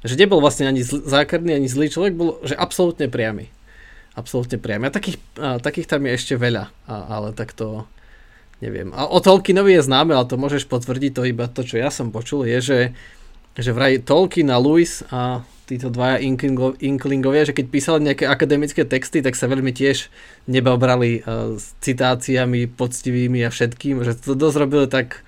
Že 0.05 0.21
nebol 0.21 0.37
vlastne 0.37 0.69
ani 0.69 0.85
zl- 0.85 1.01
zákerný, 1.01 1.57
ani 1.57 1.65
zlý 1.65 1.89
človek, 1.89 2.13
bol 2.13 2.37
že 2.45 2.53
absolútne 2.53 3.09
priamy. 3.09 3.49
Absolútne 4.13 4.61
priamy. 4.61 4.85
A 4.85 4.93
takých, 4.93 5.17
a 5.41 5.57
takých 5.57 5.89
tam 5.89 6.05
je 6.05 6.13
ešte 6.13 6.37
veľa, 6.37 6.69
a, 6.85 6.95
ale 7.09 7.33
tak 7.33 7.57
to 7.57 7.89
neviem. 8.61 8.93
A 8.93 9.09
o 9.09 9.17
Tolkienovi 9.17 9.81
je 9.81 9.81
známe, 9.81 10.13
ale 10.13 10.29
to 10.29 10.37
môžeš 10.37 10.69
potvrdiť, 10.69 11.11
to 11.17 11.25
iba 11.25 11.49
to, 11.49 11.65
čo 11.65 11.81
ja 11.81 11.89
som 11.89 12.13
počul, 12.13 12.45
je, 12.45 12.61
že, 12.61 12.79
že 13.57 13.73
vraj 13.73 13.97
Tolkien 14.05 14.53
a 14.53 14.61
Lewis 14.61 15.01
a 15.09 15.41
títo 15.65 15.89
dvaja 15.89 16.21
inklingovia, 16.79 17.49
že 17.49 17.57
keď 17.57 17.65
písali 17.73 18.05
nejaké 18.05 18.29
akademické 18.29 18.85
texty, 18.85 19.25
tak 19.25 19.33
sa 19.33 19.49
veľmi 19.49 19.73
tiež 19.73 20.13
nebabrali 20.45 21.25
uh, 21.25 21.57
s 21.57 21.73
citáciami 21.81 22.69
poctivými 22.69 23.41
a 23.41 23.49
všetkým, 23.49 24.05
že 24.05 24.13
to 24.15 24.37
dosť 24.37 24.57
robili 24.61 24.85
tak 24.85 25.25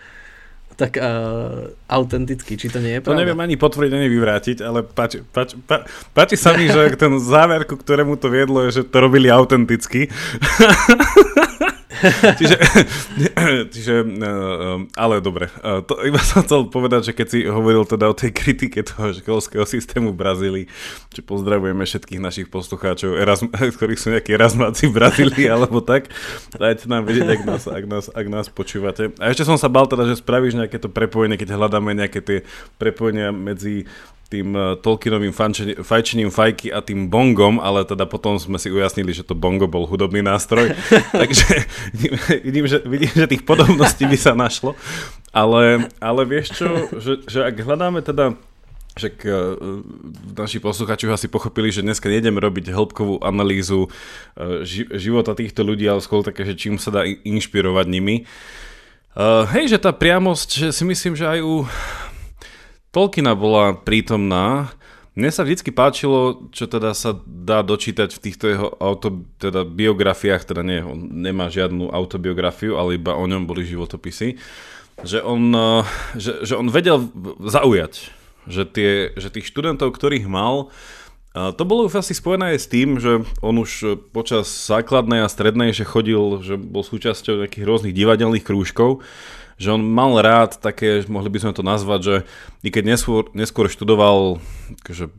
tak 0.77 0.93
uh, 1.01 1.73
autenticky, 1.89 2.53
či 2.53 2.69
to 2.69 2.77
nie 2.77 2.93
je 2.93 3.01
pravda? 3.01 3.17
To 3.17 3.21
neviem 3.25 3.41
ani 3.41 3.57
potvrdiť, 3.57 3.91
ani 3.97 4.07
vyvrátiť, 4.13 4.57
ale 4.61 4.85
páči, 4.85 5.25
páči, 5.25 5.57
páči, 5.65 5.89
páči 6.13 6.35
sa 6.37 6.53
mi, 6.53 6.69
že 6.69 6.93
ten 6.93 7.17
záver, 7.17 7.65
ku 7.65 7.81
ktorému 7.81 8.13
to 8.21 8.29
viedlo, 8.29 8.61
je, 8.69 8.81
že 8.81 8.83
to 8.85 9.01
robili 9.01 9.25
autenticky. 9.33 10.05
čiže, 12.39 12.55
čiže, 13.73 13.95
uh, 14.05 14.85
ale 14.93 15.19
dobre. 15.19 15.49
Uh, 15.61 15.81
to, 15.81 15.97
iba 16.05 16.21
som 16.21 16.45
chcel 16.45 16.69
povedať, 16.69 17.11
že 17.11 17.13
keď 17.17 17.27
si 17.27 17.39
hovoril 17.45 17.83
teda 17.83 18.09
o 18.11 18.15
tej 18.15 18.31
kritike 18.33 18.85
toho 18.85 19.13
školského 19.13 19.65
systému 19.65 20.13
v 20.13 20.19
Brazílii, 20.19 20.65
že 21.11 21.21
pozdravujeme 21.25 21.83
všetkých 21.83 22.21
našich 22.21 22.47
poslucháčov, 22.47 23.17
Erasm- 23.17 23.53
ktorí 23.77 23.97
sú 23.97 24.13
nejakí 24.13 24.33
Erasmáci 24.33 24.89
v 24.89 24.97
Brazílii 24.97 25.47
alebo 25.49 25.81
tak, 25.81 26.11
dajte 26.53 26.85
nám 26.89 27.07
vedieť, 27.07 27.27
ak 27.27 27.41
nás, 27.45 27.63
ak, 27.65 27.85
nás, 27.85 28.05
ak 28.13 28.25
nás 28.29 28.47
počúvate. 28.51 29.13
A 29.17 29.33
ešte 29.33 29.47
som 29.47 29.57
sa 29.57 29.71
bal 29.71 29.89
teda, 29.89 30.05
že 30.05 30.21
spravíš 30.21 30.57
nejaké 30.57 30.77
to 30.77 30.91
prepojenie, 30.91 31.39
keď 31.39 31.57
hľadáme 31.57 31.97
nejaké 31.97 32.19
tie 32.21 32.37
prepojenia 32.77 33.33
medzi 33.33 33.89
tým 34.27 34.53
uh, 34.53 34.75
Tolkienovým 34.75 35.31
fajčením 35.81 36.29
fajky 36.29 36.67
a 36.69 36.83
tým 36.83 37.07
bongom, 37.07 37.63
ale 37.63 37.87
teda 37.87 38.03
potom 38.03 38.35
sme 38.35 38.59
si 38.59 38.67
ujasnili, 38.67 39.15
že 39.15 39.23
to 39.23 39.33
bongo 39.33 39.71
bol 39.71 39.87
hudobný 39.87 40.19
nástroj. 40.19 40.75
Takže 41.23 41.63
vidím, 42.43 42.67
že, 42.67 42.83
vidím, 42.83 43.11
že 43.15 43.31
tých 43.31 43.47
podobností 43.47 44.03
by 44.03 44.17
sa 44.19 44.35
našlo. 44.35 44.75
Ale, 45.31 45.87
ale 46.03 46.21
vieš 46.27 46.59
čo, 46.59 46.67
že, 46.99 47.23
že 47.23 47.47
ak 47.47 47.55
hľadáme 47.55 48.03
teda 48.03 48.35
však 48.99 49.15
uh, 49.23 49.33
naši 50.35 50.59
posluchači 50.59 51.07
asi 51.07 51.31
pochopili, 51.31 51.71
že 51.71 51.85
dneska 51.85 52.11
nejdeme 52.11 52.43
robiť 52.43 52.73
hĺbkovú 52.73 53.23
analýzu 53.23 53.87
ži- 54.65 54.89
života 54.97 55.37
týchto 55.37 55.61
ľudí, 55.61 55.85
ale 55.85 56.01
skôr 56.01 56.25
také, 56.25 56.43
že 56.43 56.57
čím 56.57 56.81
sa 56.81 56.89
dá 56.89 57.05
inšpirovať 57.05 57.85
nimi. 57.87 58.25
Uh, 59.17 59.49
hej, 59.49 59.73
že 59.73 59.81
tá 59.81 59.89
priamosť, 59.89 60.49
že 60.61 60.69
si 60.69 60.85
myslím, 60.85 61.17
že 61.17 61.25
aj 61.25 61.39
u 61.41 61.65
Tolkiena 62.91 63.35
bola 63.37 63.75
prítomná. 63.75 64.71
Mne 65.17 65.33
sa 65.33 65.41
vždycky 65.41 65.73
páčilo, 65.73 66.45
čo 66.53 66.69
teda 66.69 66.93
sa 66.93 67.17
dá 67.25 67.65
dočítať 67.65 68.13
v 68.13 68.21
týchto 68.21 68.45
jeho 68.45 68.67
auto, 68.77 69.25
teda 69.41 69.65
biografiách, 69.65 70.45
teda 70.45 70.61
nie, 70.61 70.85
on 70.85 71.09
nemá 71.25 71.49
žiadnu 71.49 71.89
autobiografiu, 71.89 72.77
ale 72.77 73.01
iba 73.01 73.17
o 73.17 73.25
ňom 73.25 73.49
boli 73.49 73.65
životopisy, 73.65 74.37
že 75.01 75.19
on, 75.25 75.53
že, 76.13 76.45
že 76.45 76.53
on 76.53 76.69
vedel 76.69 77.09
zaujať 77.41 78.13
že, 78.47 78.63
tie, 78.63 79.11
že 79.17 79.33
tých 79.33 79.49
študentov, 79.49 79.91
ktorých 79.93 80.29
mal, 80.29 80.71
to 81.37 81.63
bolo 81.69 81.85
asi 81.85 82.17
spojené 82.17 82.57
aj 82.57 82.59
s 82.65 82.71
tým, 82.71 82.97
že 82.97 83.21
on 83.45 83.61
už 83.61 84.01
počas 84.09 84.49
základnej 84.49 85.21
a 85.21 85.29
strednej, 85.29 85.69
že 85.69 85.85
chodil, 85.85 86.41
že 86.41 86.57
bol 86.57 86.81
súčasťou 86.81 87.45
nejakých 87.45 87.67
rôznych 87.67 87.93
divadelných 87.93 88.41
krúžkov, 88.41 89.05
že 89.57 89.73
on 89.73 89.81
mal 89.81 90.21
rád 90.21 90.61
také, 90.61 91.01
mohli 91.09 91.33
by 91.33 91.41
sme 91.41 91.53
to 91.53 91.65
nazvať, 91.65 91.99
že 92.01 92.15
i 92.61 92.69
keď 92.69 92.93
neskôr, 92.93 93.25
neskôr 93.33 93.65
študoval, 93.67 94.37
že 94.85 95.09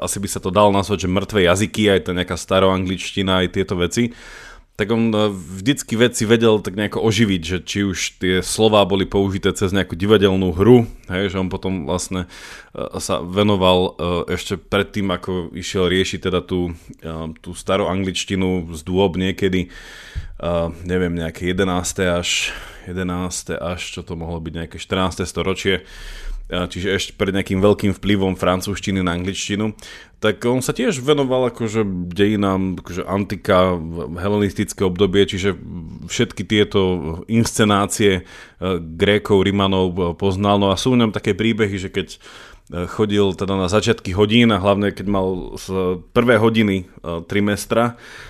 asi 0.00 0.16
by 0.16 0.28
sa 0.32 0.40
to 0.40 0.48
dalo 0.48 0.72
nazvať, 0.72 1.04
že 1.04 1.12
mŕtve 1.12 1.44
jazyky, 1.44 1.92
aj 1.92 2.08
tá 2.08 2.10
nejaká 2.16 2.40
staroangličtina, 2.40 3.44
aj 3.44 3.48
tieto 3.52 3.76
veci, 3.76 4.16
tak 4.80 4.96
on 4.96 5.12
e, 5.12 5.28
vždycky 5.28 5.92
veci 6.00 6.24
vedel 6.24 6.64
tak 6.64 6.72
nejako 6.72 7.04
oživiť, 7.04 7.42
že 7.44 7.58
či 7.60 7.84
už 7.84 7.98
tie 8.16 8.40
slova 8.40 8.80
boli 8.88 9.04
použité 9.04 9.52
cez 9.52 9.76
nejakú 9.76 9.92
divadelnú 9.92 10.56
hru, 10.56 10.88
hej, 11.12 11.36
že 11.36 11.36
on 11.36 11.52
potom 11.52 11.84
vlastne 11.84 12.24
e, 12.72 12.80
sa 12.96 13.20
venoval 13.20 13.78
e, 14.00 14.32
ešte 14.32 14.56
predtým, 14.56 15.12
ako 15.12 15.52
išiel 15.52 15.84
riešiť 15.84 16.32
teda 16.32 16.40
tú, 16.40 16.72
tú 17.44 17.52
starú 17.52 17.92
angličtinu 17.92 18.72
z 18.72 18.80
dôb 18.80 19.20
niekedy, 19.20 19.68
neviem, 20.88 21.12
nejaké 21.12 21.52
11. 21.52 21.68
až 22.08 22.56
11. 22.90 23.54
až 23.56 23.80
čo 23.80 24.00
to 24.02 24.18
mohlo 24.18 24.42
byť, 24.42 24.52
nejaké 24.52 24.76
14. 24.76 25.22
storočie, 25.22 25.86
čiže 26.50 26.88
ešte 26.90 27.12
pred 27.14 27.30
nejakým 27.30 27.62
veľkým 27.62 27.94
vplyvom 27.94 28.34
francúzštiny 28.34 29.06
na 29.06 29.14
angličtinu, 29.14 29.70
tak 30.20 30.42
on 30.44 30.60
sa 30.60 30.76
tiež 30.76 31.00
venoval 31.00 31.48
akože 31.48 31.86
dejinám, 32.12 32.82
akože 32.84 33.08
antika, 33.08 33.78
helenistické 34.20 34.84
obdobie, 34.84 35.24
čiže 35.24 35.56
všetky 36.10 36.44
tieto 36.44 36.80
inscenácie 37.24 38.20
e, 38.20 38.22
Grékov, 38.76 39.48
Rimanov 39.48 39.88
e, 39.96 40.00
poznal, 40.18 40.60
no 40.60 40.68
a 40.68 40.76
sú 40.76 40.92
v 40.92 41.00
ňom 41.06 41.16
také 41.16 41.32
príbehy, 41.32 41.76
že 41.80 41.88
keď 41.88 42.08
e, 42.12 42.18
chodil 42.84 43.32
teda 43.32 43.56
na 43.56 43.72
začiatky 43.72 44.12
hodín 44.12 44.52
a 44.52 44.60
hlavne 44.60 44.92
keď 44.92 45.06
mal 45.08 45.56
z 45.56 45.96
prvé 46.12 46.36
hodiny 46.36 46.84
trimestra, 47.24 47.96
a 47.96 48.29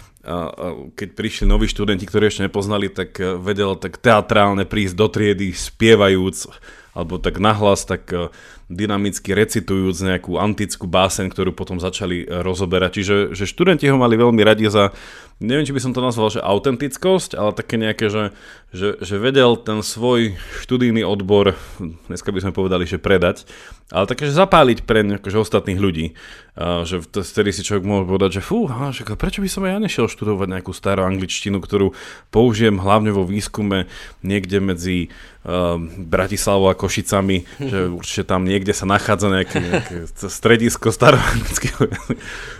keď 0.94 1.09
prišli 1.16 1.48
noví 1.48 1.64
študenti, 1.64 2.04
ktorí 2.04 2.28
ešte 2.28 2.44
nepoznali, 2.44 2.92
tak 2.92 3.16
vedel 3.40 3.72
tak 3.80 3.96
teatrálne 3.96 4.68
prísť 4.68 4.94
do 4.96 5.06
triedy 5.09 5.56
spievajúc 5.56 6.52
alebo 6.94 7.22
tak 7.22 7.38
nahlas, 7.38 7.87
tak 7.87 8.11
e, 8.11 8.28
dynamicky 8.70 9.35
recitujúc 9.35 9.98
nejakú 9.98 10.38
antickú 10.38 10.87
básen, 10.87 11.26
ktorú 11.26 11.50
potom 11.50 11.83
začali 11.83 12.22
e, 12.22 12.26
rozoberať. 12.46 13.02
Čiže 13.02 13.14
že 13.35 13.44
študenti 13.50 13.90
ho 13.90 13.98
mali 13.98 14.14
veľmi 14.14 14.38
radi 14.46 14.70
za, 14.70 14.94
neviem, 15.42 15.66
či 15.66 15.74
by 15.74 15.83
som 15.83 15.92
to 15.96 15.98
nazval, 15.98 16.30
že 16.30 16.38
autentickosť, 16.38 17.35
ale 17.35 17.50
také 17.50 17.80
nejaké, 17.80 18.06
že, 18.06 18.30
že, 18.70 19.00
že 19.02 19.16
vedel 19.16 19.59
ten 19.59 19.83
svoj 19.83 20.38
študijný 20.62 21.02
odbor, 21.02 21.59
dneska 22.06 22.30
by 22.30 22.44
sme 22.46 22.52
povedali, 22.54 22.87
že 22.87 23.00
predať, 23.00 23.48
ale 23.90 24.06
také, 24.06 24.30
že 24.30 24.37
zapáliť 24.37 24.87
pre 24.87 25.02
akože 25.18 25.40
ostatných 25.40 25.80
ľudí. 25.80 26.14
A, 26.54 26.85
že 26.85 27.00
vtedy 27.00 27.56
si 27.56 27.64
človek 27.64 27.88
mohol 27.88 28.04
povedať, 28.04 28.38
že 28.38 28.42
fú, 28.44 28.68
že 28.92 29.02
prečo 29.16 29.40
by 29.40 29.48
som 29.48 29.64
ja 29.64 29.80
nešiel 29.80 30.12
študovať 30.12 30.61
nejakú 30.61 30.70
starú 30.76 31.09
angličtinu, 31.09 31.59
ktorú 31.59 31.96
použijem 32.28 32.76
hlavne 32.76 33.11
vo 33.11 33.24
výskume 33.24 33.88
niekde 34.20 34.61
medzi 34.61 35.09
uh, 35.09 35.80
Bratislavou 35.96 36.68
a 36.68 36.76
Košicami, 36.76 37.48
že 37.59 37.88
určite 37.88 38.28
tam 38.28 38.44
niekde 38.44 38.60
sa 38.77 38.85
nachádza 38.85 39.33
nejaké, 39.33 39.59
nejaké 39.59 39.96
stredisko 40.12 40.92
staroanglického 40.92 41.88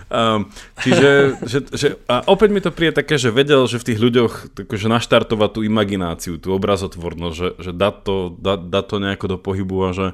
um, 0.09 0.49
Čiže 0.81 1.11
že, 1.45 1.59
že, 1.71 1.89
a 2.09 2.25
opäť 2.27 2.49
mi 2.51 2.61
to 2.65 2.73
príde 2.73 2.97
také, 2.97 3.21
že 3.21 3.29
vedel, 3.29 3.69
že 3.69 3.77
v 3.77 3.87
tých 3.93 4.01
ľuďoch 4.01 4.33
takže 4.57 4.89
naštartovať 4.89 5.51
tú 5.57 5.61
imagináciu, 5.63 6.41
tú 6.41 6.57
obrazotvornosť, 6.57 7.37
že, 7.37 7.49
že 7.61 7.71
dá, 7.77 7.93
to, 7.93 8.33
dá, 8.37 8.57
dá 8.57 8.81
to 8.81 8.97
nejako 8.97 9.37
do 9.37 9.39
pohybu 9.39 9.77
a 9.87 9.91
že 9.93 10.07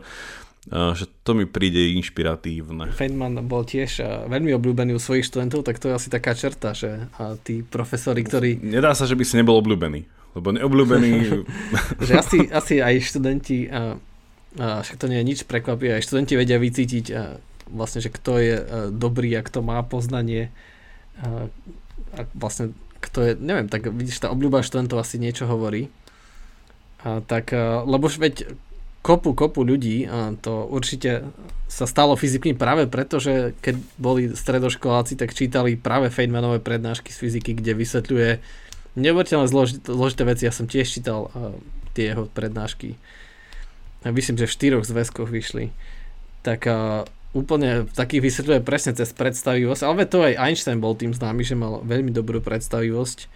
že 0.71 1.07
to 1.23 1.39
mi 1.39 1.47
príde 1.47 1.95
inšpiratívne. 1.95 2.91
Feynman 2.91 3.39
bol 3.47 3.63
tiež 3.63 4.03
veľmi 4.27 4.51
obľúbený 4.59 4.99
u 4.99 5.01
svojich 5.01 5.31
študentov, 5.31 5.63
tak 5.63 5.79
to 5.79 5.91
je 5.91 5.95
asi 5.95 6.09
taká 6.11 6.35
čerta, 6.35 6.75
že 6.75 7.07
a 7.23 7.39
tí 7.39 7.63
profesori, 7.63 8.27
ktorí... 8.27 8.59
Nedá 8.67 8.91
sa, 8.99 9.07
že 9.07 9.15
by 9.15 9.23
si 9.23 9.39
nebol 9.39 9.63
obľúbený, 9.63 10.03
lebo 10.35 10.51
neobľúbený... 10.51 11.11
že 12.11 12.13
asi, 12.19 12.51
asi 12.51 12.83
aj 12.83 12.95
študenti, 12.99 13.71
a, 14.57 14.83
však 14.83 14.97
to 15.01 15.07
nie 15.09 15.21
je 15.21 15.29
nič 15.29 15.39
prekvapivé, 15.45 16.01
aj 16.01 16.07
študenti 16.07 16.35
vedia 16.37 16.61
vycítiť 16.61 17.07
vlastne, 17.71 18.01
že 18.01 18.11
kto 18.11 18.33
je 18.39 18.55
a, 18.57 18.63
dobrý 18.91 19.33
a 19.37 19.47
kto 19.47 19.63
má 19.63 19.81
poznanie 19.85 20.51
a, 21.21 21.49
vlastne 22.37 22.73
kto 23.01 23.19
je, 23.23 23.33
neviem, 23.39 23.69
tak 23.69 23.93
vidíš, 23.93 24.25
tá 24.25 24.33
obľúba 24.33 24.65
študentov 24.65 24.99
asi 24.99 25.21
niečo 25.21 25.47
hovorí. 25.47 25.93
A, 27.05 27.21
tak, 27.23 27.53
a, 27.53 27.85
lebo 27.85 28.09
veď 28.09 28.51
kopu, 29.07 29.39
kopu 29.39 29.63
ľudí 29.63 30.11
a 30.11 30.35
to 30.43 30.67
určite 30.67 31.31
sa 31.71 31.87
stalo 31.87 32.19
fyzikmi 32.19 32.59
práve 32.59 32.91
preto, 32.91 33.23
že 33.23 33.55
keď 33.63 33.75
boli 34.03 34.35
stredoškoláci, 34.35 35.15
tak 35.15 35.31
čítali 35.31 35.79
práve 35.79 36.11
Feynmanové 36.11 36.59
prednášky 36.59 37.15
z 37.15 37.19
fyziky, 37.23 37.55
kde 37.55 37.79
vysvetľuje 37.79 38.31
neuveriteľne 38.99 39.47
zložité, 39.47 39.87
zložité 39.87 40.23
veci. 40.27 40.43
Ja 40.47 40.55
som 40.55 40.67
tiež 40.67 40.91
čítal 40.91 41.31
uh, 41.31 41.55
tie 41.95 42.11
jeho 42.15 42.27
prednášky. 42.33 42.99
Myslím, 44.13 44.39
že 44.39 44.47
v 44.47 44.57
štyroch 44.57 44.85
zväzkoch 44.87 45.31
vyšli. 45.31 45.75
Tak 46.47 46.71
uh, 46.71 47.07
úplne 47.35 47.91
takých 47.95 48.23
vysvetľuje 48.23 48.61
presne 48.63 48.95
cez 48.95 49.11
predstavivosť, 49.11 49.83
ale 49.83 50.07
to 50.07 50.23
aj 50.23 50.39
Einstein 50.39 50.79
bol 50.79 50.95
tým 50.95 51.11
známy, 51.11 51.43
že 51.43 51.59
mal 51.59 51.83
veľmi 51.83 52.15
dobrú 52.15 52.39
predstavivosť 52.39 53.27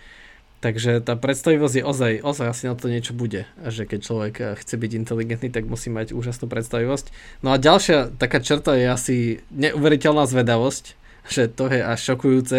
Takže 0.60 1.00
tá 1.00 1.16
predstavivosť 1.16 1.80
je 1.80 1.84
ozaj, 1.88 2.12
ozaj 2.20 2.46
asi 2.52 2.64
na 2.68 2.76
to 2.76 2.92
niečo 2.92 3.16
bude. 3.16 3.48
Že 3.64 3.88
keď 3.88 4.00
človek 4.04 4.34
eh, 4.40 4.46
chce 4.60 4.74
byť 4.76 4.92
inteligentný, 4.92 5.48
tak 5.48 5.64
musí 5.64 5.88
mať 5.88 6.12
úžasnú 6.12 6.52
predstavivosť. 6.52 7.08
No 7.40 7.56
a 7.56 7.56
ďalšia 7.56 8.12
taká 8.20 8.44
črta 8.44 8.76
je 8.76 8.86
asi 8.86 9.16
neuveriteľná 9.56 10.28
zvedavosť, 10.28 10.84
že 11.32 11.48
to 11.48 11.72
je 11.72 11.80
až 11.80 12.00
šokujúce, 12.12 12.58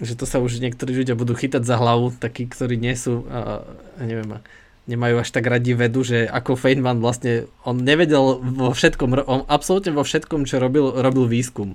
že 0.00 0.14
to 0.16 0.24
sa 0.24 0.40
už 0.40 0.64
niektorí 0.64 0.96
ľudia 0.96 1.12
budú 1.12 1.36
chytať 1.36 1.60
za 1.60 1.76
hlavu, 1.76 2.16
takí, 2.16 2.48
ktorí 2.48 2.80
nie 2.80 2.96
sú, 2.96 3.24
a, 3.28 3.64
neviem, 4.00 4.40
nemajú 4.86 5.22
až 5.22 5.28
tak 5.34 5.46
radi 5.50 5.74
vedu, 5.74 6.06
že 6.06 6.26
ako 6.30 6.54
Feynman 6.54 7.02
vlastne, 7.02 7.50
on 7.66 7.82
nevedel 7.82 8.38
vo 8.38 8.70
všetkom, 8.70 9.26
on 9.26 9.42
absolútne 9.50 9.90
vo 9.94 10.06
všetkom, 10.06 10.46
čo 10.46 10.62
robil, 10.62 10.94
robil 10.94 11.26
výskum. 11.26 11.74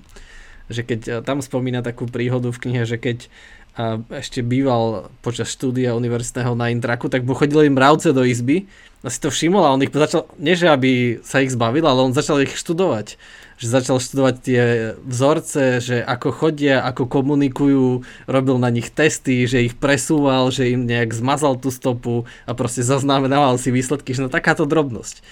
Že 0.72 0.82
keď 0.88 1.00
eh, 1.08 1.12
tam 1.20 1.44
spomína 1.44 1.84
takú 1.84 2.08
príhodu 2.08 2.48
v 2.48 2.60
knihe, 2.68 2.84
že 2.88 2.96
keď 2.96 3.28
a 3.72 3.96
ešte 4.12 4.44
býval 4.44 5.08
počas 5.24 5.48
štúdia 5.48 5.96
univerzitného 5.96 6.52
na 6.52 6.68
Intraku, 6.68 7.08
tak 7.08 7.24
mu 7.24 7.32
chodili 7.32 7.72
mravce 7.72 8.12
do 8.12 8.20
izby 8.20 8.68
a 9.00 9.08
si 9.08 9.16
to 9.16 9.32
všimol 9.32 9.64
a 9.64 9.72
on 9.72 9.80
ich 9.80 9.88
začal, 9.88 10.28
nie 10.36 10.52
že 10.52 10.68
aby 10.68 11.24
sa 11.24 11.40
ich 11.40 11.56
zbavil, 11.56 11.88
ale 11.88 12.04
on 12.04 12.12
začal 12.12 12.44
ich 12.44 12.52
študovať. 12.52 13.16
Že 13.62 13.78
začal 13.78 14.02
študovať 14.02 14.34
tie 14.42 14.62
vzorce, 15.06 15.78
že 15.78 16.02
ako 16.02 16.34
chodia, 16.34 16.82
ako 16.82 17.06
komunikujú, 17.06 18.02
robil 18.26 18.58
na 18.58 18.74
nich 18.74 18.90
testy, 18.90 19.46
že 19.46 19.62
ich 19.62 19.78
presúval, 19.78 20.50
že 20.50 20.74
im 20.74 20.82
nejak 20.82 21.14
zmazal 21.14 21.54
tú 21.54 21.70
stopu 21.70 22.26
a 22.42 22.58
proste 22.58 22.82
zaznamenával 22.82 23.62
si 23.62 23.70
výsledky, 23.70 24.18
že 24.18 24.26
no 24.26 24.34
takáto 24.34 24.66
drobnosť. 24.66 25.22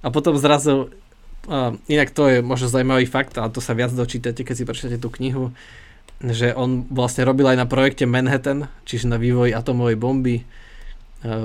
A 0.00 0.08
potom 0.08 0.40
zrazu, 0.40 0.96
a 1.44 1.76
inak 1.92 2.08
to 2.08 2.24
je 2.32 2.36
možno 2.40 2.72
zaujímavý 2.72 3.04
fakt, 3.04 3.36
a 3.36 3.52
to 3.52 3.60
sa 3.60 3.76
viac 3.76 3.92
dočítate, 3.92 4.48
keď 4.48 4.54
si 4.56 4.64
prečítate 4.64 4.96
tú 4.96 5.12
knihu, 5.20 5.52
že 6.24 6.56
on 6.56 6.88
vlastne 6.88 7.28
robil 7.28 7.52
aj 7.52 7.60
na 7.60 7.68
projekte 7.68 8.08
Manhattan, 8.08 8.72
čiže 8.88 9.12
na 9.12 9.20
vývoj 9.20 9.52
atomovej 9.52 10.00
bomby. 10.00 10.36
E, 10.40 10.44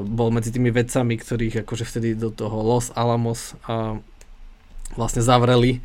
bol 0.08 0.32
medzi 0.32 0.56
tými 0.56 0.72
vedcami, 0.72 1.20
ktorých 1.20 1.68
akože 1.68 1.84
vtedy 1.84 2.16
do 2.16 2.32
toho 2.32 2.64
Los 2.64 2.96
Alamos 2.96 3.60
a 3.68 4.00
vlastne 4.96 5.20
zavreli. 5.20 5.84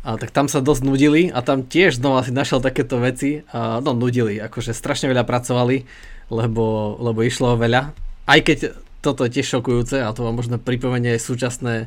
A 0.00 0.16
tak 0.16 0.32
tam 0.32 0.48
sa 0.48 0.64
dosť 0.64 0.82
nudili 0.84 1.22
a 1.28 1.44
tam 1.44 1.66
tiež 1.66 2.00
znova 2.00 2.24
si 2.24 2.32
našiel 2.32 2.64
takéto 2.64 2.96
veci. 3.00 3.44
A, 3.52 3.84
no 3.84 3.92
nudili, 3.92 4.40
akože 4.40 4.72
strašne 4.72 5.12
veľa 5.12 5.28
pracovali, 5.28 5.84
lebo, 6.32 6.96
lebo 6.96 7.20
išlo 7.20 7.60
veľa. 7.60 7.92
Aj 8.24 8.40
keď 8.40 8.76
toto 9.04 9.24
je 9.28 9.40
tiež 9.40 9.60
šokujúce 9.60 10.00
a 10.00 10.12
to 10.12 10.24
vám 10.24 10.40
možno 10.40 10.56
pripomenie 10.56 11.16
aj 11.16 11.24
súčasné 11.24 11.74
e, 11.84 11.86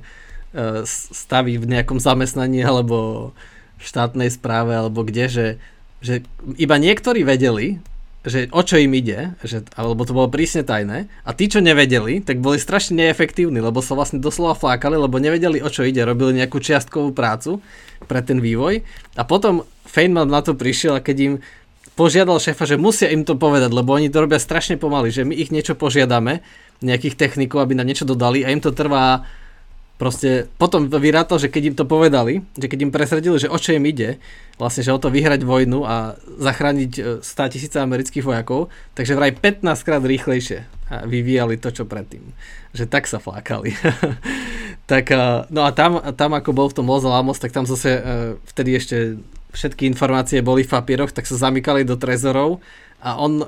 stavy 0.86 1.58
v 1.58 1.70
nejakom 1.70 1.98
zamestnaní 2.02 2.62
alebo 2.66 3.32
v 3.78 3.84
štátnej 3.86 4.30
správe 4.34 4.74
alebo 4.74 5.06
kde, 5.06 5.26
že 5.30 5.48
že 6.04 6.20
iba 6.60 6.76
niektorí 6.76 7.24
vedeli, 7.24 7.80
že 8.24 8.48
o 8.56 8.64
čo 8.64 8.80
im 8.80 8.96
ide, 8.96 9.36
že, 9.44 9.68
alebo 9.76 10.08
to 10.08 10.16
bolo 10.16 10.32
prísne 10.32 10.64
tajné. 10.64 11.12
A 11.28 11.30
tí, 11.36 11.52
čo 11.52 11.60
nevedeli, 11.60 12.24
tak 12.24 12.40
boli 12.40 12.56
strašne 12.56 12.96
neefektívni, 13.04 13.60
lebo 13.60 13.84
sa 13.84 14.00
vlastne 14.00 14.24
doslova 14.24 14.56
flákali, 14.56 14.96
lebo 14.96 15.20
nevedeli 15.20 15.60
o 15.60 15.68
čo 15.68 15.84
ide, 15.84 16.08
robili 16.08 16.40
nejakú 16.40 16.64
čiastkovú 16.64 17.12
prácu 17.12 17.60
pre 18.08 18.24
ten 18.24 18.40
vývoj. 18.40 18.88
A 19.20 19.28
potom 19.28 19.68
Feynman 19.84 20.32
na 20.32 20.40
to 20.40 20.56
prišiel 20.56 20.98
a 20.98 21.04
keď 21.04 21.18
im 21.20 21.34
požiadal 22.00 22.40
šéfa, 22.40 22.64
že 22.64 22.80
musia 22.80 23.12
im 23.12 23.28
to 23.28 23.36
povedať, 23.36 23.76
lebo 23.76 23.94
oni 23.94 24.08
to 24.08 24.24
robia 24.24 24.40
strašne 24.42 24.80
pomaly, 24.80 25.12
že 25.12 25.28
my 25.28 25.36
ich 25.36 25.52
niečo 25.54 25.76
požiadame, 25.76 26.42
nejakých 26.84 27.16
technikov, 27.16 27.64
aby 27.64 27.80
na 27.80 27.88
niečo 27.88 28.04
dodali 28.04 28.44
a 28.44 28.52
im 28.52 28.60
to 28.60 28.76
trvá 28.76 29.24
proste 29.98 30.50
potom 30.58 30.90
vyrátal, 30.90 31.38
že 31.38 31.48
keď 31.48 31.64
im 31.74 31.76
to 31.78 31.86
povedali, 31.86 32.44
že 32.58 32.68
keď 32.68 32.80
im 32.90 32.92
presredili, 32.92 33.38
že 33.38 33.52
o 33.52 33.58
čo 33.58 33.78
im 33.78 33.86
ide, 33.86 34.18
vlastne, 34.58 34.82
že 34.82 34.94
o 34.94 35.00
to 35.00 35.14
vyhrať 35.14 35.46
vojnu 35.46 35.86
a 35.86 36.18
zachrániť 36.42 37.22
100 37.22 37.26
e, 37.26 37.50
tisíce 37.54 37.78
amerických 37.78 38.26
vojakov, 38.26 38.74
takže 38.98 39.18
vraj 39.18 39.34
15 39.38 39.64
krát 39.86 40.04
rýchlejšie 40.04 40.66
vyvíjali 41.06 41.58
to, 41.58 41.74
čo 41.74 41.90
predtým. 41.90 42.22
Že 42.74 42.86
tak 42.86 43.10
sa 43.10 43.18
flákali. 43.18 43.74
tak, 44.92 45.10
e, 45.10 45.48
no 45.50 45.66
a 45.66 45.72
tam, 45.74 46.02
tam, 46.14 46.32
ako 46.38 46.52
bol 46.54 46.68
v 46.70 46.78
tom 46.78 46.90
Los 46.90 47.06
Alamos, 47.06 47.42
tak 47.42 47.54
tam 47.54 47.66
zase 47.66 47.90
e, 47.98 48.02
vtedy 48.50 48.78
ešte 48.78 48.98
všetky 49.54 49.86
informácie 49.86 50.42
boli 50.42 50.66
v 50.66 50.74
papieroch, 50.74 51.14
tak 51.14 51.30
sa 51.30 51.38
zamykali 51.38 51.86
do 51.86 51.94
trezorov 51.94 52.58
a 53.04 53.20
on 53.20 53.44
uh, 53.44 53.46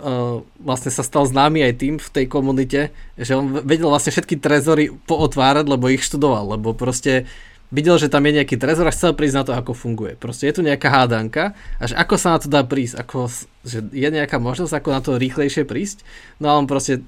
vlastne 0.59 0.91
sa 0.91 0.99
stal 0.99 1.23
známy 1.23 1.63
aj 1.63 1.73
tým 1.79 1.95
v 1.95 2.09
tej 2.11 2.25
komunite, 2.27 2.91
že 3.15 3.39
on 3.39 3.63
vedel 3.63 3.87
vlastne 3.87 4.11
všetky 4.11 4.35
trezory 4.35 4.91
pootvárať, 5.07 5.65
lebo 5.71 5.87
ich 5.87 6.03
študoval, 6.03 6.59
lebo 6.59 6.75
proste 6.75 7.23
videl, 7.71 7.95
že 7.95 8.11
tam 8.11 8.27
je 8.27 8.43
nejaký 8.43 8.59
trezor 8.59 8.83
a 8.83 8.91
chcel 8.91 9.15
prísť 9.15 9.37
na 9.39 9.43
to, 9.47 9.53
ako 9.55 9.71
funguje. 9.71 10.19
Proste 10.19 10.51
je 10.51 10.59
tu 10.59 10.61
nejaká 10.61 10.91
hádanka 10.91 11.55
a 11.79 11.83
že 11.87 11.95
ako 11.95 12.15
sa 12.19 12.35
na 12.35 12.39
to 12.43 12.51
dá 12.51 12.67
prísť, 12.67 12.99
ako, 12.99 13.31
že 13.63 13.79
je 13.95 14.09
nejaká 14.11 14.37
možnosť, 14.43 14.75
ako 14.75 14.89
na 14.91 14.99
to 14.99 15.15
rýchlejšie 15.15 15.63
prísť, 15.63 16.03
no 16.43 16.51
a 16.51 16.59
on 16.59 16.67
proste 16.67 17.01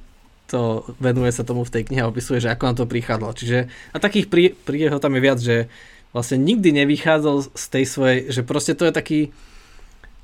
to 0.48 0.88
venuje 1.04 1.36
sa 1.36 1.44
tomu 1.44 1.68
v 1.68 1.74
tej 1.76 1.84
knihe 1.92 2.08
a 2.08 2.10
opisuje, 2.10 2.40
že 2.40 2.48
ako 2.48 2.64
na 2.72 2.76
to 2.80 2.88
prichádzal. 2.88 3.32
Čiže 3.36 3.68
a 3.92 3.98
takých 4.00 4.32
prí, 4.32 4.56
príbehov 4.56 5.04
tam 5.04 5.20
je 5.20 5.22
viac, 5.22 5.40
že 5.44 5.68
vlastne 6.16 6.40
nikdy 6.40 6.72
nevychádzal 6.72 7.52
z 7.52 7.66
tej 7.68 7.84
svojej, 7.84 8.20
že 8.32 8.42
proste 8.48 8.72
to 8.72 8.88
je 8.88 8.96
taký 8.96 9.20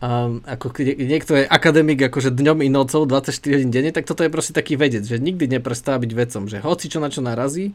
um, 0.04 0.44
ako 0.44 0.76
niekto 0.84 1.39
je 1.39 1.48
akademik 1.48 2.12
akože 2.12 2.36
dňom 2.36 2.68
i 2.68 2.70
nocou 2.70 3.08
24 3.08 3.56
hodín 3.56 3.72
denne, 3.72 3.96
tak 3.96 4.04
toto 4.04 4.28
je 4.28 4.34
proste 4.34 4.52
taký 4.52 4.76
vedec, 4.76 5.08
že 5.08 5.16
nikdy 5.16 5.48
neprestáva 5.48 6.04
byť 6.04 6.12
vecom, 6.12 6.44
že 6.52 6.60
hoci 6.60 6.92
čo 6.92 7.00
na 7.00 7.08
čo 7.08 7.24
narazí, 7.24 7.72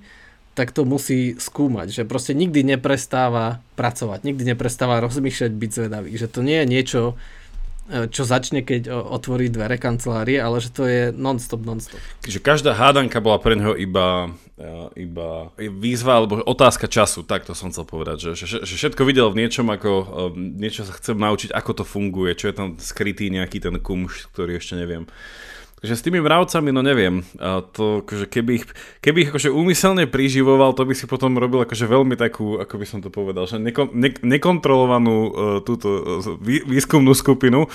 tak 0.53 0.75
to 0.75 0.83
musí 0.85 1.39
skúmať, 1.39 1.95
že 1.95 2.03
proste 2.05 2.35
nikdy 2.35 2.77
neprestáva 2.77 3.63
pracovať, 3.79 4.27
nikdy 4.27 4.53
neprestáva 4.53 5.01
rozmýšľať, 5.01 5.53
byť 5.55 5.71
zvedavý, 5.71 6.11
že 6.19 6.29
to 6.29 6.45
nie 6.45 6.61
je 6.61 6.67
niečo, 6.67 7.01
čo 7.89 8.23
začne, 8.29 8.61
keď 8.61 8.93
otvorí 8.93 9.49
dvere 9.49 9.81
kancelárie, 9.81 10.37
ale 10.37 10.61
že 10.61 10.71
to 10.71 10.85
je 10.85 11.09
non-stop, 11.17 11.65
non-stop. 11.65 12.01
Že 12.29 12.39
každá 12.45 12.77
hádanka 12.77 13.25
bola 13.25 13.41
pre 13.41 13.57
neho 13.57 13.73
iba 13.73 14.29
iba 14.99 15.55
výzva 15.55 16.19
alebo 16.19 16.43
otázka 16.43 16.91
času, 16.91 17.23
tak 17.23 17.47
to 17.47 17.55
som 17.55 17.71
chcel 17.71 17.87
povedať, 17.87 18.35
že, 18.35 18.43
že, 18.43 18.47
že 18.67 18.75
všetko 18.75 19.07
videl 19.07 19.31
v 19.31 19.47
niečom, 19.47 19.71
ako 19.71 19.91
niečo 20.35 20.83
sa 20.83 20.99
chcem 20.99 21.15
naučiť, 21.15 21.55
ako 21.55 21.83
to 21.83 21.85
funguje, 21.87 22.35
čo 22.35 22.51
je 22.51 22.55
tam 22.59 22.69
skrytý 22.75 23.31
nejaký 23.31 23.63
ten 23.63 23.79
kumš, 23.79 24.27
ktorý 24.35 24.59
ešte 24.59 24.75
neviem. 24.75 25.07
Takže 25.79 25.95
s 25.95 26.03
tými 26.03 26.19
mravcami, 26.19 26.75
no 26.75 26.83
neviem, 26.83 27.23
a 27.39 27.63
to, 27.63 28.03
akože 28.03 28.27
keby 28.27 28.51
ich, 28.59 28.67
keby 28.99 29.19
ich 29.23 29.31
akože 29.31 29.55
úmyselne 29.55 30.11
priživoval, 30.11 30.75
to 30.75 30.83
by 30.83 30.91
si 30.91 31.07
potom 31.07 31.39
robil 31.39 31.63
akože 31.63 31.87
veľmi 31.87 32.19
takú, 32.19 32.59
ako 32.59 32.75
by 32.83 32.87
som 32.87 32.99
to 32.99 33.15
povedal, 33.15 33.47
že 33.47 33.63
neko, 33.63 33.95
ne, 33.95 34.11
nekontrolovanú 34.11 35.17
uh, 35.23 35.31
túto 35.63 35.89
uh, 36.03 36.35
vý, 36.43 36.67
výskumnú 36.67 37.15
skupinu, 37.15 37.71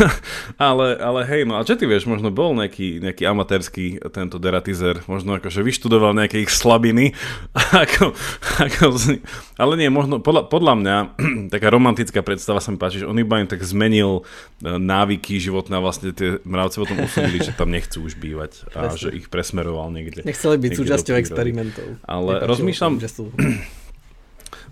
ale, 0.56 0.96
ale 0.96 1.28
hej, 1.28 1.44
no 1.44 1.60
a 1.60 1.66
čo 1.68 1.76
ty 1.76 1.84
vieš, 1.84 2.08
možno 2.08 2.32
bol 2.32 2.56
nejaký, 2.56 3.04
nejaký 3.04 3.28
amatérsky 3.28 4.00
tento 4.16 4.40
deratizer, 4.40 5.04
možno 5.04 5.36
akože 5.36 5.60
vyštudoval 5.60 6.16
nejaké 6.16 6.40
ich 6.40 6.48
slabiny, 6.48 7.12
ako, 7.84 8.16
ako, 8.64 8.84
ale 9.60 9.72
nie, 9.76 9.92
možno, 9.92 10.24
podľa, 10.24 10.48
podľa 10.48 10.74
mňa, 10.80 10.96
taká 11.52 11.68
romantická 11.68 12.24
predstava 12.24 12.64
sa 12.64 12.72
mi 12.72 12.80
páči, 12.80 13.04
že 13.04 13.08
on 13.12 13.20
iba 13.20 13.44
im 13.44 13.48
tak 13.50 13.60
zmenil 13.60 14.24
uh, 14.24 14.80
návyky 14.80 15.36
životné 15.36 15.76
a 15.76 15.84
vlastne 15.84 16.16
tie 16.16 16.40
mravce 16.48 16.80
potom 16.80 16.96
usúdili, 16.96 17.41
že 17.42 17.52
tam 17.58 17.70
nechcú 17.70 18.06
už 18.06 18.14
bývať 18.18 18.66
a 18.74 18.86
Presne. 18.86 18.98
že 18.98 19.08
ich 19.18 19.26
presmeroval 19.26 19.90
niekde. 19.90 20.22
Nechceli 20.22 20.56
byť 20.58 20.70
súčasťou 20.78 21.14
experimentov. 21.18 21.86
Ale 22.06 22.38
Nepačilo 22.38 22.50
rozmýšľam, 22.54 22.94
že 23.02 23.08
sú... 23.10 23.24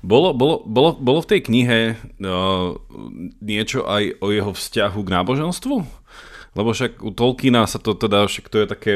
Bolo, 0.00 0.32
bolo, 0.32 0.64
bolo, 0.64 0.96
bolo 0.96 1.20
v 1.20 1.28
tej 1.36 1.40
knihe 1.44 1.80
uh, 1.92 2.72
niečo 3.44 3.84
aj 3.84 4.16
o 4.24 4.32
jeho 4.32 4.52
vzťahu 4.56 4.96
k 4.96 5.12
náboženstvu? 5.12 5.76
Lebo 6.56 6.72
však 6.72 7.04
u 7.04 7.12
Tolkiena 7.12 7.68
sa 7.68 7.76
to 7.76 7.92
teda, 7.92 8.24
však 8.24 8.48
to 8.48 8.56
je 8.64 8.66
také, 8.66 8.94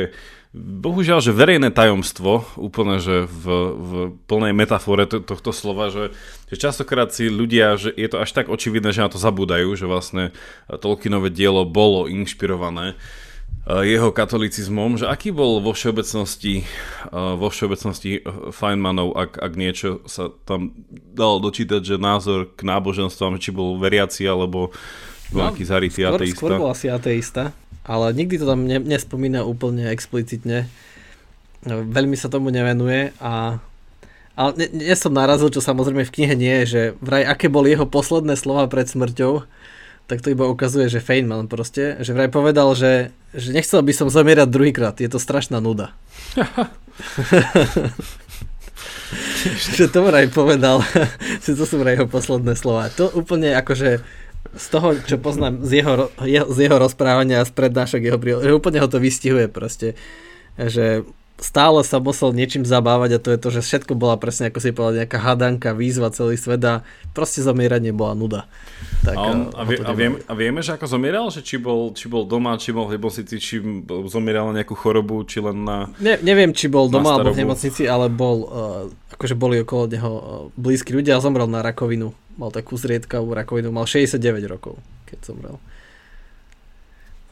bohužiaľ, 0.56 1.22
že 1.22 1.36
verejné 1.36 1.70
tajomstvo, 1.70 2.46
úplne, 2.58 2.98
že 2.98 3.28
v, 3.30 3.44
v 3.74 3.90
plnej 4.26 4.56
metafore 4.56 5.06
to, 5.06 5.22
tohto 5.22 5.54
slova, 5.54 5.92
že, 5.92 6.10
že 6.50 6.56
častokrát 6.58 7.14
si 7.14 7.30
ľudia, 7.30 7.78
že 7.78 7.94
je 7.94 8.08
to 8.10 8.18
až 8.18 8.30
tak 8.34 8.46
očividné, 8.50 8.90
že 8.90 9.04
na 9.04 9.10
to 9.12 9.20
zabúdajú, 9.20 9.70
že 9.78 9.86
vlastne 9.86 10.34
Tolkienové 10.66 11.30
dielo 11.30 11.62
bolo 11.62 12.10
inšpirované 12.10 12.98
jeho 13.64 14.12
katolicizmom, 14.12 15.00
že 15.00 15.08
aký 15.08 15.32
bol 15.32 15.64
vo 15.64 15.72
všeobecnosti, 15.72 16.64
eh, 16.64 17.32
vo 17.40 17.48
všeobecnosti 17.48 18.20
eh, 18.20 18.52
Feynmanov, 18.52 19.16
ak, 19.16 19.40
ak 19.40 19.52
niečo 19.56 20.04
sa 20.04 20.28
tam 20.44 20.76
dalo 20.92 21.40
dočítať, 21.40 21.80
že 21.80 21.96
názor 21.96 22.52
k 22.52 22.60
náboženstvám, 22.68 23.40
či 23.40 23.56
bol 23.56 23.80
veriaci, 23.80 24.28
alebo 24.28 24.68
bol 25.32 25.40
no, 25.40 25.48
nejaký 25.48 25.64
zarytý 25.64 26.04
skôr, 26.04 26.20
ateista. 26.20 26.36
Skôr 26.36 26.52
bol 26.60 26.70
asi 26.70 26.86
ateista, 26.92 27.42
ale 27.88 28.12
nikdy 28.12 28.36
to 28.36 28.44
tam 28.44 28.68
ne, 28.68 28.76
nespomína 28.76 29.48
úplne 29.48 29.88
explicitne. 29.88 30.68
Veľmi 31.64 32.20
sa 32.20 32.28
tomu 32.28 32.52
nevenuje 32.52 33.16
a 33.24 33.56
ale 34.34 34.50
nie, 34.58 34.90
nie 34.90 34.94
som 34.98 35.14
narazil, 35.14 35.46
čo 35.48 35.62
samozrejme 35.62 36.02
v 36.04 36.14
knihe 36.20 36.34
nie 36.34 36.54
je, 36.62 36.64
že 36.66 36.82
vraj 36.98 37.22
aké 37.22 37.46
boli 37.46 37.70
jeho 37.70 37.86
posledné 37.86 38.34
slova 38.34 38.66
pred 38.66 38.90
smrťou, 38.90 39.46
tak 40.04 40.20
to 40.20 40.32
iba 40.32 40.44
ukazuje, 40.44 40.92
že 40.92 41.00
Feynman 41.00 41.48
proste, 41.48 41.96
že 42.04 42.12
vraj 42.12 42.28
povedal, 42.28 42.76
že, 42.76 43.10
že 43.32 43.56
nechcel 43.56 43.80
by 43.80 43.92
som 43.96 44.12
zomierať 44.12 44.48
druhýkrát, 44.52 45.00
je 45.00 45.08
to 45.08 45.16
strašná 45.16 45.64
nuda. 45.64 45.96
že 49.76 49.88
to 49.88 50.04
vraj 50.04 50.28
povedal, 50.28 50.84
že 51.40 51.56
to 51.56 51.64
sú 51.64 51.80
vraj 51.80 51.96
jeho 51.96 52.08
posledné 52.08 52.52
slova. 52.56 52.92
To 53.00 53.08
úplne 53.16 53.56
akože 53.56 54.04
z 54.54 54.66
toho, 54.70 54.94
čo 55.00 55.16
poznám 55.16 55.64
z 55.64 55.82
jeho, 55.82 56.12
jeho, 56.22 56.46
z 56.52 56.58
jeho 56.68 56.76
rozprávania 56.76 57.42
a 57.42 57.48
z 57.48 57.52
prednášok 57.56 58.02
jeho 58.04 58.20
prílež, 58.20 58.44
že 58.46 58.56
úplne 58.56 58.78
ho 58.84 58.88
to 58.88 59.00
vystihuje 59.00 59.48
proste, 59.48 59.96
že 60.60 61.02
stále 61.42 61.82
sa 61.82 61.98
musel 61.98 62.30
niečím 62.30 62.62
zabávať 62.62 63.18
a 63.18 63.22
to 63.22 63.28
je 63.34 63.38
to, 63.42 63.48
že 63.58 63.60
všetko 63.66 63.98
bola 63.98 64.14
presne, 64.14 64.50
ako 64.50 64.58
si 64.62 64.70
povedal, 64.70 65.02
nejaká 65.02 65.18
hadanka, 65.18 65.74
výzva 65.74 66.14
celý 66.14 66.38
svet 66.38 66.62
a 66.62 66.86
proste 67.10 67.42
zomieranie 67.42 67.90
bola 67.90 68.14
nuda. 68.14 68.40
Tak, 69.02 69.16
a, 69.18 69.20
on, 69.20 69.38
a, 69.52 69.62
vie, 69.66 69.78
a, 69.82 69.92
viem, 69.92 70.14
a 70.24 70.32
vieme, 70.32 70.62
že 70.62 70.78
ako 70.78 70.86
zomieral? 70.86 71.26
Že 71.34 71.40
či 71.42 71.56
bol, 71.58 71.90
či 71.92 72.06
bol 72.06 72.24
doma, 72.24 72.54
či 72.56 72.70
bol 72.70 72.86
v 72.86 72.96
nemocnici, 72.96 73.36
či 73.42 73.58
zomieral 74.08 74.54
na 74.54 74.62
nejakú 74.62 74.78
chorobu, 74.78 75.26
či 75.26 75.42
len 75.42 75.66
na 75.66 75.90
ne, 75.98 76.16
Neviem, 76.22 76.54
či 76.54 76.70
bol 76.70 76.86
doma 76.86 77.18
alebo 77.18 77.34
v 77.34 77.44
nemocnici, 77.44 77.84
ale 77.84 78.08
bol, 78.08 78.36
uh, 78.46 79.14
akože 79.18 79.34
boli 79.34 79.60
okolo 79.60 79.90
neho 79.90 80.12
uh, 80.14 80.22
blízki 80.54 80.94
ľudia 80.94 81.18
a 81.18 81.24
zomrel 81.24 81.50
na 81.50 81.60
rakovinu. 81.60 82.14
Mal 82.38 82.50
takú 82.54 82.78
zriedkavú 82.78 83.34
rakovinu, 83.34 83.74
mal 83.74 83.84
69 83.84 84.22
rokov, 84.46 84.78
keď 85.10 85.18
zomrel. 85.34 85.58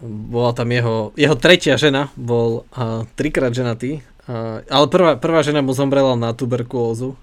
Bola 0.03 0.51
tam 0.51 0.75
jeho, 0.75 1.15
jeho 1.15 1.39
tretia 1.39 1.79
žena, 1.79 2.11
bol 2.19 2.67
uh, 2.75 3.07
trikrát 3.15 3.55
ženatý, 3.55 4.03
uh, 4.27 4.67
ale 4.67 4.87
prvá, 4.91 5.15
prvá 5.15 5.47
žena 5.47 5.63
mu 5.63 5.71
zomrela 5.71 6.19
na 6.19 6.35
tuberkulózu 6.35 7.15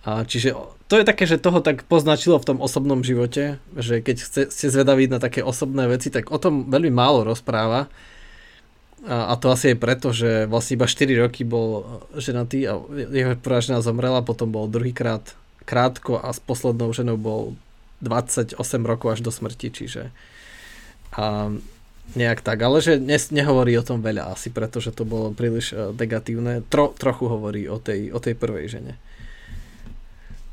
a 0.00 0.24
čiže 0.24 0.56
to 0.88 0.96
je 0.96 1.04
také, 1.04 1.28
že 1.28 1.40
toho 1.40 1.60
tak 1.60 1.84
poznačilo 1.84 2.40
v 2.40 2.48
tom 2.48 2.58
osobnom 2.58 3.04
živote, 3.04 3.60
že 3.76 4.00
keď 4.00 4.16
chce, 4.16 4.42
ste 4.48 4.66
zvedaví 4.72 5.06
na 5.12 5.20
také 5.20 5.44
osobné 5.44 5.84
veci, 5.86 6.08
tak 6.08 6.32
o 6.32 6.40
tom 6.40 6.72
veľmi 6.72 6.88
málo 6.88 7.22
rozpráva. 7.22 7.92
A, 9.04 9.32
a 9.32 9.34
to 9.36 9.52
asi 9.52 9.72
je 9.72 9.76
preto, 9.76 10.12
že 10.16 10.48
vlastne 10.48 10.80
iba 10.80 10.88
4 10.88 11.24
roky 11.24 11.44
bol 11.44 12.00
ženatý 12.16 12.64
a 12.68 12.80
jeho 13.12 13.36
prvá 13.36 13.60
žena 13.60 13.84
zomrela, 13.84 14.24
potom 14.24 14.48
bol 14.48 14.72
druhýkrát 14.72 15.36
krátko 15.68 16.16
a 16.16 16.32
s 16.32 16.40
poslednou 16.40 16.90
ženou 16.96 17.20
bol 17.20 17.54
28 18.00 18.56
rokov 18.82 19.14
až 19.14 19.20
do 19.20 19.28
smrti, 19.28 19.68
čiže 19.68 20.08
a 21.10 21.50
nejak 22.14 22.42
tak, 22.42 22.58
ale 22.62 22.82
že 22.82 22.98
ne, 22.98 23.16
nehovorí 23.16 23.76
o 23.78 23.86
tom 23.86 24.02
veľa 24.02 24.34
asi, 24.34 24.50
pretože 24.50 24.90
to 24.90 25.06
bolo 25.06 25.30
príliš 25.30 25.72
e, 25.74 25.94
negatívne. 25.94 26.66
Tro, 26.66 26.90
trochu 26.94 27.30
hovorí 27.30 27.66
o 27.70 27.78
tej, 27.78 28.10
o 28.10 28.18
tej 28.18 28.34
prvej 28.34 28.66
žene. 28.78 28.94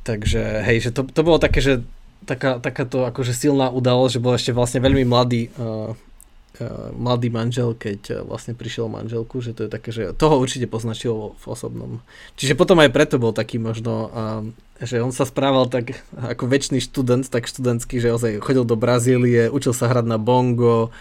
Takže 0.07 0.63
hej, 0.63 0.87
že 0.87 0.89
to, 0.95 1.03
to 1.03 1.21
bolo 1.25 1.41
také, 1.41 1.59
že 1.59 1.83
taká, 2.23 2.59
takáto 2.63 3.03
akože 3.03 3.35
silná 3.35 3.67
udalosť, 3.71 4.13
že 4.19 4.23
bol 4.23 4.33
ešte 4.35 4.51
vlastne 4.55 4.79
veľmi 4.79 5.03
mladý 5.03 5.51
uh, 5.59 5.91
uh, 5.91 6.89
mladý 6.95 7.27
manžel, 7.27 7.75
keď 7.75 7.99
uh, 8.11 8.15
vlastne 8.23 8.55
prišiel 8.55 8.87
manželku, 8.87 9.43
že 9.43 9.51
to 9.51 9.67
je 9.67 9.69
také, 9.71 9.89
že 9.91 10.15
toho 10.15 10.39
určite 10.39 10.67
poznačilo 10.67 11.35
v 11.39 11.45
osobnom. 11.47 11.91
Čiže 12.39 12.55
potom 12.59 12.79
aj 12.79 12.91
preto 12.95 13.19
bol 13.19 13.35
taký 13.35 13.59
možno, 13.59 13.93
uh, 14.07 14.43
že 14.83 15.03
on 15.03 15.11
sa 15.11 15.27
správal 15.27 15.67
tak 15.67 15.99
ako 16.15 16.47
väčší 16.47 16.83
študent, 16.83 17.27
tak 17.27 17.47
študentský, 17.47 17.99
že 18.03 18.13
ozaj 18.13 18.43
chodil 18.43 18.63
do 18.67 18.79
Brazílie, 18.79 19.51
učil 19.51 19.75
sa 19.75 19.91
hrať 19.91 20.05
na 20.07 20.19
bongo, 20.19 20.91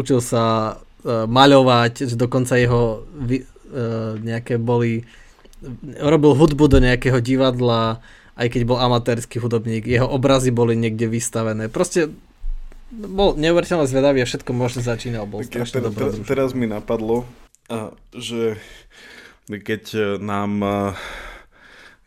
učil 0.00 0.24
sa 0.24 0.76
uh, 0.76 1.28
maľovať, 1.28 2.08
že 2.08 2.16
dokonca 2.16 2.56
jeho 2.56 3.04
vy, 3.12 3.44
uh, 3.44 4.16
nejaké 4.16 4.56
boli 4.56 5.04
robil 6.00 6.32
hudbu 6.32 6.64
do 6.72 6.78
nejakého 6.80 7.20
divadla, 7.20 8.00
aj 8.40 8.48
keď 8.48 8.62
bol 8.64 8.80
amatérsky 8.80 9.36
hudobník, 9.36 9.84
jeho 9.84 10.08
obrazy 10.08 10.48
boli 10.48 10.72
niekde 10.72 11.04
vystavené. 11.04 11.68
Proste 11.68 12.08
bol 12.90 13.36
neuveriteľne 13.36 13.84
zvedavý 13.84 14.24
a 14.24 14.26
všetko 14.26 14.50
možno 14.56 14.80
začínal, 14.80 15.28
bol 15.28 15.44
tak 15.44 15.68
strašne 15.68 15.84
ja, 15.84 15.92
te, 15.92 16.24
Teraz 16.24 16.56
mi 16.56 16.64
napadlo, 16.64 17.28
že 18.16 18.56
keď 19.46 20.16
nám 20.18 20.52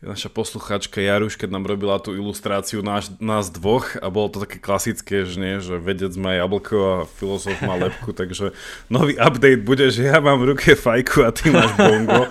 naša 0.04 0.28
posluchačka 0.28 1.00
Jaruš, 1.00 1.40
keď 1.40 1.50
nám 1.56 1.66
robila 1.66 1.96
tú 1.98 2.12
ilustráciu 2.12 2.84
nás, 2.84 3.08
nás 3.24 3.48
dvoch 3.48 3.96
a 4.04 4.12
bolo 4.12 4.28
to 4.28 4.44
také 4.44 4.60
klasické, 4.60 5.24
že 5.24 5.40
nie, 5.40 5.64
že 5.64 5.80
vedec 5.80 6.12
má 6.20 6.36
jablko 6.36 6.76
a 6.78 6.96
filozof 7.08 7.56
má 7.64 7.80
lepku, 7.80 8.12
takže 8.20 8.52
nový 8.92 9.16
update 9.16 9.64
bude, 9.64 9.88
že 9.88 10.12
ja 10.12 10.20
mám 10.20 10.44
v 10.44 10.54
ruke 10.54 10.76
fajku 10.76 11.24
a 11.24 11.32
ty 11.32 11.50
máš 11.50 11.72
bongo. 11.80 12.28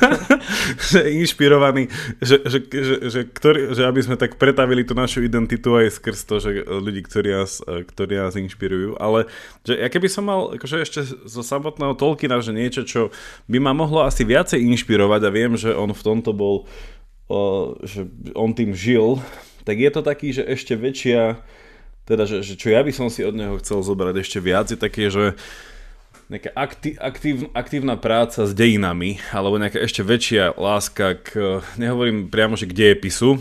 že 0.90 1.04
inšpirovaný, 1.12 1.92
že, 2.24 2.40
že, 2.48 2.58
že, 2.64 2.94
že, 3.12 3.20
ktorý, 3.28 3.76
že 3.76 3.82
aby 3.84 4.00
sme 4.00 4.16
tak 4.16 4.40
pretavili 4.40 4.82
tú 4.82 4.96
našu 4.96 5.20
identitu 5.20 5.76
aj 5.76 6.00
skrz 6.00 6.18
to, 6.24 6.40
že 6.40 6.64
ľudí, 6.64 7.04
ktorí 7.04 7.36
nás, 7.36 7.60
ktorí 7.62 8.16
nás 8.16 8.34
inšpirujú, 8.34 8.96
ale 8.96 9.28
že 9.68 9.76
ja 9.76 9.88
keby 9.92 10.08
som 10.08 10.24
mal 10.24 10.56
akože 10.56 10.76
ešte 10.80 11.00
zo 11.04 11.42
samotného 11.44 11.92
Tolkiena, 11.98 12.40
že 12.40 12.56
niečo, 12.56 12.82
čo 12.88 13.00
by 13.50 13.58
ma 13.60 13.76
mohlo 13.76 14.02
asi 14.02 14.24
viacej 14.24 14.62
inšpirovať 14.74 15.20
a 15.26 15.30
viem, 15.34 15.52
že 15.58 15.74
on 15.74 15.92
v 15.92 16.02
tomto 16.02 16.32
bol 16.32 16.56
o, 16.56 16.64
že 17.82 18.06
on 18.38 18.54
tým 18.54 18.70
žil, 18.72 19.18
tak 19.66 19.82
je 19.82 19.90
to 19.90 20.00
taký, 20.02 20.30
že 20.30 20.46
ešte 20.46 20.78
väčšia, 20.78 21.42
teda, 22.06 22.22
že, 22.22 22.46
že 22.46 22.54
čo 22.54 22.70
ja 22.70 22.86
by 22.86 22.92
som 22.94 23.10
si 23.10 23.26
od 23.26 23.34
neho 23.34 23.58
chcel 23.58 23.82
zobrať 23.82 24.22
ešte 24.22 24.38
viac, 24.38 24.70
je 24.70 24.78
také, 24.78 25.10
že 25.10 25.34
nejaká 26.26 26.50
akti, 26.54 26.90
aktív, 26.98 27.36
aktívna 27.54 27.94
práca 27.94 28.46
s 28.46 28.52
dejinami, 28.54 29.22
alebo 29.30 29.58
nejaká 29.58 29.78
ešte 29.78 30.02
väčšia 30.02 30.58
láska 30.58 31.18
k, 31.22 31.62
nehovorím 31.78 32.30
priamo, 32.30 32.58
že 32.58 32.66
k 32.66 32.74
dejepisu, 32.74 33.38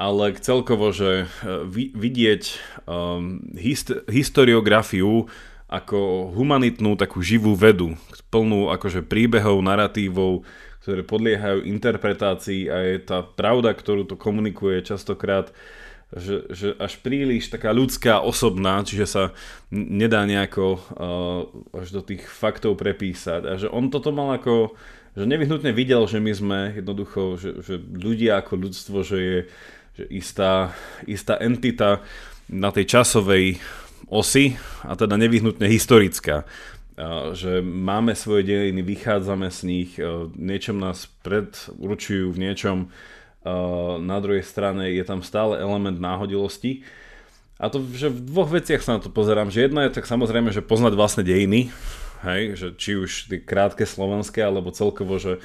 ale 0.00 0.32
k 0.32 0.40
celkovo, 0.40 0.92
že 0.92 1.24
e, 1.24 1.92
vidieť 1.92 2.42
um, 2.88 3.44
hist, 3.56 3.92
historiografiu 4.08 5.28
ako 5.68 6.32
humanitnú 6.32 6.96
takú 6.96 7.20
živú 7.20 7.52
vedu, 7.52 7.92
plnú 8.32 8.72
akože 8.72 9.04
príbehov, 9.04 9.60
narratívov, 9.60 10.48
ktoré 10.88 11.04
podliehajú 11.04 11.68
interpretácii 11.68 12.72
a 12.72 12.76
je 12.80 12.96
tá 13.04 13.20
pravda, 13.20 13.76
ktorú 13.76 14.08
to 14.08 14.16
komunikuje 14.16 14.80
častokrát 14.80 15.52
že, 16.08 16.48
že 16.48 16.68
až 16.80 17.04
príliš 17.04 17.52
taká 17.52 17.68
ľudská, 17.68 18.24
osobná, 18.24 18.80
čiže 18.80 19.04
sa 19.04 19.22
nedá 19.68 20.24
nejako 20.24 20.80
uh, 20.80 20.80
až 21.76 21.92
do 21.92 22.00
tých 22.00 22.24
faktov 22.24 22.80
prepísať. 22.80 23.44
A 23.44 23.60
že 23.60 23.68
on 23.68 23.92
toto 23.92 24.08
mal 24.08 24.40
ako, 24.40 24.72
že 25.12 25.28
nevyhnutne 25.28 25.68
videl, 25.76 26.08
že 26.08 26.16
my 26.16 26.32
sme 26.32 26.58
jednoducho, 26.80 27.36
že, 27.36 27.60
že 27.60 27.76
ľudia 27.76 28.40
ako 28.40 28.56
ľudstvo, 28.56 29.04
že 29.04 29.18
je 29.20 29.38
že 29.98 30.04
istá, 30.14 30.72
istá 31.10 31.36
entita 31.42 32.00
na 32.48 32.70
tej 32.72 32.86
časovej 32.86 33.58
osi 34.08 34.54
a 34.86 34.96
teda 34.96 35.18
nevyhnutne 35.18 35.66
historická 35.68 36.48
že 37.38 37.62
máme 37.62 38.18
svoje 38.18 38.42
dejiny, 38.42 38.82
vychádzame 38.82 39.54
z 39.54 39.60
nich, 39.62 39.90
niečom 40.34 40.82
nás 40.82 41.06
predurčujú 41.22 42.34
v 42.34 42.42
niečom, 42.42 42.90
na 44.02 44.18
druhej 44.18 44.42
strane 44.42 44.90
je 44.90 45.04
tam 45.06 45.22
stále 45.22 45.62
element 45.62 46.02
náhodilosti. 46.02 46.82
A 47.58 47.70
to, 47.70 47.82
že 47.94 48.10
v 48.10 48.22
dvoch 48.22 48.50
veciach 48.50 48.82
sa 48.82 48.98
na 48.98 49.00
to 49.02 49.10
pozerám, 49.10 49.50
že 49.50 49.66
jedna 49.66 49.86
je 49.86 49.94
tak 49.94 50.10
samozrejme, 50.10 50.50
že 50.50 50.62
poznať 50.62 50.94
vlastne 50.98 51.22
dejiny, 51.22 51.70
hej, 52.26 52.42
že 52.54 52.68
či 52.74 52.98
už 52.98 53.30
tie 53.30 53.38
krátke 53.42 53.86
slovenské, 53.86 54.42
alebo 54.42 54.74
celkovo, 54.74 55.18
že 55.18 55.38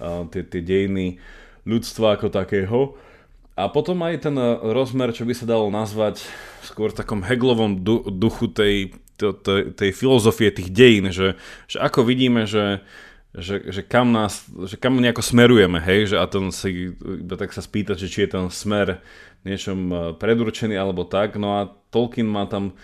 uh, 0.00 0.24
tie, 0.28 0.44
tie 0.44 0.60
dejiny 0.60 1.20
ľudstva 1.68 2.20
ako 2.20 2.32
takého. 2.32 2.96
A 3.56 3.68
potom 3.68 4.00
aj 4.06 4.28
ten 4.28 4.36
rozmer, 4.64 5.12
čo 5.12 5.28
by 5.28 5.34
sa 5.34 5.44
dalo 5.44 5.68
nazvať 5.72 6.24
skôr 6.64 6.94
takom 6.94 7.20
Heglovom 7.20 7.80
duchu 8.16 8.48
tej 8.48 8.94
to, 9.18 9.34
to, 9.34 9.74
tej 9.74 9.90
filozofie 9.90 10.54
tých 10.54 10.70
dejín, 10.70 11.10
že, 11.10 11.34
že 11.66 11.82
ako 11.82 12.06
vidíme, 12.06 12.46
že, 12.46 12.86
že, 13.34 13.60
že, 13.68 13.82
kam 13.82 14.14
nás, 14.14 14.46
že 14.46 14.78
kam 14.78 14.96
nejako 14.96 15.20
smerujeme, 15.20 15.82
hej, 15.82 16.14
že 16.14 16.16
a 16.16 16.24
ten 16.30 16.48
si 16.54 16.94
iba 16.94 17.34
tak 17.34 17.50
sa 17.50 17.60
spýtať, 17.60 17.98
že 17.98 18.08
či 18.08 18.18
je 18.24 18.38
ten 18.38 18.46
smer 18.48 19.02
niečom 19.42 19.78
e, 19.90 19.96
predurčený 20.16 20.78
alebo 20.78 21.02
tak, 21.02 21.36
no 21.36 21.58
a 21.58 21.68
Tolkien 21.90 22.30
má 22.30 22.46
tam 22.46 22.78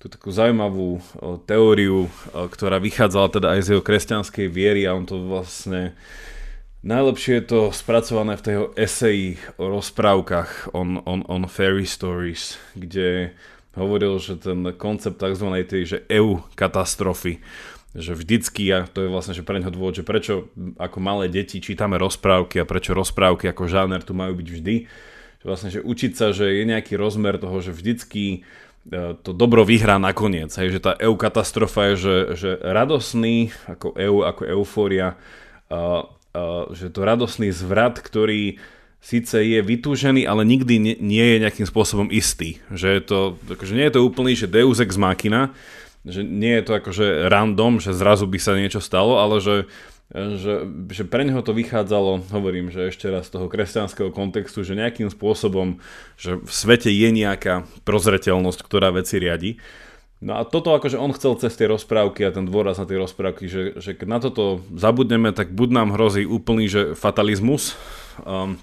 tú 0.00 0.08
takú 0.08 0.32
zaujímavú 0.32 0.96
o, 1.20 1.36
teóriu, 1.44 2.08
o, 2.08 2.08
ktorá 2.48 2.80
vychádzala 2.80 3.28
teda 3.36 3.48
aj 3.56 3.60
z 3.60 3.68
jeho 3.76 3.84
kresťanskej 3.84 4.46
viery 4.48 4.88
a 4.88 4.96
on 4.96 5.04
to 5.04 5.20
vlastne 5.20 5.92
najlepšie 6.80 7.44
je 7.44 7.44
to 7.44 7.60
spracované 7.68 8.40
v 8.40 8.44
tej 8.44 8.56
eseji 8.80 9.28
o 9.60 9.68
rozprávkach 9.68 10.72
on, 10.72 11.04
on, 11.04 11.20
on 11.28 11.44
fairy 11.44 11.84
stories, 11.84 12.56
kde 12.72 13.36
hovoril, 13.78 14.18
že 14.18 14.38
ten 14.38 14.74
koncept 14.74 15.22
tzv. 15.22 15.46
tej, 15.66 15.82
že 15.86 15.98
EU 16.10 16.42
katastrofy, 16.58 17.38
že 17.94 18.14
vždycky, 18.14 18.70
a 18.70 18.86
to 18.86 19.06
je 19.06 19.10
vlastne 19.10 19.34
že 19.34 19.42
pre 19.42 19.58
neho 19.58 19.70
dôvod, 19.70 19.98
že 19.98 20.06
prečo 20.06 20.50
ako 20.78 20.98
malé 21.02 21.26
deti 21.26 21.58
čítame 21.58 21.98
rozprávky 21.98 22.62
a 22.62 22.68
prečo 22.68 22.94
rozprávky 22.94 23.50
ako 23.50 23.66
žáner 23.66 24.02
tu 24.06 24.14
majú 24.14 24.38
byť 24.38 24.48
vždy. 24.50 24.74
Že 25.42 25.44
vlastne, 25.46 25.70
že 25.72 25.80
učiť 25.82 26.12
sa, 26.14 26.30
že 26.30 26.62
je 26.62 26.64
nejaký 26.68 26.94
rozmer 26.94 27.40
toho, 27.40 27.58
že 27.58 27.74
vždycky 27.74 28.44
e, 28.92 29.16
to 29.24 29.32
dobro 29.34 29.66
vyhrá 29.66 29.98
nakoniec. 29.98 30.52
Hej, 30.54 30.78
že 30.78 30.84
tá 30.84 30.92
EU 31.00 31.16
katastrofa 31.16 31.90
je, 31.90 31.94
že, 31.96 32.16
že 32.36 32.50
radosný, 32.60 33.50
ako 33.66 33.96
EU, 33.96 34.18
ako 34.22 34.42
eufória, 34.46 35.16
a, 35.72 36.06
a, 36.36 36.68
že 36.70 36.92
to 36.92 37.02
radosný 37.02 37.50
zvrat, 37.50 37.98
ktorý 37.98 38.60
síce 39.00 39.40
je 39.40 39.60
vytúžený, 39.64 40.28
ale 40.28 40.44
nikdy 40.44 40.74
nie, 40.76 40.94
nie 41.00 41.26
je 41.34 41.42
nejakým 41.42 41.66
spôsobom 41.66 42.12
istý. 42.12 42.60
Že 42.68 42.88
je 43.00 43.02
to, 43.02 43.18
akože 43.48 43.72
nie 43.74 43.86
je 43.88 43.94
to 43.96 44.04
úplný, 44.04 44.32
že 44.36 44.46
deus 44.46 44.78
ex 44.78 45.00
machina, 45.00 45.56
že 46.04 46.24
nie 46.24 46.60
je 46.60 46.64
to 46.64 46.72
akože 46.76 47.28
random, 47.28 47.80
že 47.80 47.96
zrazu 47.96 48.24
by 48.28 48.38
sa 48.40 48.56
niečo 48.56 48.80
stalo, 48.80 49.20
ale 49.20 49.40
že, 49.40 49.56
že, 50.12 50.64
že 50.88 51.04
pre 51.04 51.28
neho 51.28 51.44
to 51.44 51.52
vychádzalo, 51.52 52.32
hovorím, 52.32 52.72
že 52.72 52.88
ešte 52.88 53.08
raz 53.12 53.28
z 53.28 53.36
toho 53.36 53.52
kresťanského 53.52 54.08
kontextu, 54.12 54.64
že 54.64 54.76
nejakým 54.76 55.12
spôsobom, 55.12 55.80
že 56.16 56.40
v 56.40 56.52
svete 56.52 56.88
je 56.88 57.08
nejaká 57.12 57.68
prozreteľnosť, 57.84 58.60
ktorá 58.64 58.92
veci 58.92 59.20
riadi. 59.20 59.60
No 60.20 60.36
a 60.36 60.44
toto 60.44 60.76
akože 60.76 61.00
on 61.00 61.16
chcel 61.16 61.32
cez 61.40 61.56
tie 61.56 61.64
rozprávky 61.64 62.28
a 62.28 62.34
ten 62.36 62.44
dôraz 62.44 62.76
na 62.76 62.84
tie 62.84 63.00
rozprávky, 63.00 63.48
že, 63.48 63.62
že 63.80 63.96
keď 63.96 64.08
na 64.08 64.18
toto 64.20 64.60
zabudneme, 64.76 65.32
tak 65.32 65.56
buď 65.56 65.68
nám 65.72 65.96
hrozí 65.96 66.28
úplný 66.28 66.68
že 66.68 66.92
fatalizmus, 66.92 67.72
um, 68.28 68.60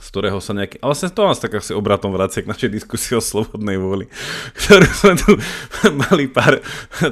z 0.00 0.08
ktorého 0.10 0.38
sa 0.42 0.52
nejaký... 0.54 0.82
Ale 0.82 0.94
sa 0.98 1.06
to 1.06 1.22
nás 1.26 1.38
tak 1.38 1.54
asi 1.54 1.70
obratom 1.70 2.10
vracia 2.10 2.42
k 2.42 2.50
našej 2.50 2.70
diskusii 2.70 3.14
o 3.18 3.22
slobodnej 3.22 3.78
vôli, 3.78 4.10
ktorú 4.58 4.88
sme 4.90 5.14
tu 5.14 5.30
mali 6.08 6.26
pár... 6.26 6.58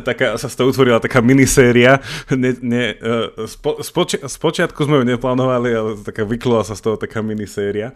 Taká, 0.02 0.34
sa 0.38 0.50
z 0.50 0.54
toho 0.58 0.74
utvorila 0.74 0.98
taká 0.98 1.22
miniséria. 1.22 2.02
Ne, 2.32 2.58
ne, 2.58 2.98
e, 2.98 3.46
spo, 3.46 3.78
spoči, 3.82 4.18
spočiatku 4.18 4.82
sme 4.82 5.02
ju 5.02 5.04
neplánovali, 5.14 5.70
ale 5.70 5.90
taká 6.02 6.26
vyklula 6.26 6.66
sa 6.66 6.74
z 6.74 6.82
toho 6.82 6.96
taká 6.98 7.22
miniséria. 7.22 7.94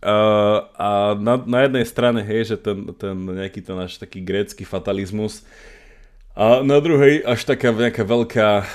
Uh, 0.00 0.64
a 0.80 1.12
na, 1.20 1.36
na 1.44 1.68
jednej 1.68 1.84
strane, 1.84 2.20
hej, 2.24 2.54
že 2.54 2.56
ten, 2.56 2.96
ten 2.96 3.12
nejaký 3.12 3.60
ten 3.60 3.76
náš 3.76 4.00
taký 4.00 4.24
grécky 4.24 4.64
fatalizmus 4.64 5.44
a 6.34 6.66
na 6.66 6.82
druhej 6.82 7.22
až 7.22 7.46
taká 7.46 7.70
nejaká 7.70 8.02
veľká 8.02 8.66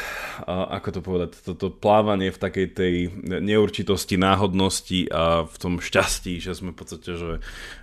ako 0.48 0.90
to 0.96 1.00
povedať, 1.04 1.30
toto 1.44 1.68
plávanie 1.74 2.32
v 2.32 2.42
takej 2.42 2.68
tej 2.72 2.96
neurčitosti, 3.24 4.16
náhodnosti 4.16 5.12
a 5.12 5.44
v 5.44 5.56
tom 5.60 5.84
šťastí, 5.84 6.40
že 6.40 6.56
sme 6.56 6.72
v 6.72 6.80
podstate, 6.80 7.10
že 7.18 7.32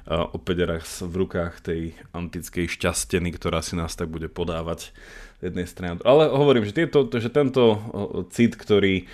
opäť 0.09 0.57
raz 0.65 1.05
v 1.05 1.15
rukách 1.27 1.61
tej 1.61 1.81
antickej 2.17 2.71
šťasteny, 2.71 3.33
ktorá 3.35 3.61
si 3.61 3.77
nás 3.77 3.93
tak 3.93 4.09
bude 4.09 4.33
podávať 4.33 4.95
z 5.41 5.53
jednej 5.53 5.67
strany. 5.69 6.01
Ale 6.01 6.33
hovorím, 6.33 6.65
že, 6.65 6.73
tieto, 6.73 7.05
že 7.13 7.29
tento 7.29 7.77
cit, 8.33 8.57
ktorý 8.57 9.05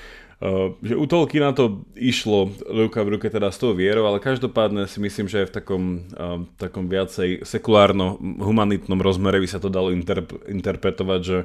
že 0.82 0.98
u 0.98 1.06
Tolkiena 1.06 1.54
to 1.54 1.86
išlo 1.94 2.50
ruka 2.66 3.06
v 3.06 3.14
ruke 3.14 3.30
teda 3.30 3.54
s 3.54 3.62
tou 3.62 3.78
vierou, 3.78 4.10
ale 4.10 4.18
každopádne 4.18 4.90
si 4.90 4.98
myslím, 4.98 5.30
že 5.30 5.46
v 5.46 5.54
takom, 5.54 5.82
uh, 6.18 6.42
takom 6.58 6.90
viacej 6.90 7.46
sekulárno-humanitnom 7.46 8.98
rozmere 8.98 9.38
by 9.38 9.46
sa 9.46 9.62
to 9.62 9.70
dalo 9.70 9.94
interp- 9.94 10.42
interpretovať, 10.50 11.20
že 11.22 11.38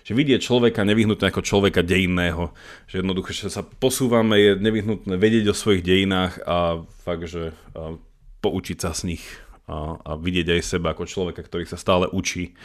že 0.00 0.16
vidieť 0.16 0.40
človeka 0.40 0.80
nevyhnutne 0.80 1.28
ako 1.28 1.44
človeka 1.44 1.84
dejinného. 1.84 2.56
Že 2.88 3.04
jednoducho, 3.04 3.30
že 3.36 3.52
sa 3.52 3.60
posúvame, 3.60 4.40
je 4.40 4.52
nevyhnutné 4.56 5.14
vedieť 5.20 5.52
o 5.52 5.54
svojich 5.54 5.84
dejinách 5.84 6.40
a 6.48 6.80
fakt, 7.04 7.28
že 7.28 7.52
a, 7.76 8.00
poučiť 8.40 8.80
sa 8.80 8.96
z 8.96 9.14
nich 9.14 9.24
a, 9.70 10.18
vidieť 10.18 10.58
aj 10.58 10.62
seba 10.66 10.90
ako 10.90 11.06
človeka, 11.06 11.46
ktorý 11.46 11.62
sa 11.70 11.78
stále 11.78 12.10
učí 12.10 12.58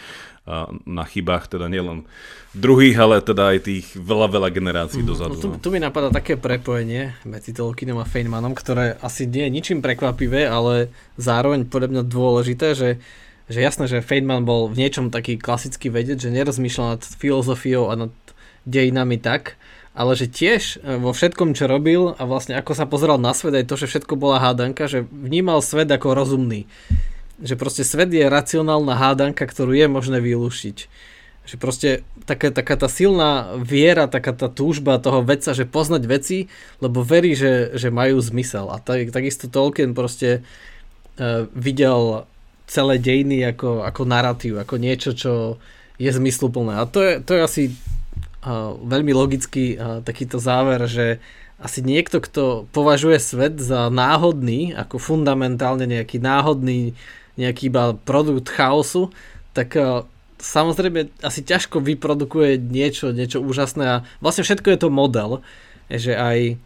na 0.86 1.06
chybách, 1.10 1.50
teda 1.50 1.66
nielen 1.70 2.06
druhých, 2.54 2.98
ale 3.02 3.18
teda 3.18 3.58
aj 3.58 3.66
tých 3.66 3.86
veľa, 3.98 4.30
veľa 4.30 4.50
generácií 4.54 5.02
mm, 5.02 5.10
dozadu. 5.10 5.34
No, 5.34 5.42
tu, 5.42 5.48
no. 5.50 5.58
tu 5.58 5.70
mi 5.74 5.82
napadá 5.82 6.14
také 6.14 6.38
prepojenie 6.38 7.18
medzi 7.26 7.50
Tolkienom 7.50 7.98
a 7.98 8.06
Feynmanom, 8.06 8.54
ktoré 8.54 8.94
asi 9.02 9.26
nie 9.26 9.50
je 9.50 9.54
ničím 9.54 9.80
prekvapivé, 9.82 10.46
ale 10.46 10.94
zároveň 11.18 11.66
podľa 11.66 11.90
mňa 11.98 12.04
dôležité, 12.06 12.68
že 12.78 12.90
že 13.46 13.62
jasné, 13.62 13.86
že 13.86 14.02
Feynman 14.02 14.42
bol 14.42 14.66
v 14.74 14.82
niečom 14.82 15.14
taký 15.14 15.38
klasický 15.38 15.94
vedec, 15.94 16.18
že 16.18 16.34
nerozmýšľal 16.34 16.98
nad 16.98 17.04
filozofiou 17.06 17.94
a 17.94 18.10
nad 18.10 18.14
dejinami 18.66 19.22
tak, 19.22 19.54
ale 19.96 20.12
že 20.20 20.28
tiež 20.28 20.84
e, 20.84 21.00
vo 21.00 21.16
všetkom, 21.16 21.56
čo 21.56 21.72
robil 21.72 22.12
a 22.20 22.24
vlastne 22.28 22.60
ako 22.60 22.76
sa 22.76 22.84
pozeral 22.84 23.16
na 23.16 23.32
svet, 23.32 23.56
aj 23.56 23.72
to, 23.72 23.80
že 23.80 23.88
všetko 23.96 24.20
bola 24.20 24.44
hádanka, 24.44 24.92
že 24.92 25.08
vnímal 25.08 25.64
svet 25.64 25.88
ako 25.88 26.12
rozumný. 26.12 26.68
Že 27.40 27.56
proste 27.56 27.84
svet 27.88 28.12
je 28.12 28.28
racionálna 28.28 29.00
hádanka, 29.00 29.48
ktorú 29.48 29.72
je 29.72 29.88
možné 29.88 30.20
vylúšiť. 30.20 30.78
Že 31.48 31.56
proste 31.56 31.90
taká, 32.28 32.52
taká 32.52 32.76
tá 32.76 32.92
silná 32.92 33.56
viera, 33.56 34.12
taká 34.12 34.36
tá 34.36 34.52
túžba 34.52 35.00
toho 35.00 35.24
vedca, 35.24 35.56
že 35.56 35.64
poznať 35.64 36.04
veci, 36.12 36.52
lebo 36.84 37.00
verí, 37.00 37.32
že, 37.32 37.72
že 37.80 37.88
majú 37.88 38.20
zmysel. 38.20 38.68
A 38.68 38.84
tak, 38.84 39.16
takisto 39.16 39.48
Tolkien 39.48 39.96
proste 39.96 40.42
uh, 40.42 41.46
videl 41.54 42.26
celé 42.66 42.98
dejiny 42.98 43.46
ako, 43.46 43.86
ako 43.86 44.02
narratív, 44.10 44.58
ako 44.58 44.76
niečo, 44.82 45.14
čo 45.14 45.62
je 46.02 46.10
zmysluplné. 46.10 46.82
A 46.82 46.90
to 46.90 47.00
je, 47.00 47.14
to 47.22 47.32
je 47.38 47.42
asi 47.46 47.64
veľmi 48.86 49.12
logický 49.12 49.76
takýto 50.06 50.38
záver, 50.38 50.86
že 50.86 51.18
asi 51.58 51.82
niekto, 51.82 52.22
kto 52.22 52.70
považuje 52.70 53.18
svet 53.18 53.58
za 53.58 53.90
náhodný, 53.90 54.78
ako 54.78 55.02
fundamentálne 55.02 55.90
nejaký 55.90 56.22
náhodný, 56.22 56.94
nejaký 57.36 57.74
iba 57.74 57.98
produkt 57.98 58.54
chaosu, 58.54 59.10
tak 59.56 59.74
samozrejme 60.38 61.10
asi 61.24 61.42
ťažko 61.42 61.82
vyprodukuje 61.82 62.60
niečo, 62.60 63.16
niečo 63.16 63.42
úžasné 63.42 63.84
a 63.88 64.04
vlastne 64.20 64.44
všetko 64.46 64.68
je 64.68 64.80
to 64.80 64.90
model, 64.94 65.32
že 65.90 66.14
aj 66.14 66.60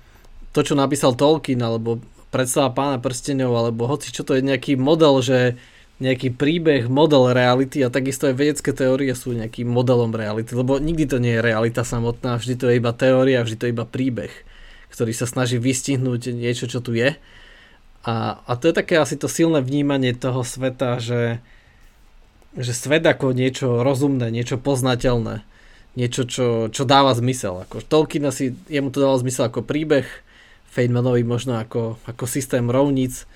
to, 0.51 0.59
čo 0.65 0.73
napísal 0.73 1.13
Tolkien, 1.13 1.61
alebo 1.61 2.01
predstava 2.33 2.73
pána 2.73 2.97
prstenov, 2.97 3.53
alebo 3.53 3.85
hoci 3.85 4.09
čo 4.09 4.25
to 4.25 4.33
je 4.35 4.41
nejaký 4.41 4.73
model, 4.75 5.21
že 5.21 5.55
nejaký 5.99 6.31
príbeh, 6.31 6.87
model 6.87 7.35
reality 7.35 7.83
a 7.83 7.91
takisto 7.91 8.31
aj 8.31 8.35
vedecké 8.39 8.71
teórie 8.71 9.11
sú 9.11 9.35
nejakým 9.35 9.67
modelom 9.67 10.15
reality, 10.15 10.55
lebo 10.55 10.79
nikdy 10.79 11.05
to 11.05 11.19
nie 11.19 11.35
je 11.35 11.43
realita 11.43 11.83
samotná, 11.83 12.39
vždy 12.39 12.55
to 12.55 12.65
je 12.71 12.79
iba 12.79 12.95
teória, 12.95 13.43
vždy 13.43 13.57
to 13.59 13.65
je 13.67 13.75
iba 13.75 13.83
príbeh, 13.83 14.31
ktorý 14.95 15.11
sa 15.11 15.27
snaží 15.27 15.59
vystihnúť 15.59 16.31
niečo, 16.31 16.71
čo 16.71 16.79
tu 16.79 16.95
je. 16.95 17.19
A, 18.07 18.39
a 18.47 18.51
to 18.55 18.71
je 18.71 18.79
také 18.79 18.95
asi 18.95 19.19
to 19.19 19.27
silné 19.27 19.59
vnímanie 19.59 20.15
toho 20.15 20.47
sveta, 20.47 21.03
že, 21.03 21.43
že 22.55 22.71
svet 22.71 23.03
ako 23.03 23.35
niečo 23.35 23.83
rozumné, 23.83 24.31
niečo 24.31 24.55
poznateľné, 24.55 25.43
niečo, 25.99 26.23
čo, 26.23 26.71
čo 26.71 26.87
dáva 26.87 27.11
zmysel. 27.11 27.67
Ako 27.67 27.83
Tolkien 27.83 28.23
asi, 28.23 28.55
jemu 28.71 28.87
to 28.95 29.03
dával 29.03 29.19
zmysel 29.19 29.51
ako 29.51 29.67
príbeh, 29.67 30.07
Feynmanovi 30.71 31.27
možno 31.27 31.59
ako, 31.59 31.99
ako 32.07 32.23
systém 32.23 32.71
rovníc, 32.71 33.27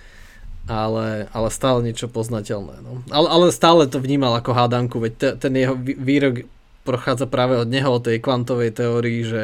ale, 0.68 1.28
ale 1.36 1.48
stále 1.52 1.84
niečo 1.84 2.08
poznateľné. 2.08 2.80
No. 2.80 3.04
Ale, 3.12 3.28
ale 3.28 3.46
stále 3.52 3.84
to 3.88 4.00
vnímal 4.00 4.32
ako 4.40 4.56
hádanku, 4.56 4.96
veď 5.04 5.14
te, 5.20 5.30
ten 5.48 5.54
jeho 5.60 5.76
výrok 5.80 6.48
prochádza 6.88 7.28
práve 7.28 7.60
od 7.60 7.68
neho, 7.68 7.92
od 7.92 8.04
tej 8.04 8.20
kvantovej 8.24 8.72
teórii, 8.72 9.28
že, 9.28 9.44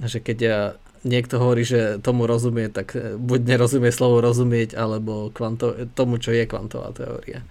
že 0.00 0.18
keď 0.20 0.38
ja, 0.40 0.60
niekto 1.04 1.40
hovorí, 1.40 1.64
že 1.64 2.00
tomu 2.00 2.28
rozumie, 2.28 2.68
tak 2.68 2.96
e, 2.96 3.16
buď 3.16 3.40
nerozumie 3.44 3.92
slovo 3.92 4.20
rozumieť, 4.20 4.76
alebo 4.76 5.32
kvanto, 5.32 5.88
tomu, 5.96 6.20
čo 6.20 6.32
je 6.32 6.44
kvantová 6.44 6.92
teória. 6.92 7.44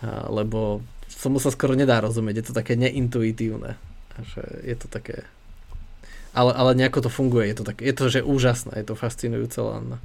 A, 0.00 0.28
lebo 0.32 0.80
tomu 1.20 1.40
sa 1.40 1.52
skoro 1.52 1.76
nedá 1.76 2.00
rozumieť, 2.00 2.40
je 2.40 2.46
to 2.52 2.54
také 2.56 2.76
neintuitívne. 2.76 3.76
Že 4.36 4.42
je 4.64 4.76
to 4.76 4.86
také... 4.88 5.28
Ale, 6.36 6.52
ale 6.52 6.76
nejako 6.76 7.08
to 7.08 7.10
funguje, 7.12 7.48
je 7.48 7.56
to, 7.56 7.64
tak, 7.64 7.80
je 7.80 7.94
to 7.96 8.12
že 8.12 8.20
úžasné, 8.20 8.84
je 8.84 8.86
to 8.92 8.96
fascinujúce 8.96 9.56
len 9.56 9.96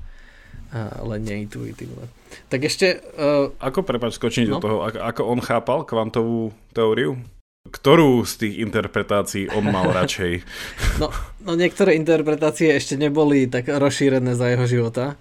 ale 0.72 1.20
neintuitívne. 1.20 2.08
Tak 2.48 2.64
ešte... 2.64 3.04
Uh, 3.20 3.52
ako, 3.60 3.84
prepáč, 3.84 4.16
skočiť 4.16 4.48
no? 4.48 4.58
do 4.58 4.64
toho, 4.64 4.78
ako, 4.88 5.00
ako 5.04 5.22
on 5.28 5.40
chápal 5.44 5.80
kvantovú 5.84 6.56
teóriu? 6.72 7.20
Ktorú 7.68 8.24
z 8.24 8.34
tých 8.48 8.56
interpretácií 8.64 9.52
on 9.52 9.68
mal 9.68 9.92
radšej? 10.00 10.48
No, 11.04 11.12
no 11.44 11.52
niektoré 11.60 12.00
interpretácie 12.00 12.72
ešte 12.72 12.96
neboli 12.96 13.52
tak 13.52 13.68
rozšírené 13.68 14.32
za 14.34 14.48
jeho 14.48 14.66
života, 14.66 15.20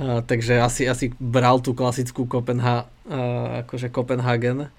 uh, 0.00 0.24
takže 0.24 0.64
asi, 0.64 0.88
asi 0.88 1.12
bral 1.20 1.60
tú 1.60 1.76
klasickú 1.76 2.24
Kopenha, 2.24 2.88
uh, 2.88 3.62
akože 3.68 3.92
Kopenhagen, 3.92 4.72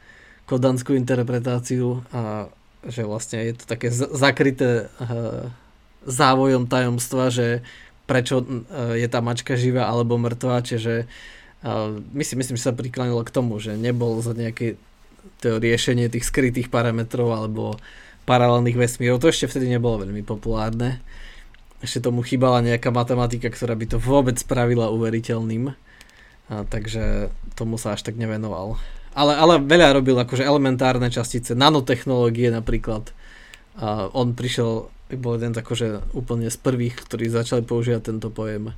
kodanskú 0.49 0.97
interpretáciu 0.97 2.01
a 2.09 2.49
že 2.79 3.05
vlastne 3.05 3.43
je 3.43 3.53
to 3.59 3.65
také 3.69 3.93
z- 3.93 4.09
zakryté 4.15 4.89
uh, 4.97 5.51
závojom 6.07 6.65
tajomstva, 6.65 7.29
že 7.29 7.61
prečo 8.09 8.41
je 8.97 9.05
tá 9.05 9.21
mačka 9.21 9.53
živá 9.53 9.85
alebo 9.85 10.17
mŕtva, 10.17 10.65
čiže 10.65 11.05
my 12.15 12.23
si 12.25 12.33
myslím, 12.33 12.57
že 12.57 12.65
sa 12.65 12.73
priklanilo 12.73 13.21
k 13.21 13.35
tomu, 13.35 13.61
že 13.61 13.77
nebol 13.77 14.17
za 14.25 14.33
nejaké 14.33 14.81
to 15.43 15.61
riešenie 15.61 16.09
tých 16.09 16.25
skrytých 16.25 16.71
parametrov 16.73 17.29
alebo 17.29 17.77
paralelných 18.25 18.79
vesmírov. 18.79 19.21
To 19.21 19.29
ešte 19.29 19.51
vtedy 19.51 19.67
nebolo 19.67 20.07
veľmi 20.07 20.23
populárne. 20.23 21.03
Ešte 21.83 22.07
tomu 22.07 22.23
chýbala 22.23 22.63
nejaká 22.63 22.91
matematika, 22.91 23.51
ktorá 23.51 23.75
by 23.75 23.85
to 23.91 23.97
vôbec 23.99 24.35
spravila 24.39 24.91
uveriteľným. 24.91 25.71
A 26.49 26.67
takže 26.67 27.31
tomu 27.55 27.75
sa 27.79 27.95
až 27.95 28.07
tak 28.07 28.15
nevenoval. 28.15 28.79
Ale, 29.15 29.35
ale 29.35 29.59
veľa 29.59 29.99
robil 29.99 30.15
akože 30.15 30.47
elementárne 30.47 31.11
častice, 31.11 31.55
nanotechnológie 31.55 32.51
napríklad. 32.51 33.11
A 33.79 34.07
on 34.11 34.31
prišiel 34.35 34.91
bol 35.17 35.41
jeden 35.41 35.57
akože 35.57 36.13
úplne 36.13 36.53
z 36.53 36.57
prvých, 36.61 37.01
ktorí 37.01 37.33
začali 37.33 37.65
používať 37.65 38.13
tento 38.13 38.29
pojem. 38.29 38.77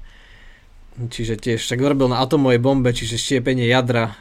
Čiže 0.96 1.40
tiež 1.40 1.60
však 1.64 1.80
robil 1.84 2.08
na 2.12 2.24
atomovej 2.24 2.60
bombe, 2.64 2.92
čiže 2.92 3.20
štiepenie 3.20 3.68
jadra. 3.68 4.16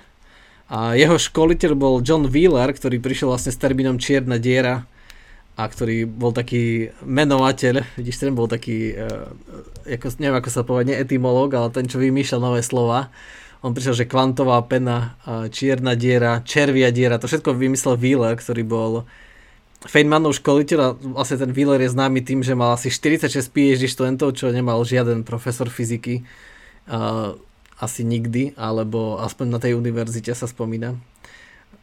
A 0.71 0.95
jeho 0.95 1.19
školiteľ 1.19 1.75
bol 1.75 1.95
John 2.03 2.31
Wheeler, 2.31 2.71
ktorý 2.71 3.03
prišiel 3.03 3.31
vlastne 3.35 3.51
s 3.51 3.59
termínom 3.59 3.99
čierna 3.99 4.39
diera 4.39 4.87
a 5.59 5.63
ktorý 5.67 6.07
bol 6.07 6.31
taký 6.31 6.95
menovateľ, 7.03 7.99
vidíš, 7.99 8.23
ten 8.23 8.33
bol 8.39 8.47
taký, 8.47 8.95
uh, 8.95 9.35
ako, 9.85 10.07
neviem 10.23 10.39
ako 10.39 10.51
sa 10.51 10.63
povedať, 10.63 10.87
nie 10.95 10.99
ale 11.03 11.75
ten, 11.75 11.91
čo 11.91 11.99
vymýšľal 11.99 12.41
nové 12.41 12.63
slova. 12.63 13.11
On 13.61 13.75
prišiel, 13.75 14.07
že 14.07 14.09
kvantová 14.09 14.63
pena, 14.65 15.19
uh, 15.27 15.51
čierna 15.51 15.99
diera, 15.99 16.41
červia 16.47 16.95
diera, 16.95 17.19
to 17.19 17.27
všetko 17.27 17.51
vymyslel 17.59 17.99
Wheeler, 17.99 18.39
ktorý 18.39 18.63
bol 18.63 18.93
Feynmanov 19.81 20.37
školiteľ 20.37 20.79
a 20.85 20.89
vlastne 21.17 21.41
ten 21.41 21.57
Wheeler 21.57 21.81
je 21.81 21.95
známy 21.97 22.21
tým, 22.21 22.45
že 22.45 22.53
mal 22.53 22.77
asi 22.77 22.93
46 22.93 23.49
PhD 23.49 23.89
študentov, 23.89 24.37
čo 24.37 24.53
nemal 24.53 24.85
žiaden 24.85 25.25
profesor 25.25 25.73
fyziky. 25.73 26.21
Uh, 26.85 27.41
asi 27.81 28.05
nikdy, 28.05 28.53
alebo 28.61 29.17
aspoň 29.25 29.47
na 29.49 29.59
tej 29.59 29.73
univerzite 29.73 30.37
sa 30.37 30.45
spomína. 30.45 31.01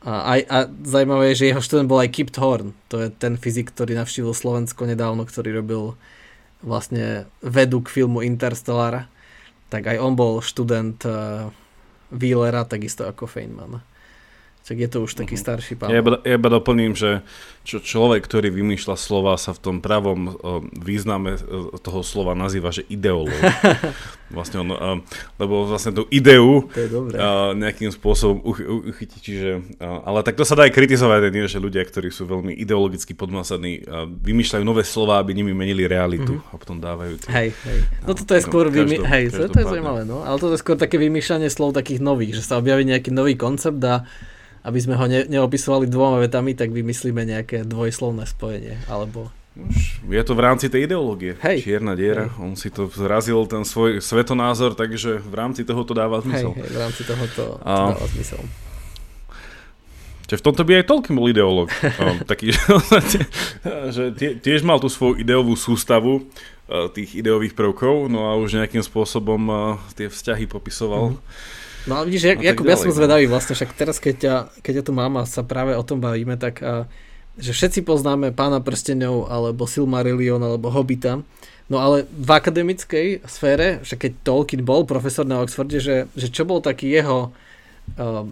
A, 0.05 0.37
aj, 0.37 0.39
a 0.45 0.57
zaujímavé 0.85 1.33
je, 1.33 1.41
že 1.41 1.49
jeho 1.49 1.65
študent 1.65 1.89
bol 1.89 1.97
aj 1.97 2.13
Kip 2.13 2.29
Thorne, 2.29 2.77
to 2.85 3.01
je 3.01 3.09
ten 3.09 3.33
fyzik, 3.33 3.73
ktorý 3.73 3.97
navštívil 3.97 4.29
Slovensko 4.29 4.85
nedávno, 4.85 5.25
ktorý 5.25 5.57
robil 5.57 5.97
vlastne 6.61 7.25
vedu 7.41 7.81
k 7.81 7.89
filmu 7.89 8.21
Interstellar. 8.21 9.09
Tak 9.73 9.89
aj 9.89 9.97
on 9.97 10.13
bol 10.13 10.39
študent 10.39 11.01
uh, 11.09 11.49
Wheelera, 12.13 12.61
takisto 12.63 13.09
ako 13.09 13.25
Feynman. 13.25 13.81
Tak 14.67 14.75
je 14.75 14.89
to 14.91 15.07
už 15.07 15.15
taký 15.15 15.39
mhm. 15.39 15.43
starší 15.47 15.73
pán. 15.79 15.87
Ja 15.87 16.03
iba, 16.03 16.19
ja 16.27 16.35
iba 16.35 16.49
doplním, 16.51 16.91
že 16.91 17.23
čo, 17.63 17.79
človek, 17.79 18.19
ktorý 18.23 18.51
vymýšľa 18.51 18.95
slova, 18.99 19.39
sa 19.39 19.55
v 19.55 19.59
tom 19.63 19.75
pravom 19.79 20.19
uh, 20.27 20.59
význame 20.75 21.39
uh, 21.39 21.71
toho 21.79 22.03
slova 22.03 22.35
nazýva, 22.35 22.75
že 22.75 22.83
ideológ. 22.91 23.31
vlastne 24.35 24.59
on, 24.59 24.69
uh, 24.75 24.99
lebo 25.39 25.71
vlastne 25.71 25.95
tú 25.95 26.03
ideu 26.11 26.67
uh, 26.67 27.55
nejakým 27.55 27.95
spôsobom 27.95 28.43
uch, 28.43 28.59
uchytí. 28.91 29.23
Čiže, 29.23 29.79
ale 29.79 30.19
tak 30.27 30.35
to 30.35 30.43
sa 30.43 30.59
dá 30.59 30.67
aj 30.67 30.75
kritizovať, 30.75 31.31
nie, 31.31 31.47
že 31.47 31.63
ľudia, 31.63 31.87
ktorí 31.87 32.11
sú 32.11 32.27
veľmi 32.27 32.51
ideologicky 32.51 33.15
podmasaní, 33.15 33.87
vymýšľajú 34.19 34.63
nové 34.67 34.83
slova, 34.83 35.23
aby 35.23 35.31
nimi 35.31 35.55
menili 35.55 35.87
realitu 35.87 36.43
mm-hmm. 36.43 36.51
a 36.51 36.59
potom 36.59 36.83
dávajú 36.83 37.23
tie. 37.23 37.31
Hej, 37.31 37.49
hej. 37.55 37.79
No 38.03 38.11
toto 38.15 38.35
je 38.35 38.43
skôr, 38.43 38.67
no, 38.67 38.75
vymy- 38.75 39.03
hej, 39.03 39.31
to, 39.31 39.47
to 39.47 39.63
je 39.63 39.65
zaujímavé, 39.67 40.03
no. 40.03 40.27
Ale 40.27 40.35
toto 40.39 40.55
je 40.55 40.61
skôr 40.63 40.75
také 40.75 40.99
vymýšľanie 40.99 41.47
slov 41.47 41.71
takých 41.71 42.03
nových, 42.03 42.39
že 42.39 42.43
sa 42.43 42.59
objaví 42.59 42.83
nejaký 42.83 43.15
nový 43.15 43.39
koncept 43.39 43.79
a 43.87 44.03
aby 44.67 44.79
sme 44.83 44.99
ho 44.99 45.05
ne, 45.07 45.23
neopisovali 45.23 45.87
dvoma 45.87 46.19
vetami, 46.19 46.51
tak 46.51 46.75
vymyslíme 46.75 47.23
nejaké 47.23 47.63
dvojslovné 47.63 48.27
spojenie, 48.27 48.75
alebo... 48.91 49.31
Už 49.57 50.05
je 50.05 50.21
to 50.21 50.37
v 50.37 50.41
rámci 50.45 50.69
tej 50.69 50.85
ideológie. 50.85 51.33
Hej. 51.41 51.65
Čierna 51.65 51.97
diera. 51.97 52.29
Hej. 52.29 52.37
On 52.37 52.53
si 52.53 52.69
to 52.69 52.85
zrazil, 52.93 53.41
ten 53.49 53.65
svoj 53.65 54.05
svetonázor, 54.05 54.77
takže 54.77 55.17
v 55.17 55.33
rámci 55.33 55.65
toho 55.65 55.81
to 55.81 55.97
dáva 55.97 56.21
zmysel. 56.21 56.53
Hej, 56.53 56.61
hej, 56.61 56.69
v 56.69 56.77
rámci 56.77 57.01
toho 57.07 57.23
to, 57.33 57.45
to 57.57 57.81
dáva 57.97 58.07
zmysel. 58.13 58.41
Čiže 60.27 60.39
v 60.43 60.45
tomto 60.45 60.61
by 60.67 60.71
aj 60.77 60.85
Tolkien 60.85 61.15
bol 61.17 61.31
ideológ. 61.31 61.73
taký, 62.31 62.53
že 63.95 64.03
tie, 64.13 64.37
tiež 64.37 64.61
mal 64.61 64.77
tú 64.77 64.91
svoju 64.91 65.23
ideovú 65.23 65.57
sústavu 65.57 66.27
tých 66.93 67.15
ideových 67.15 67.55
prvkov, 67.55 68.11
no 68.11 68.27
a 68.27 68.35
už 68.35 68.59
nejakým 68.59 68.83
spôsobom 68.83 69.39
tie 69.95 70.11
vzťahy 70.11 70.45
popisoval. 70.45 71.15
Mm-hmm 71.15 71.56
No 71.87 71.95
ale 71.95 72.11
vidíš, 72.11 72.23
ja, 72.27 72.33
Jakub, 72.51 72.67
ja 72.67 72.75
som 72.75 72.91
no. 72.91 72.97
zvedavý 72.99 73.31
vlastne, 73.31 73.55
však 73.55 73.71
teraz 73.73 73.97
keď 74.03 74.15
ťa, 74.19 74.35
keď 74.59 74.73
ťa 74.79 74.83
tu 74.83 74.91
mám 74.91 75.15
a 75.17 75.23
sa 75.23 75.41
práve 75.41 75.71
o 75.71 75.83
tom 75.87 76.03
bavíme, 76.03 76.35
tak 76.35 76.59
a, 76.59 76.83
že 77.39 77.55
všetci 77.55 77.87
poznáme 77.87 78.35
Pána 78.35 78.59
prstenov, 78.59 79.31
alebo 79.31 79.63
Silmarillion, 79.63 80.41
alebo 80.43 80.67
Hobita, 80.67 81.23
no 81.71 81.77
ale 81.79 82.03
v 82.11 82.29
akademickej 82.35 83.07
sfére, 83.23 83.79
však 83.87 83.99
keď 84.03 84.11
Tolkien 84.27 84.67
bol 84.67 84.83
profesor 84.83 85.23
na 85.23 85.39
Oxforde, 85.39 85.79
že, 85.79 86.11
že 86.11 86.27
čo 86.27 86.43
bol 86.43 86.59
taký 86.59 86.91
jeho 86.91 87.31
uh, 87.95 88.27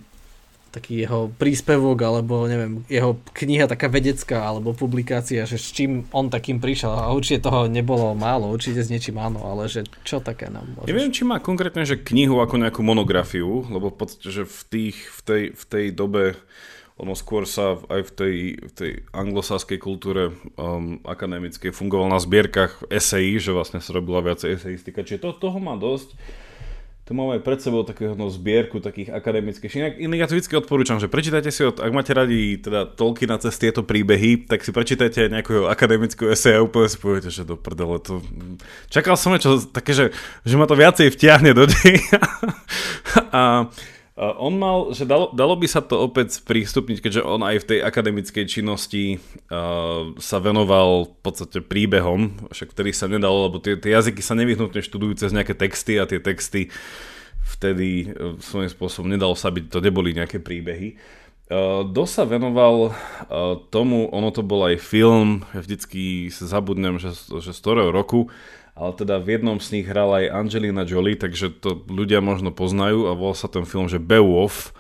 taký 0.76 1.08
jeho 1.08 1.32
príspevok, 1.34 1.98
alebo 2.04 2.46
neviem, 2.46 2.84
jeho 2.92 3.18
kniha 3.34 3.68
taká 3.68 3.88
vedecká, 3.90 4.46
alebo 4.48 4.76
publikácia, 4.78 5.48
že 5.48 5.56
s 5.56 5.72
čím 5.74 6.06
on 6.12 6.30
takým 6.30 6.60
prišiel. 6.62 6.92
A 6.92 7.12
určite 7.16 7.48
toho 7.48 7.72
nebolo 7.72 8.12
málo, 8.14 8.52
určite 8.52 8.84
s 8.84 8.92
niečím 8.92 9.18
áno, 9.18 9.42
ale 9.42 9.72
že 9.72 9.88
čo 10.04 10.22
také 10.22 10.48
nám 10.48 10.68
môžeš? 10.78 10.92
Neviem, 10.92 11.12
či 11.12 11.24
má 11.26 11.42
konkrétne, 11.42 11.88
že 11.88 12.00
knihu 12.00 12.40
ako 12.40 12.62
nejakú 12.62 12.82
monografiu, 12.86 13.66
lebo 13.72 13.96
podstate, 13.96 14.30
že 14.30 14.44
v, 14.46 14.62
tých, 14.70 14.98
v, 15.10 15.20
tej, 15.26 15.44
v 15.58 15.64
tej 15.66 15.86
dobe 15.96 16.38
ono 16.96 17.12
skôr 17.12 17.44
sa 17.44 17.76
aj 17.92 18.02
v 18.08 18.12
tej, 18.16 18.36
v 18.56 18.72
tej 18.72 18.92
anglosaskej 19.12 19.80
kultúre 19.84 20.32
um, 20.56 21.04
akademickej 21.04 21.76
fungoval 21.76 22.08
na 22.08 22.24
zbierkach 22.24 22.88
esejí, 22.88 23.36
že 23.36 23.52
vlastne 23.52 23.84
sa 23.84 23.92
robila 23.92 24.24
viacej 24.24 24.56
eseistika, 24.56 25.04
čiže 25.04 25.28
to, 25.28 25.36
toho 25.36 25.60
má 25.60 25.76
dosť. 25.76 26.16
Tu 27.06 27.14
máme 27.14 27.38
pred 27.38 27.62
sebou 27.62 27.86
takého 27.86 28.18
no, 28.18 28.34
zbierku 28.34 28.82
takých 28.82 29.14
akademických. 29.14 29.78
Inak, 29.78 29.94
inak 30.02 30.18
ja 30.18 30.26
to 30.26 30.34
vždy 30.42 30.58
odporúčam, 30.58 30.98
že 30.98 31.06
prečítajte 31.06 31.54
si, 31.54 31.62
od, 31.62 31.78
ak 31.78 31.94
máte 31.94 32.18
radi 32.18 32.58
teda 32.58 32.90
toľky 32.90 33.30
na 33.30 33.38
cez 33.38 33.62
tieto 33.62 33.86
príbehy, 33.86 34.50
tak 34.50 34.66
si 34.66 34.74
prečítajte 34.74 35.30
nejakú 35.30 35.70
akademickú 35.70 36.26
esej 36.34 36.58
a 36.58 36.66
úplne 36.66 36.90
si 36.90 36.98
poviete, 36.98 37.30
že 37.30 37.46
do 37.46 37.62
prdele 37.62 38.02
to... 38.02 38.26
Čakal 38.90 39.22
som 39.22 39.38
niečo 39.38 39.62
také, 39.70 39.94
že, 39.94 40.18
že 40.50 40.58
ma 40.58 40.66
to 40.66 40.74
viacej 40.74 41.14
vtiahne 41.14 41.54
do 41.54 41.70
dej. 41.70 42.02
a 43.38 43.70
on 44.16 44.56
mal, 44.56 44.96
že 44.96 45.04
dalo, 45.04 45.28
dalo 45.36 45.60
by 45.60 45.68
sa 45.68 45.84
to 45.84 46.08
opäť 46.08 46.40
prístupniť, 46.48 47.04
keďže 47.04 47.22
on 47.28 47.44
aj 47.44 47.68
v 47.68 47.68
tej 47.68 47.80
akademickej 47.84 48.46
činnosti 48.48 49.20
uh, 49.52 50.16
sa 50.24 50.40
venoval 50.40 51.12
v 51.12 51.20
podstate 51.20 51.60
príbehom, 51.60 52.48
však 52.48 52.72
ktorý 52.72 52.96
sa 52.96 53.12
nedalo, 53.12 53.52
lebo 53.52 53.60
tie, 53.60 53.76
tie 53.76 53.92
jazyky 53.92 54.24
sa 54.24 54.40
nevyhnutne 54.40 54.80
študujú 54.80 55.20
cez 55.20 55.36
nejaké 55.36 55.52
texty 55.52 56.00
a 56.00 56.08
tie 56.08 56.24
texty 56.24 56.72
vtedy 57.44 58.16
uh, 58.16 58.40
svojím 58.40 58.72
spôsobom 58.72 59.12
nedalo 59.12 59.36
sa 59.36 59.52
byť, 59.52 59.68
to 59.68 59.84
neboli 59.84 60.16
nejaké 60.16 60.40
príbehy. 60.40 60.96
Uh, 61.52 61.84
Do 61.84 62.08
sa 62.08 62.24
venoval 62.24 62.96
uh, 62.96 63.60
tomu, 63.68 64.08
ono 64.16 64.32
to 64.32 64.48
bol 64.48 64.64
aj 64.64 64.80
film, 64.80 65.44
ja 65.52 65.60
vždycky 65.60 66.32
sa 66.32 66.48
zabudnem, 66.48 67.04
že, 67.04 67.12
že 67.44 67.52
z 67.52 67.60
ktorého 67.60 67.92
roku, 67.92 68.32
ale 68.76 68.92
teda 68.92 69.24
v 69.24 69.40
jednom 69.40 69.58
z 69.64 69.80
nich 69.80 69.88
hrala 69.88 70.20
aj 70.20 70.36
Angelina 70.36 70.84
Jolie, 70.84 71.16
takže 71.16 71.48
to 71.48 71.80
ľudia 71.88 72.20
možno 72.20 72.52
poznajú 72.52 73.08
a 73.08 73.16
volal 73.16 73.40
sa 73.40 73.48
ten 73.48 73.64
film, 73.64 73.88
že 73.88 74.04
Beowulf. 74.04 74.76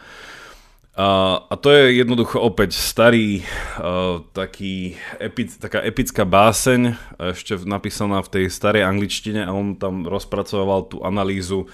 A, 0.95 1.39
a 1.47 1.55
to 1.59 1.71
je 1.71 1.99
jednoducho 1.99 2.39
opäť 2.39 2.75
starý 2.75 3.43
uh, 3.43 4.23
taký 4.31 4.95
epic, 5.19 5.55
taká 5.59 5.83
epická 5.83 6.23
báseň, 6.23 6.95
ešte 7.35 7.55
napísaná 7.67 8.23
v 8.23 8.31
tej 8.31 8.45
starej 8.47 8.83
angličtine 8.83 9.43
a 9.43 9.51
on 9.51 9.75
tam 9.79 10.07
rozpracoval 10.07 10.91
tú 10.91 11.03
analýzu, 11.03 11.67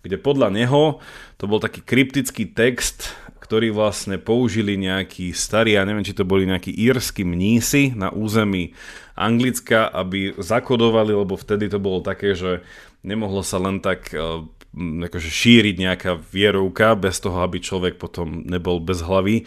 kde 0.00 0.20
podľa 0.20 0.52
neho 0.52 1.00
to 1.36 1.44
bol 1.48 1.60
taký 1.60 1.84
kryptický 1.84 2.48
text, 2.52 3.16
ktorý 3.46 3.70
vlastne 3.70 4.18
použili 4.18 4.74
nejakí 4.74 5.30
starí, 5.30 5.78
ja 5.78 5.86
neviem, 5.86 6.02
či 6.02 6.18
to 6.18 6.26
boli 6.26 6.50
nejakí 6.50 6.74
írsky 6.74 7.22
mnísi 7.22 7.94
na 7.94 8.10
území 8.10 8.74
Anglicka, 9.14 9.86
aby 9.86 10.34
zakodovali, 10.34 11.14
lebo 11.14 11.38
vtedy 11.38 11.70
to 11.70 11.78
bolo 11.78 12.02
také, 12.02 12.34
že 12.34 12.66
nemohlo 13.06 13.46
sa 13.46 13.62
len 13.62 13.78
tak 13.78 14.10
uh, 14.10 14.42
akože 14.76 15.30
šíriť 15.30 15.76
nejaká 15.78 16.18
vierovka 16.18 16.98
bez 16.98 17.22
toho, 17.22 17.38
aby 17.46 17.62
človek 17.62 18.02
potom 18.02 18.42
nebol 18.42 18.82
bez 18.82 19.06
hlavy. 19.06 19.46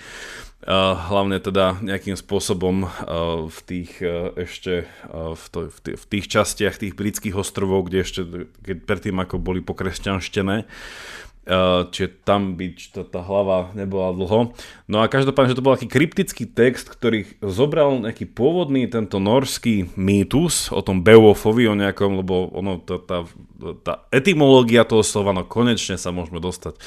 Hlavne 0.70 1.40
teda 1.40 1.80
nejakým 1.80 2.20
spôsobom 2.20 2.84
uh, 2.84 2.92
v 3.48 3.60
tých 3.64 3.92
uh, 4.04 4.36
ešte 4.36 4.88
v, 5.12 5.46
to, 5.56 5.60
v, 5.72 5.78
t- 5.80 5.98
v 6.00 6.06
tých 6.08 6.26
častiach 6.28 6.76
tých 6.76 7.00
britských 7.00 7.36
ostrovov, 7.36 7.88
kde 7.88 8.04
ešte 8.04 8.22
keď 8.64 8.78
predtým 8.84 9.18
ako 9.24 9.40
boli 9.40 9.64
pokresťanštené, 9.64 10.68
Eh, 11.29 11.29
čiže 11.90 12.22
tam 12.22 12.54
by 12.54 12.78
tá, 12.94 13.02
tá 13.02 13.20
hlava 13.26 13.74
nebola 13.74 14.14
dlho. 14.14 14.54
No 14.86 14.98
a 15.02 15.10
každopádne, 15.10 15.52
že 15.52 15.58
to 15.58 15.66
bol 15.66 15.74
taký 15.74 15.90
kryptický 15.90 16.46
text, 16.46 16.86
ktorý 16.86 17.26
zobral 17.42 18.06
nejaký 18.06 18.30
pôvodný 18.30 18.86
tento 18.86 19.18
norský 19.18 19.90
mýtus 19.98 20.70
o 20.70 20.86
tom 20.86 21.02
Beowulfovi, 21.02 21.66
o 21.66 21.74
nejakom, 21.74 22.22
lebo 22.22 22.54
ono, 22.54 22.78
tá, 22.78 23.02
tá, 23.02 23.18
tá 23.82 23.94
etymológia 24.14 24.86
toho 24.86 25.02
slova, 25.02 25.34
no 25.34 25.42
konečne 25.42 25.98
sa 25.98 26.14
môžeme 26.14 26.38
dostať 26.38 26.78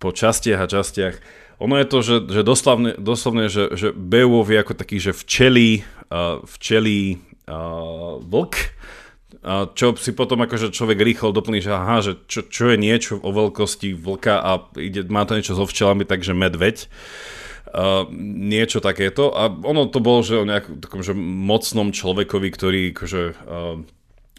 po 0.00 0.16
častiach 0.16 0.64
a 0.64 0.70
častiach. 0.72 1.16
Ono 1.60 1.76
je 1.80 1.86
to, 1.88 1.98
že, 2.04 2.16
že 2.28 2.40
doslovne, 2.44 2.96
doslovne 2.96 3.48
že, 3.48 3.72
že 3.76 3.88
Beowulf 3.92 4.48
je 4.52 4.60
ako 4.60 4.74
taký, 4.76 4.96
že 5.00 5.12
včelí, 5.16 5.84
uh, 6.08 6.44
včelí 6.44 7.20
uh, 7.48 8.20
vlk, 8.20 8.54
a 9.42 9.68
čo 9.72 9.96
si 9.98 10.16
potom 10.16 10.42
akože 10.44 10.72
človek 10.72 10.98
rýchlo 11.00 11.34
doplní, 11.34 11.60
že 11.60 11.72
aha, 11.74 12.00
že 12.04 12.12
čo, 12.30 12.46
čo 12.46 12.72
je 12.72 12.76
niečo 12.80 13.20
o 13.20 13.30
veľkosti 13.30 13.92
vlka 13.96 14.34
a 14.40 14.50
ide, 14.78 15.04
má 15.08 15.26
to 15.28 15.36
niečo 15.36 15.56
so 15.56 15.68
včelami, 15.68 16.08
takže 16.08 16.32
medveď. 16.32 16.88
Uh, 17.76 18.08
niečo 18.24 18.80
takéto. 18.80 19.34
A 19.34 19.50
ono 19.52 19.90
to 19.90 20.00
bolo, 20.00 20.24
že 20.24 20.40
o 20.40 20.48
nejakom 20.48 20.80
takom, 20.80 21.02
že 21.04 21.12
mocnom 21.18 21.92
človekovi, 21.92 22.48
ktorý 22.48 22.80
akože, 22.94 23.22
uh, 23.44 23.82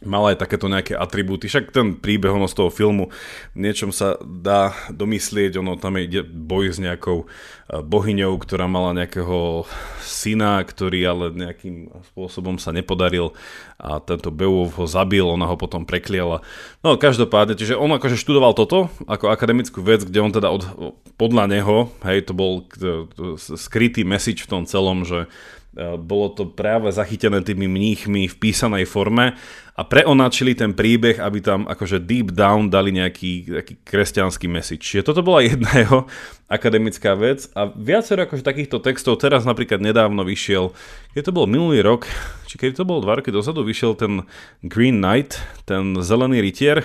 mal 0.05 0.29
aj 0.29 0.45
takéto 0.45 0.69
nejaké 0.69 0.93
atribúty. 0.93 1.49
Však 1.49 1.73
ten 1.73 1.97
príbeh 1.97 2.29
ono 2.29 2.45
z 2.45 2.53
toho 2.53 2.69
filmu 2.69 3.09
niečom 3.57 3.89
sa 3.89 4.13
dá 4.21 4.77
domyslieť, 4.93 5.57
ono 5.57 5.73
tam 5.73 5.97
ide 5.97 6.21
boj 6.21 6.69
s 6.69 6.77
nejakou 6.77 7.25
eh, 7.25 7.81
bohyňou, 7.81 8.37
ktorá 8.37 8.69
mala 8.69 8.93
nejakého 8.93 9.65
syna, 10.05 10.61
ktorý 10.61 11.01
ale 11.01 11.25
nejakým 11.33 11.89
spôsobom 12.13 12.61
sa 12.61 12.69
nepodaril 12.69 13.33
a 13.81 13.97
tento 13.97 14.29
Beowulf 14.29 14.77
ho 14.77 14.85
zabil, 14.85 15.25
ona 15.25 15.49
ho 15.49 15.57
potom 15.57 15.81
prekliala. 15.81 16.45
No 16.85 16.93
každopádne, 16.97 17.57
čiže 17.57 17.73
on 17.73 17.89
akože 17.89 18.21
študoval 18.21 18.53
toto 18.53 18.93
ako 19.09 19.33
akademickú 19.33 19.81
vec, 19.81 20.05
kde 20.05 20.21
on 20.21 20.29
teda 20.33 20.53
od, 20.53 20.93
podľa 21.17 21.49
neho, 21.49 21.89
hej, 22.05 22.29
to 22.29 22.37
bol 22.37 22.69
eh, 22.77 23.09
skrytý 23.37 24.05
message 24.05 24.45
v 24.45 24.51
tom 24.53 24.63
celom, 24.69 25.01
že 25.09 25.25
eh, 25.25 25.97
bolo 25.97 26.29
to 26.37 26.45
práve 26.45 26.93
zachytené 26.93 27.41
tými 27.41 27.65
mníchmi 27.65 28.29
v 28.29 28.35
písanej 28.37 28.85
forme 28.85 29.33
a 29.77 29.85
preonačili 29.85 30.57
ten 30.57 30.73
príbeh, 30.73 31.21
aby 31.21 31.37
tam 31.37 31.69
akože 31.69 32.01
deep 32.01 32.33
down 32.33 32.73
dali 32.73 32.89
nejaký 32.89 33.61
taký 33.61 33.73
kresťanský 33.85 34.49
message. 34.49 34.81
Čiže 34.81 35.05
toto 35.05 35.21
bola 35.21 35.45
jedna 35.45 35.69
jeho 35.85 36.09
akademická 36.49 37.13
vec 37.13 37.45
a 37.53 37.69
viacero 37.69 38.25
akože 38.25 38.41
takýchto 38.41 38.81
textov, 38.81 39.21
teraz 39.21 39.45
napríklad 39.45 39.77
nedávno 39.77 40.25
vyšiel, 40.25 40.73
keď 41.13 41.29
to 41.29 41.35
bol 41.35 41.45
minulý 41.45 41.85
rok, 41.85 42.09
či 42.49 42.57
keď 42.57 42.81
to 42.81 42.89
bol 42.89 43.05
dva 43.05 43.21
roky 43.21 43.29
dozadu, 43.29 43.61
vyšiel 43.61 43.93
ten 43.93 44.25
Green 44.65 44.97
Knight, 44.97 45.37
ten 45.69 45.93
zelený 46.01 46.41
rytier, 46.41 46.81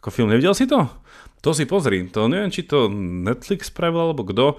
ako 0.00 0.08
film, 0.08 0.32
nevidel 0.32 0.56
si 0.56 0.64
to? 0.64 0.88
To 1.44 1.52
si 1.52 1.68
pozri, 1.68 2.08
to 2.08 2.32
neviem, 2.32 2.48
či 2.48 2.64
to 2.64 2.88
Netflix 2.96 3.68
spravil 3.68 4.08
alebo 4.08 4.24
kto, 4.24 4.56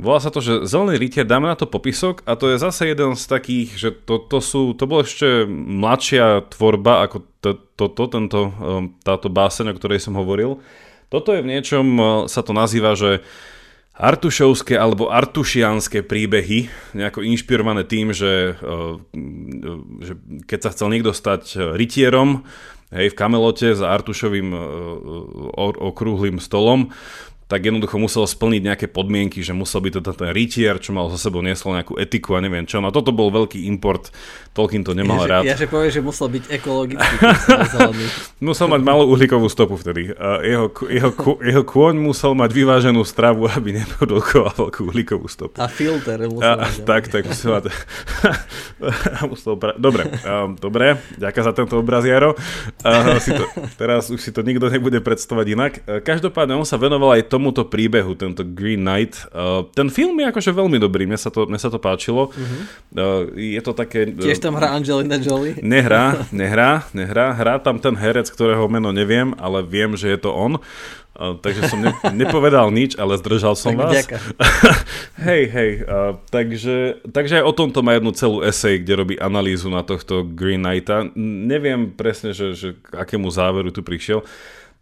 Volá 0.00 0.16
sa 0.16 0.32
to, 0.32 0.40
že 0.40 0.64
Zelený 0.64 0.96
rytier, 0.96 1.28
dáme 1.28 1.52
na 1.52 1.60
to 1.60 1.68
popisok 1.68 2.24
a 2.24 2.32
to 2.32 2.48
je 2.48 2.56
zase 2.56 2.88
jeden 2.88 3.12
z 3.20 3.24
takých, 3.28 3.68
že 3.76 3.88
to, 3.92 4.16
to 4.16 4.40
sú, 4.40 4.72
to 4.72 4.88
bola 4.88 5.04
ešte 5.04 5.44
mladšia 5.46 6.48
tvorba 6.56 7.04
ako 7.04 7.28
toto, 7.44 7.60
to, 7.76 7.84
to, 7.92 8.04
tento, 8.08 8.40
um, 8.48 8.96
táto 9.04 9.28
báseň, 9.28 9.72
o 9.72 9.76
ktorej 9.76 10.00
som 10.00 10.16
hovoril. 10.16 10.64
Toto 11.12 11.36
je 11.36 11.44
v 11.44 11.52
niečom, 11.52 11.86
uh, 12.00 12.04
sa 12.32 12.40
to 12.40 12.56
nazýva, 12.56 12.96
že 12.96 13.20
artušovské 13.92 14.80
alebo 14.80 15.12
artušianské 15.12 16.00
príbehy, 16.00 16.72
nejako 16.96 17.20
inšpirované 17.20 17.84
tým, 17.84 18.16
že, 18.16 18.56
uh, 18.56 18.96
že 20.00 20.16
keď 20.48 20.58
sa 20.64 20.72
chcel 20.72 20.88
niekto 20.96 21.12
stať 21.12 21.76
rytierom, 21.76 22.48
hej, 22.88 23.12
v 23.12 23.18
Kamelote 23.18 23.76
za 23.76 23.92
Artušovým 23.92 24.48
uh, 24.50 24.60
okrúhlým 25.92 26.40
stolom, 26.42 26.88
tak 27.50 27.66
jednoducho 27.66 27.98
musel 27.98 28.30
splniť 28.30 28.62
nejaké 28.62 28.86
podmienky, 28.86 29.42
že 29.42 29.50
musel 29.50 29.82
byť 29.82 29.98
teda 29.98 30.12
ten 30.14 30.30
rytier, 30.30 30.78
čo 30.78 30.94
mal 30.94 31.10
za 31.10 31.18
sebou 31.18 31.42
niesol 31.42 31.74
nejakú 31.74 31.98
etiku 31.98 32.38
a 32.38 32.40
neviem 32.46 32.62
čo. 32.62 32.78
No 32.78 32.94
toto 32.94 33.10
bol 33.10 33.34
veľký 33.34 33.66
import, 33.66 34.14
Tolkien 34.54 34.86
to 34.86 34.94
nemal 34.98 35.22
ja, 35.26 35.38
rád. 35.38 35.42
Ja 35.46 35.54
že 35.58 35.66
poviem, 35.66 35.94
že 35.94 36.02
musel 36.02 36.26
byť 36.26 36.44
ekologický. 36.50 37.14
musel 38.50 38.66
mať 38.66 38.82
malú 38.82 39.06
uhlíkovú 39.10 39.46
stopu 39.46 39.78
vtedy. 39.78 40.14
A 40.14 40.42
jeho, 40.46 40.70
jeho, 40.90 41.10
jeho 41.38 41.62
kôň 41.62 41.98
musel 41.98 42.34
mať 42.34 42.50
vyváženú 42.54 43.02
stravu, 43.02 43.50
aby 43.50 43.82
neprodukoval 43.82 44.50
veľkú 44.54 44.90
uhlíkovú 44.90 45.26
stopu. 45.26 45.54
A 45.58 45.70
filter 45.70 46.22
musel 46.26 46.54
a, 46.54 46.66
mať. 46.66 46.82
Tak, 46.82 47.02
tak 47.14 47.22
musel 47.30 47.50
mať. 47.62 47.64
musel 49.32 49.54
pra... 49.56 49.72
Dobre, 49.78 50.06
um, 50.22 50.54
dobre, 50.58 50.98
ďakujem 51.18 51.44
za 51.46 51.54
tento 51.54 51.74
obraz, 51.78 52.06
Jaro. 52.06 52.36
Uh, 52.82 53.16
si 53.22 53.34
to, 53.34 53.46
teraz 53.80 54.12
už 54.12 54.20
si 54.20 54.30
to 54.30 54.42
nikto 54.44 54.68
nebude 54.68 55.00
predstavovať 55.00 55.46
inak. 55.46 55.72
Každopádne 56.04 56.58
on 56.58 56.68
sa 56.68 56.76
venoval 56.76 57.16
aj 57.16 57.32
tomu, 57.32 57.39
tomuto 57.40 57.64
príbehu, 57.64 58.12
tento 58.12 58.44
Green 58.44 58.84
Knight. 58.84 59.24
Uh, 59.32 59.64
ten 59.72 59.88
film 59.88 60.20
je 60.20 60.28
akože 60.28 60.52
veľmi 60.52 60.76
dobrý, 60.76 61.08
mne 61.08 61.16
sa 61.16 61.32
to, 61.32 61.48
mne 61.48 61.56
sa 61.56 61.72
to 61.72 61.80
páčilo. 61.80 62.28
Uh-huh. 62.28 62.60
Uh, 62.92 63.32
je 63.32 63.56
to 63.64 63.72
také... 63.72 64.12
Uh, 64.12 64.20
Tiež 64.20 64.44
tam 64.44 64.60
hrá 64.60 64.76
Angelina 64.76 65.16
Jolie? 65.16 65.56
Nehrá, 65.64 66.28
nehrá, 66.28 66.84
nehrá. 66.92 67.32
Hrá 67.32 67.56
tam 67.56 67.80
ten 67.80 67.96
herec, 67.96 68.28
ktorého 68.28 68.68
meno 68.68 68.92
neviem, 68.92 69.32
ale 69.40 69.64
viem, 69.64 69.96
že 69.96 70.12
je 70.12 70.20
to 70.20 70.36
on. 70.36 70.60
Uh, 71.16 71.32
takže 71.40 71.72
som 71.72 71.80
ne, 71.80 71.96
nepovedal 72.12 72.68
nič, 72.68 73.00
ale 73.00 73.16
zdržal 73.16 73.56
som 73.56 73.72
tak 73.72 73.80
vás. 73.80 74.04
hej, 75.32 75.48
hej. 75.48 75.70
Uh, 75.88 76.20
takže, 76.28 77.00
takže 77.08 77.40
aj 77.40 77.44
o 77.48 77.56
tomto 77.56 77.80
má 77.80 77.96
jednu 77.96 78.12
celú 78.12 78.44
esej, 78.44 78.84
kde 78.84 78.92
robí 79.00 79.14
analýzu 79.16 79.72
na 79.72 79.80
tohto 79.80 80.28
Green 80.28 80.60
Knighta. 80.60 81.08
Neviem 81.16 81.96
presne, 81.96 82.36
že, 82.36 82.52
že 82.52 82.76
akému 82.92 83.32
záveru 83.32 83.72
tu 83.72 83.80
prišiel. 83.80 84.28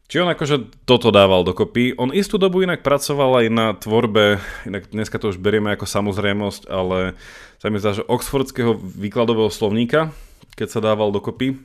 Či 0.09 0.25
on 0.25 0.33
akože 0.33 0.89
toto 0.89 1.13
dával 1.13 1.45
dokopy. 1.45 1.93
On 2.01 2.09
istú 2.17 2.41
dobu 2.41 2.65
inak 2.65 2.81
pracoval 2.81 3.45
aj 3.45 3.47
na 3.53 3.67
tvorbe, 3.77 4.41
inak 4.65 4.89
dneska 4.89 5.21
to 5.21 5.29
už 5.29 5.37
berieme 5.37 5.69
ako 5.77 5.85
samozrejmosť, 5.85 6.65
ale 6.65 7.13
sa 7.61 7.69
mi 7.69 7.77
zdá, 7.77 7.93
že 7.93 8.09
oxfordského 8.09 8.73
výkladového 8.73 9.53
slovníka, 9.53 10.17
keď 10.57 10.69
sa 10.73 10.81
dával 10.81 11.13
dokopy 11.13 11.61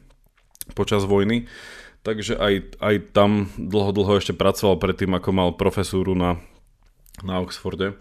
počas 0.76 1.08
vojny, 1.08 1.48
takže 2.04 2.36
aj, 2.36 2.84
aj 2.84 2.96
tam 3.16 3.48
dlho, 3.56 3.96
dlho 3.96 4.20
ešte 4.20 4.36
pracoval 4.36 4.76
predtým, 4.76 5.16
ako 5.16 5.30
mal 5.32 5.50
profesúru 5.56 6.12
na, 6.12 6.36
na 7.24 7.40
Oxforde. 7.40 7.96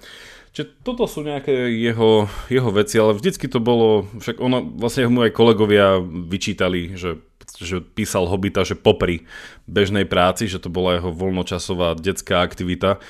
Čiže 0.53 0.85
toto 0.85 1.09
sú 1.09 1.25
nejaké 1.25 1.71
jeho, 1.71 2.29
jeho 2.53 2.71
veci, 2.75 3.01
ale 3.01 3.17
vždycky 3.17 3.49
to 3.49 3.57
bolo, 3.63 4.05
však 4.21 4.37
ono, 4.37 4.61
vlastne 4.61 5.09
mu 5.09 5.25
aj 5.25 5.33
kolegovia 5.33 5.97
vyčítali, 6.03 6.99
že 6.99 7.17
že 7.59 7.83
písal 7.83 8.31
Hobita, 8.31 8.63
že 8.63 8.79
popri 8.79 9.27
bežnej 9.67 10.07
práci, 10.07 10.47
že 10.47 10.63
to 10.63 10.71
bola 10.71 10.99
jeho 10.99 11.11
voľnočasová 11.11 11.99
detská 11.99 12.43
aktivita, 12.43 13.03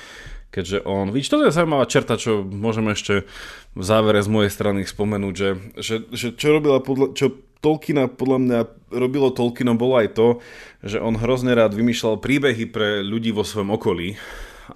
keďže 0.53 0.85
on, 0.85 1.11
vidíš, 1.11 1.33
to 1.33 1.49
je 1.49 1.57
zaujímavá 1.57 1.89
čerta, 1.89 2.21
čo 2.21 2.45
môžeme 2.45 2.93
ešte 2.93 3.25
v 3.73 3.83
závere 3.83 4.21
z 4.21 4.29
mojej 4.29 4.53
strany 4.53 4.85
spomenúť, 4.85 5.35
že, 5.35 5.51
že, 5.81 5.97
že 6.13 6.27
čo 6.37 6.61
robila 6.61 6.79
podľa, 6.79 7.17
čo 7.17 7.27
Tolkiena 7.63 8.11
podľa 8.11 8.39
mňa 8.43 8.59
robilo 8.91 9.31
Tolkienom 9.31 9.79
bolo 9.79 9.95
aj 9.95 10.19
to, 10.19 10.43
že 10.83 10.99
on 10.99 11.15
hrozne 11.15 11.55
rád 11.55 11.79
vymýšľal 11.79 12.19
príbehy 12.19 12.67
pre 12.67 13.07
ľudí 13.07 13.31
vo 13.31 13.47
svojom 13.47 13.71
okolí 13.79 14.19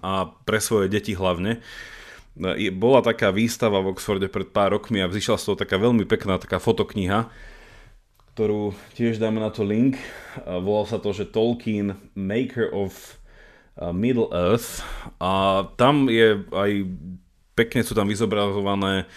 a 0.07 0.31
pre 0.47 0.63
svoje 0.63 0.87
deti 0.87 1.19
hlavne. 1.19 1.59
Bola 2.79 3.03
taká 3.03 3.35
výstava 3.35 3.83
v 3.83 3.91
Oxforde 3.91 4.31
pred 4.31 4.47
pár 4.55 4.79
rokmi 4.79 5.03
a 5.03 5.11
vzýšla 5.11 5.35
z 5.35 5.45
toho 5.51 5.57
taká 5.59 5.83
veľmi 5.83 6.07
pekná 6.07 6.39
taká 6.39 6.63
fotokniha, 6.63 7.27
ktorú 8.37 8.77
tiež 8.93 9.17
dáme 9.17 9.41
na 9.41 9.49
to 9.49 9.65
link. 9.65 9.97
Volal 10.45 10.85
sa 10.85 11.01
to, 11.01 11.17
že 11.17 11.33
Tolkien 11.33 11.97
Maker 12.13 12.69
of 12.69 13.17
Middle 13.97 14.29
Earth 14.29 14.85
a 15.17 15.65
tam 15.81 16.13
je 16.13 16.45
aj 16.53 16.85
pekne 17.57 17.81
sú 17.81 17.97
tam 17.97 18.13
vyzobrazované 18.13 19.09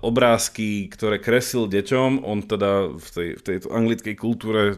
obrázky, 0.00 0.88
ktoré 0.88 1.20
kresil 1.20 1.68
deťom. 1.68 2.24
On 2.24 2.40
teda 2.40 2.96
v, 2.96 3.08
tej, 3.12 3.28
v 3.36 3.42
tejto 3.44 3.68
anglickej 3.68 4.14
kultúre 4.16 4.72
e, 4.72 4.74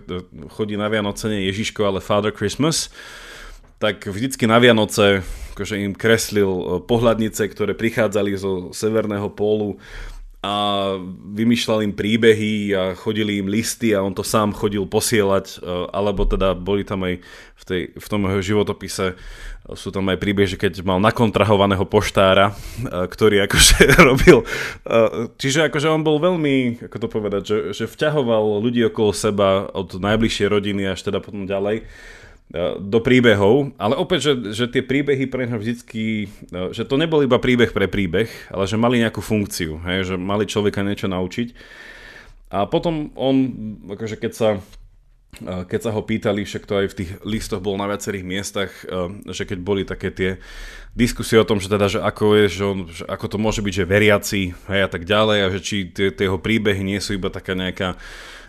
chodí 0.50 0.74
na 0.74 0.90
Vianoce 0.90 1.30
nie 1.30 1.46
Ježiško, 1.46 1.86
ale 1.86 2.02
Father 2.02 2.34
Christmas. 2.34 2.90
Tak 3.78 4.10
vždycky 4.10 4.50
na 4.50 4.58
Vianoce 4.58 5.22
akože 5.54 5.78
im 5.78 5.94
kreslil 5.94 6.50
e, 6.50 6.64
pohľadnice, 6.82 7.46
ktoré 7.46 7.78
prichádzali 7.78 8.34
zo 8.34 8.74
severného 8.74 9.30
pólu 9.30 9.78
a 10.38 10.54
vymýšľal 11.34 11.82
im 11.82 11.94
príbehy 11.98 12.70
a 12.70 12.82
chodili 12.94 13.42
im 13.42 13.50
listy 13.50 13.90
a 13.90 14.06
on 14.06 14.14
to 14.14 14.22
sám 14.22 14.54
chodil 14.54 14.86
posielať, 14.86 15.58
e, 15.58 15.90
alebo 15.90 16.22
teda 16.22 16.54
boli 16.54 16.86
tam 16.86 17.02
aj 17.02 17.18
v, 17.58 17.64
tej, 17.66 17.82
v 17.98 18.06
tom 18.06 18.22
jeho 18.30 18.42
životopise 18.54 19.18
sú 19.76 19.92
tam 19.92 20.08
aj 20.08 20.16
príbehy, 20.16 20.48
že 20.48 20.60
keď 20.60 20.80
mal 20.80 20.96
nakontrahovaného 21.02 21.84
poštára, 21.84 22.54
e, 22.54 23.04
ktorý 23.04 23.44
akože 23.44 23.76
robil, 24.08 24.40
e, 24.40 25.28
čiže 25.36 25.68
akože 25.68 25.92
on 25.92 26.00
bol 26.00 26.16
veľmi, 26.16 26.88
ako 26.88 26.96
to 26.96 27.08
povedať, 27.10 27.42
že, 27.44 27.58
že 27.76 27.84
vťahoval 27.84 28.64
ľudí 28.64 28.80
okolo 28.88 29.12
seba 29.12 29.68
od 29.68 30.00
najbližšej 30.00 30.48
rodiny 30.48 30.88
až 30.88 31.04
teda 31.04 31.20
potom 31.20 31.44
ďalej. 31.44 31.84
E, 31.84 31.84
do 32.80 32.98
príbehov, 33.04 33.76
ale 33.76 33.92
opäť, 34.00 34.32
že, 34.32 34.32
že 34.56 34.64
tie 34.72 34.80
príbehy 34.80 35.28
pre 35.28 35.44
neho 35.44 35.60
vždycky, 35.60 36.32
e, 36.48 36.72
že 36.72 36.88
to 36.88 36.96
nebol 36.96 37.20
iba 37.20 37.36
príbeh 37.36 37.76
pre 37.76 37.84
príbeh, 37.84 38.28
ale 38.48 38.64
že 38.64 38.80
mali 38.80 39.04
nejakú 39.04 39.20
funkciu, 39.20 39.76
hej, 39.84 40.08
že 40.08 40.14
mali 40.16 40.48
človeka 40.48 40.80
niečo 40.80 41.12
naučiť. 41.12 41.52
A 42.48 42.64
potom 42.64 43.12
on, 43.20 43.52
akože 43.92 44.16
keď 44.16 44.32
sa, 44.32 44.48
e, 45.44 45.68
keď 45.68 45.80
sa 45.84 45.90
ho 45.92 46.00
pýtali, 46.00 46.48
však 46.48 46.64
to 46.64 46.74
aj 46.80 46.86
v 46.88 46.96
tých 47.04 47.10
listoch 47.28 47.60
bol 47.60 47.76
na 47.76 47.84
viacerých 47.84 48.24
miestach, 48.24 48.72
že 49.28 49.44
keď 49.44 49.58
boli 49.60 49.84
také 49.84 50.08
tie 50.08 50.30
diskusie 50.96 51.36
o 51.36 51.44
tom, 51.44 51.60
že 51.60 51.68
teda, 51.68 51.92
že 51.92 52.00
ako 52.00 52.32
je, 52.32 52.44
že, 52.48 52.64
on, 52.64 52.78
že 52.88 53.04
ako 53.04 53.26
to 53.28 53.36
môže 53.36 53.60
byť, 53.60 53.74
že 53.76 53.84
veriaci 53.84 54.42
hej, 54.72 54.80
a 54.80 54.88
tak 54.88 55.04
ďalej 55.04 55.38
a 55.44 55.52
že 55.52 55.60
či 55.60 55.76
tie, 55.92 56.16
tie 56.16 56.32
jeho 56.32 56.40
príbehy 56.40 56.80
nie 56.80 56.96
sú 56.96 57.12
iba 57.12 57.28
taká 57.28 57.52
nejaká 57.52 58.00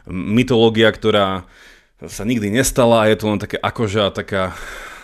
mytológia, 0.08 0.88
ktorá 0.88 1.44
sa 2.08 2.24
nikdy 2.24 2.48
nestala 2.48 3.04
a 3.04 3.10
je 3.12 3.18
to 3.20 3.26
len 3.28 3.40
také 3.42 3.60
akože 3.60 4.16
taká, 4.16 4.56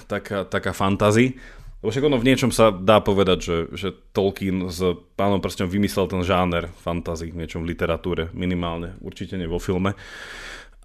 taká, 0.08 0.48
taká 0.48 0.72
fantazy. 0.72 1.36
Lebo 1.84 1.91
však 1.91 2.08
ono 2.08 2.18
v 2.18 2.28
niečom 2.32 2.50
sa 2.50 2.74
dá 2.74 2.98
povedať, 3.04 3.38
že, 3.46 3.58
že 3.76 3.88
Tolkien 4.16 4.74
s 4.74 4.82
pánom 5.14 5.38
prstom 5.38 5.70
vymyslel 5.70 6.10
ten 6.10 6.24
žáner 6.26 6.72
fantasy, 6.82 7.30
v 7.30 7.46
niečom 7.46 7.62
v 7.62 7.76
literatúre 7.76 8.34
minimálne, 8.34 8.98
určite 9.06 9.38
nie 9.38 9.46
vo 9.46 9.62
filme. 9.62 9.93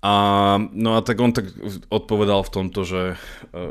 A, 0.00 0.12
no 0.61 0.96
a 0.96 1.04
tak 1.04 1.20
on 1.20 1.32
tak 1.32 1.52
odpovedal 1.92 2.40
v 2.44 2.52
tomto, 2.52 2.88
že, 2.88 3.04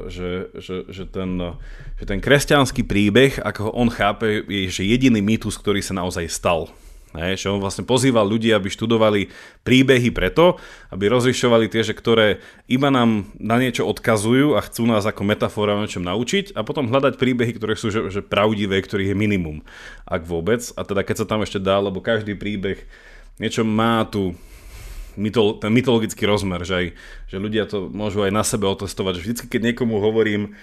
že, 0.09 0.53
že, 0.57 0.89
že, 0.89 1.03
ten, 1.09 1.57
že 1.97 2.05
ten 2.05 2.21
kresťanský 2.21 2.85
príbeh, 2.85 3.41
ako 3.41 3.59
ho 3.69 3.71
on 3.73 3.89
chápe, 3.89 4.45
je 4.45 4.69
že 4.69 4.85
jediný 4.85 5.21
mýtus, 5.21 5.57
ktorý 5.57 5.81
sa 5.81 5.97
naozaj 5.97 6.29
stal. 6.29 6.69
Hej, 7.09 7.41
že 7.41 7.47
on 7.49 7.57
vlastne 7.57 7.89
pozýval 7.89 8.21
ľudí, 8.29 8.53
aby 8.53 8.69
študovali 8.69 9.33
príbehy 9.65 10.13
preto, 10.13 10.61
aby 10.93 11.09
rozlišovali 11.09 11.65
tie, 11.65 11.81
že 11.81 11.97
ktoré 11.97 12.37
iba 12.69 12.93
nám 12.93 13.25
na 13.41 13.57
niečo 13.57 13.89
odkazujú 13.89 14.53
a 14.53 14.61
chcú 14.61 14.85
nás 14.85 15.09
ako 15.09 15.25
metafora 15.25 15.73
o 15.73 15.81
niečom 15.81 16.05
naučiť 16.05 16.53
a 16.53 16.61
potom 16.61 16.85
hľadať 16.85 17.17
príbehy, 17.17 17.57
ktoré 17.57 17.73
sú 17.73 17.89
že, 17.89 18.13
že 18.13 18.21
pravdivé, 18.21 18.77
ktorých 18.77 19.17
je 19.17 19.17
minimum, 19.17 19.65
ak 20.05 20.21
vôbec. 20.29 20.61
A 20.77 20.85
teda 20.85 21.01
keď 21.01 21.25
sa 21.25 21.29
tam 21.29 21.41
ešte 21.41 21.57
dá, 21.57 21.81
lebo 21.81 21.97
každý 21.97 22.37
príbeh 22.37 22.77
niečo 23.41 23.65
má 23.65 24.05
tu 24.05 24.37
mytolo, 25.17 25.57
ten 25.57 25.73
mytologický 25.73 26.29
rozmer, 26.29 26.61
že, 26.61 26.73
aj, 26.77 26.85
že 27.25 27.37
ľudia 27.41 27.65
to 27.65 27.89
môžu 27.89 28.21
aj 28.21 28.31
na 28.37 28.45
sebe 28.45 28.69
otestovať, 28.69 29.17
že 29.17 29.23
vždycky, 29.25 29.45
keď 29.49 29.61
niekomu 29.73 29.97
hovorím, 29.97 30.53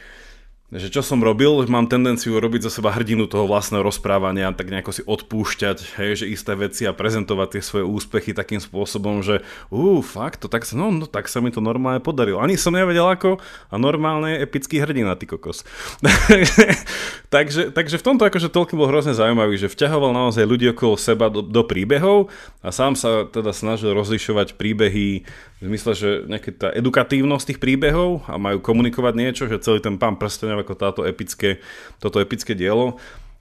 že 0.67 0.91
čo 0.91 0.99
som 0.99 1.23
robil, 1.23 1.63
mám 1.71 1.87
tendenciu 1.87 2.43
robiť 2.43 2.67
za 2.67 2.75
seba 2.75 2.91
hrdinu 2.91 3.31
toho 3.31 3.47
vlastného 3.47 3.87
rozprávania, 3.87 4.51
tak 4.51 4.67
nejako 4.67 4.91
si 4.91 5.03
odpúšťať, 5.07 5.95
hej, 6.03 6.27
že 6.27 6.27
isté 6.27 6.59
veci 6.59 6.83
a 6.91 6.97
prezentovať 6.97 7.49
tie 7.55 7.63
svoje 7.63 7.87
úspechy 7.87 8.35
takým 8.35 8.59
spôsobom, 8.59 9.23
že 9.23 9.47
ú, 9.71 10.03
fakt, 10.03 10.43
to 10.43 10.51
tak, 10.51 10.67
no, 10.75 10.91
no, 10.91 11.07
tak 11.07 11.31
sa 11.31 11.39
mi 11.39 11.55
to 11.55 11.63
normálne 11.63 12.03
podarilo. 12.03 12.43
Ani 12.43 12.59
som 12.59 12.75
nevedel 12.75 13.07
ako 13.07 13.39
a 13.71 13.75
normálne 13.79 14.35
je 14.35 14.43
epický 14.43 14.83
hrdina, 14.83 15.15
ty 15.15 15.31
kokos. 15.31 15.63
takže, 17.35 17.71
takže 17.71 18.03
v 18.03 18.07
tomto 18.07 18.27
akože 18.27 18.51
Tolkien 18.51 18.75
bol 18.75 18.91
hrozne 18.91 19.15
zaujímavý, 19.15 19.55
že 19.55 19.71
vťahoval 19.71 20.11
naozaj 20.11 20.43
ľudí 20.43 20.67
okolo 20.75 20.99
seba 20.99 21.31
do, 21.31 21.47
do 21.47 21.63
príbehov 21.63 22.27
a 22.59 22.75
sám 22.75 22.99
sa 22.99 23.23
teda 23.23 23.55
snažil 23.55 23.95
rozlišovať 23.95 24.59
príbehy 24.59 25.23
v 25.57 25.65
zmysle, 25.65 25.93
že 25.97 26.09
nejaká 26.29 26.51
tá 26.53 26.69
edukatívnosť 26.75 27.55
tých 27.55 27.63
príbehov 27.63 28.29
a 28.29 28.37
majú 28.37 28.61
komunikovať 28.61 29.15
niečo, 29.17 29.49
že 29.49 29.63
celý 29.63 29.81
ten 29.81 29.97
pán 29.97 30.21
prstenov 30.57 30.65
ako 30.65 30.75
táto 30.81 31.01
epické, 31.05 31.61
toto 32.01 32.21
epické 32.21 32.57
dielo. 32.57 32.97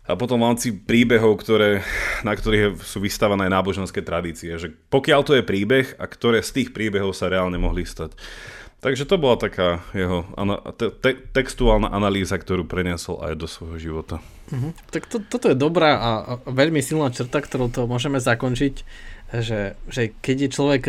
A 0.05 0.13
potom 0.13 0.37
mám 0.37 0.53
si 0.53 0.69
príbehov, 0.69 1.41
ktoré, 1.41 1.81
na 2.21 2.37
ktorých 2.37 2.77
sú 2.77 3.01
vystávané 3.01 3.49
náboženské 3.49 4.05
tradície. 4.05 4.53
Že 4.53 4.77
pokiaľ 4.93 5.19
to 5.25 5.33
je 5.33 5.41
príbeh 5.41 5.97
a 5.97 6.05
ktoré 6.05 6.45
z 6.45 6.61
tých 6.61 6.69
príbehov 6.77 7.17
sa 7.17 7.25
reálne 7.25 7.57
mohli 7.57 7.89
stať. 7.89 8.13
Takže 8.85 9.09
to 9.09 9.17
bola 9.17 9.33
taká 9.33 9.81
jeho 9.97 10.29
ana- 10.37 10.61
te- 10.77 10.93
te- 10.93 11.17
textuálna 11.33 11.89
analýza, 11.89 12.37
ktorú 12.37 12.69
preniesol 12.69 13.17
aj 13.25 13.33
do 13.33 13.49
svojho 13.49 13.81
života. 13.81 14.21
Uh-huh. 14.53 14.77
Tak 14.93 15.09
to, 15.09 15.25
toto 15.25 15.49
je 15.49 15.57
dobrá 15.57 15.97
a, 15.97 16.09
veľmi 16.45 16.85
silná 16.85 17.09
črta, 17.09 17.41
ktorou 17.41 17.73
to 17.73 17.89
môžeme 17.89 18.21
zakončiť, 18.21 18.85
že, 19.41 19.73
že 19.89 20.13
keď 20.21 20.37
je 20.37 20.49
človek 20.53 20.83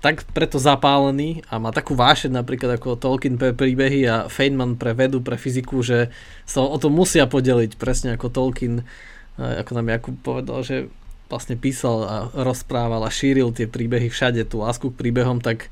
tak 0.00 0.24
preto 0.32 0.56
zapálený 0.56 1.44
a 1.52 1.60
má 1.60 1.76
takú 1.76 1.92
vášeň 1.92 2.40
napríklad 2.40 2.80
ako 2.80 2.96
Tolkien 2.96 3.36
pre 3.36 3.52
príbehy 3.52 4.08
a 4.08 4.16
Feynman 4.32 4.80
pre 4.80 4.96
vedu, 4.96 5.20
pre 5.20 5.36
fyziku, 5.36 5.84
že 5.84 6.08
sa 6.48 6.64
o 6.64 6.76
to 6.80 6.88
musia 6.88 7.28
podeliť 7.28 7.76
presne 7.76 8.16
ako 8.16 8.32
Tolkien, 8.32 8.80
ako 9.36 9.70
nám 9.76 9.92
Jakub 9.92 10.16
povedal, 10.24 10.64
že 10.64 10.76
vlastne 11.28 11.54
písal 11.54 11.96
a 12.08 12.16
rozprával 12.32 13.04
a 13.06 13.12
šíril 13.12 13.52
tie 13.52 13.68
príbehy 13.68 14.08
všade, 14.08 14.42
tú 14.48 14.64
lásku 14.64 14.88
k 14.90 14.98
príbehom, 14.98 15.38
tak 15.38 15.68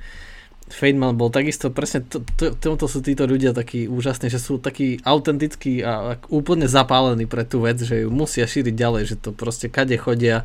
Feynman 0.68 1.16
bol 1.16 1.32
takisto, 1.32 1.72
presne 1.72 2.04
tomto 2.36 2.84
sú 2.84 3.00
títo 3.00 3.24
ľudia 3.24 3.56
takí 3.56 3.88
úžasní, 3.88 4.28
že 4.28 4.36
sú 4.36 4.60
takí 4.60 5.00
autentickí 5.00 5.80
a 5.80 6.20
úplne 6.28 6.68
zapálení 6.68 7.24
pre 7.24 7.48
tú 7.48 7.64
vec, 7.64 7.80
že 7.80 8.04
ju 8.04 8.12
musia 8.12 8.44
šíriť 8.44 8.76
ďalej, 8.76 9.02
že 9.08 9.16
to 9.16 9.32
proste 9.32 9.72
kade 9.72 9.96
chodia 9.96 10.44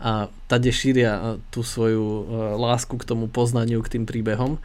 a 0.00 0.32
tade 0.48 0.72
šíria 0.72 1.36
tú 1.52 1.60
svoju 1.60 2.00
e, 2.02 2.22
lásku 2.56 2.96
k 2.96 3.04
tomu 3.04 3.28
poznaniu, 3.28 3.84
k 3.84 4.00
tým 4.00 4.04
príbehom. 4.08 4.56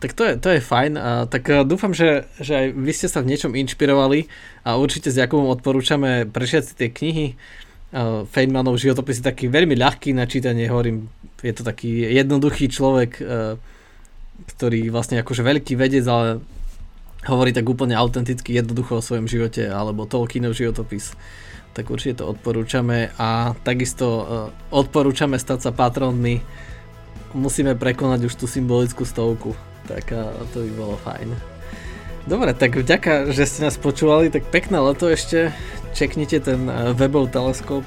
Tak 0.00 0.14
to 0.14 0.22
je, 0.24 0.32
to 0.38 0.48
je 0.54 0.60
fajn. 0.62 0.92
A, 0.94 1.26
tak 1.26 1.50
e, 1.50 1.66
dúfam, 1.66 1.90
že, 1.90 2.30
že 2.38 2.54
aj 2.54 2.66
vy 2.78 2.92
ste 2.94 3.10
sa 3.10 3.18
v 3.20 3.34
niečom 3.34 3.52
inšpirovali 3.58 4.30
a 4.62 4.78
určite 4.78 5.10
s 5.10 5.18
Jakubom 5.18 5.50
odporúčame 5.50 6.30
prešiať 6.30 6.70
si 6.70 6.74
tie 6.78 6.88
knihy. 6.88 7.26
Uh, 7.90 8.22
Feynmanov 8.30 8.78
životopis 8.78 9.18
je 9.18 9.26
taký 9.26 9.50
veľmi 9.50 9.74
ľahký 9.74 10.14
na 10.14 10.22
čítanie, 10.22 10.70
hovorím, 10.70 11.10
je 11.42 11.50
to 11.50 11.66
taký 11.66 12.06
jednoduchý 12.06 12.70
človek, 12.70 13.18
ktorý 14.46 14.94
vlastne 14.94 15.18
akože 15.18 15.42
veľký 15.42 15.74
vedec, 15.74 16.06
ale 16.06 16.38
hovorí 17.26 17.52
tak 17.52 17.68
úplne 17.68 17.96
autenticky, 17.96 18.56
jednoducho 18.56 19.00
o 19.00 19.04
svojom 19.04 19.26
živote, 19.28 19.68
alebo 19.68 20.08
Tolkienov 20.08 20.56
životopis 20.56 21.12
tak 21.70 21.86
určite 21.86 22.22
to 22.22 22.30
odporúčame 22.30 23.14
a 23.14 23.54
takisto 23.62 24.06
uh, 24.06 24.26
odporúčame 24.74 25.38
stať 25.38 25.58
sa 25.64 25.70
patronmi. 25.70 26.42
Musíme 27.30 27.78
prekonať 27.78 28.26
už 28.26 28.34
tú 28.34 28.50
symbolickú 28.50 29.06
stovku, 29.06 29.54
tak 29.86 30.10
uh, 30.10 30.34
to 30.50 30.66
by 30.66 30.70
bolo 30.74 30.96
fajn. 31.06 31.30
Dobre, 32.26 32.52
tak 32.52 32.76
vďaka, 32.76 33.32
že 33.32 33.48
ste 33.48 33.64
nás 33.64 33.80
počúvali, 33.80 34.28
tak 34.28 34.50
pekné 34.50 34.82
leto 34.82 35.08
ešte. 35.08 35.54
Čeknite 35.96 36.38
ten 36.44 36.68
eh, 36.68 36.92
webov 36.92 37.32
teleskop, 37.32 37.82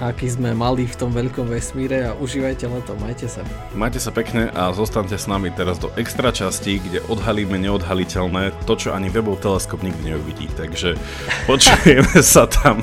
aký 0.00 0.32
sme 0.32 0.56
mali 0.56 0.88
v 0.88 0.96
tom 0.96 1.12
veľkom 1.12 1.52
vesmíre 1.52 2.08
a 2.08 2.16
užívajte 2.16 2.64
leto, 2.66 2.96
majte 2.98 3.28
sa. 3.28 3.44
Majte 3.76 4.00
sa 4.00 4.08
pekne 4.08 4.48
a 4.56 4.72
zostaňte 4.72 5.14
s 5.14 5.28
nami 5.28 5.52
teraz 5.52 5.76
do 5.76 5.92
extra 6.00 6.32
časti, 6.32 6.80
kde 6.80 7.04
odhalíme 7.06 7.60
neodhaliteľné, 7.60 8.56
to 8.64 8.74
čo 8.80 8.96
ani 8.96 9.12
webov 9.12 9.44
teleskop 9.44 9.84
nikdy 9.84 10.16
neuvidí, 10.16 10.48
takže 10.56 10.96
počujeme 11.50 12.24
sa 12.24 12.48
tam. 12.48 12.80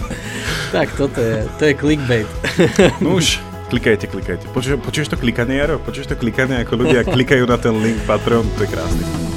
Tak, 0.70 0.94
toto 0.94 1.18
je, 1.18 1.44
to 1.58 1.64
je 1.66 1.74
clickbait. 1.74 2.30
No 3.02 3.18
už, 3.18 3.42
klikajte, 3.70 4.06
klikajte. 4.08 4.46
Počuješ, 4.54 4.78
počuješ 4.82 5.08
to 5.14 5.18
klikanie, 5.18 5.58
Jaro? 5.58 5.82
Počuješ 5.82 6.14
to 6.14 6.16
klikanie, 6.18 6.62
ako 6.62 6.86
ľudia 6.86 7.02
klikajú 7.06 7.46
na 7.50 7.58
ten 7.58 7.74
link 7.78 7.98
Patreon, 8.06 8.46
to 8.58 8.66
je 8.66 8.70
krásne. 8.70 9.37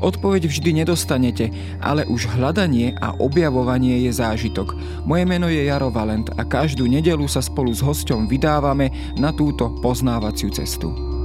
Odpoveď 0.00 0.48
vždy 0.50 0.84
nedostanete, 0.84 1.48
ale 1.80 2.04
už 2.04 2.28
hľadanie 2.36 2.96
a 3.00 3.16
objavovanie 3.16 4.04
je 4.04 4.12
zážitok. 4.12 4.76
Moje 5.08 5.24
meno 5.24 5.48
je 5.48 5.64
Jaro 5.64 5.88
Valent 5.88 6.28
a 6.36 6.42
každú 6.44 6.84
nedelu 6.84 7.24
sa 7.24 7.40
spolu 7.40 7.72
s 7.72 7.80
hosťom 7.80 8.28
vydávame 8.28 8.92
na 9.16 9.32
túto 9.32 9.72
poznávaciu 9.80 10.52
cestu. 10.52 11.15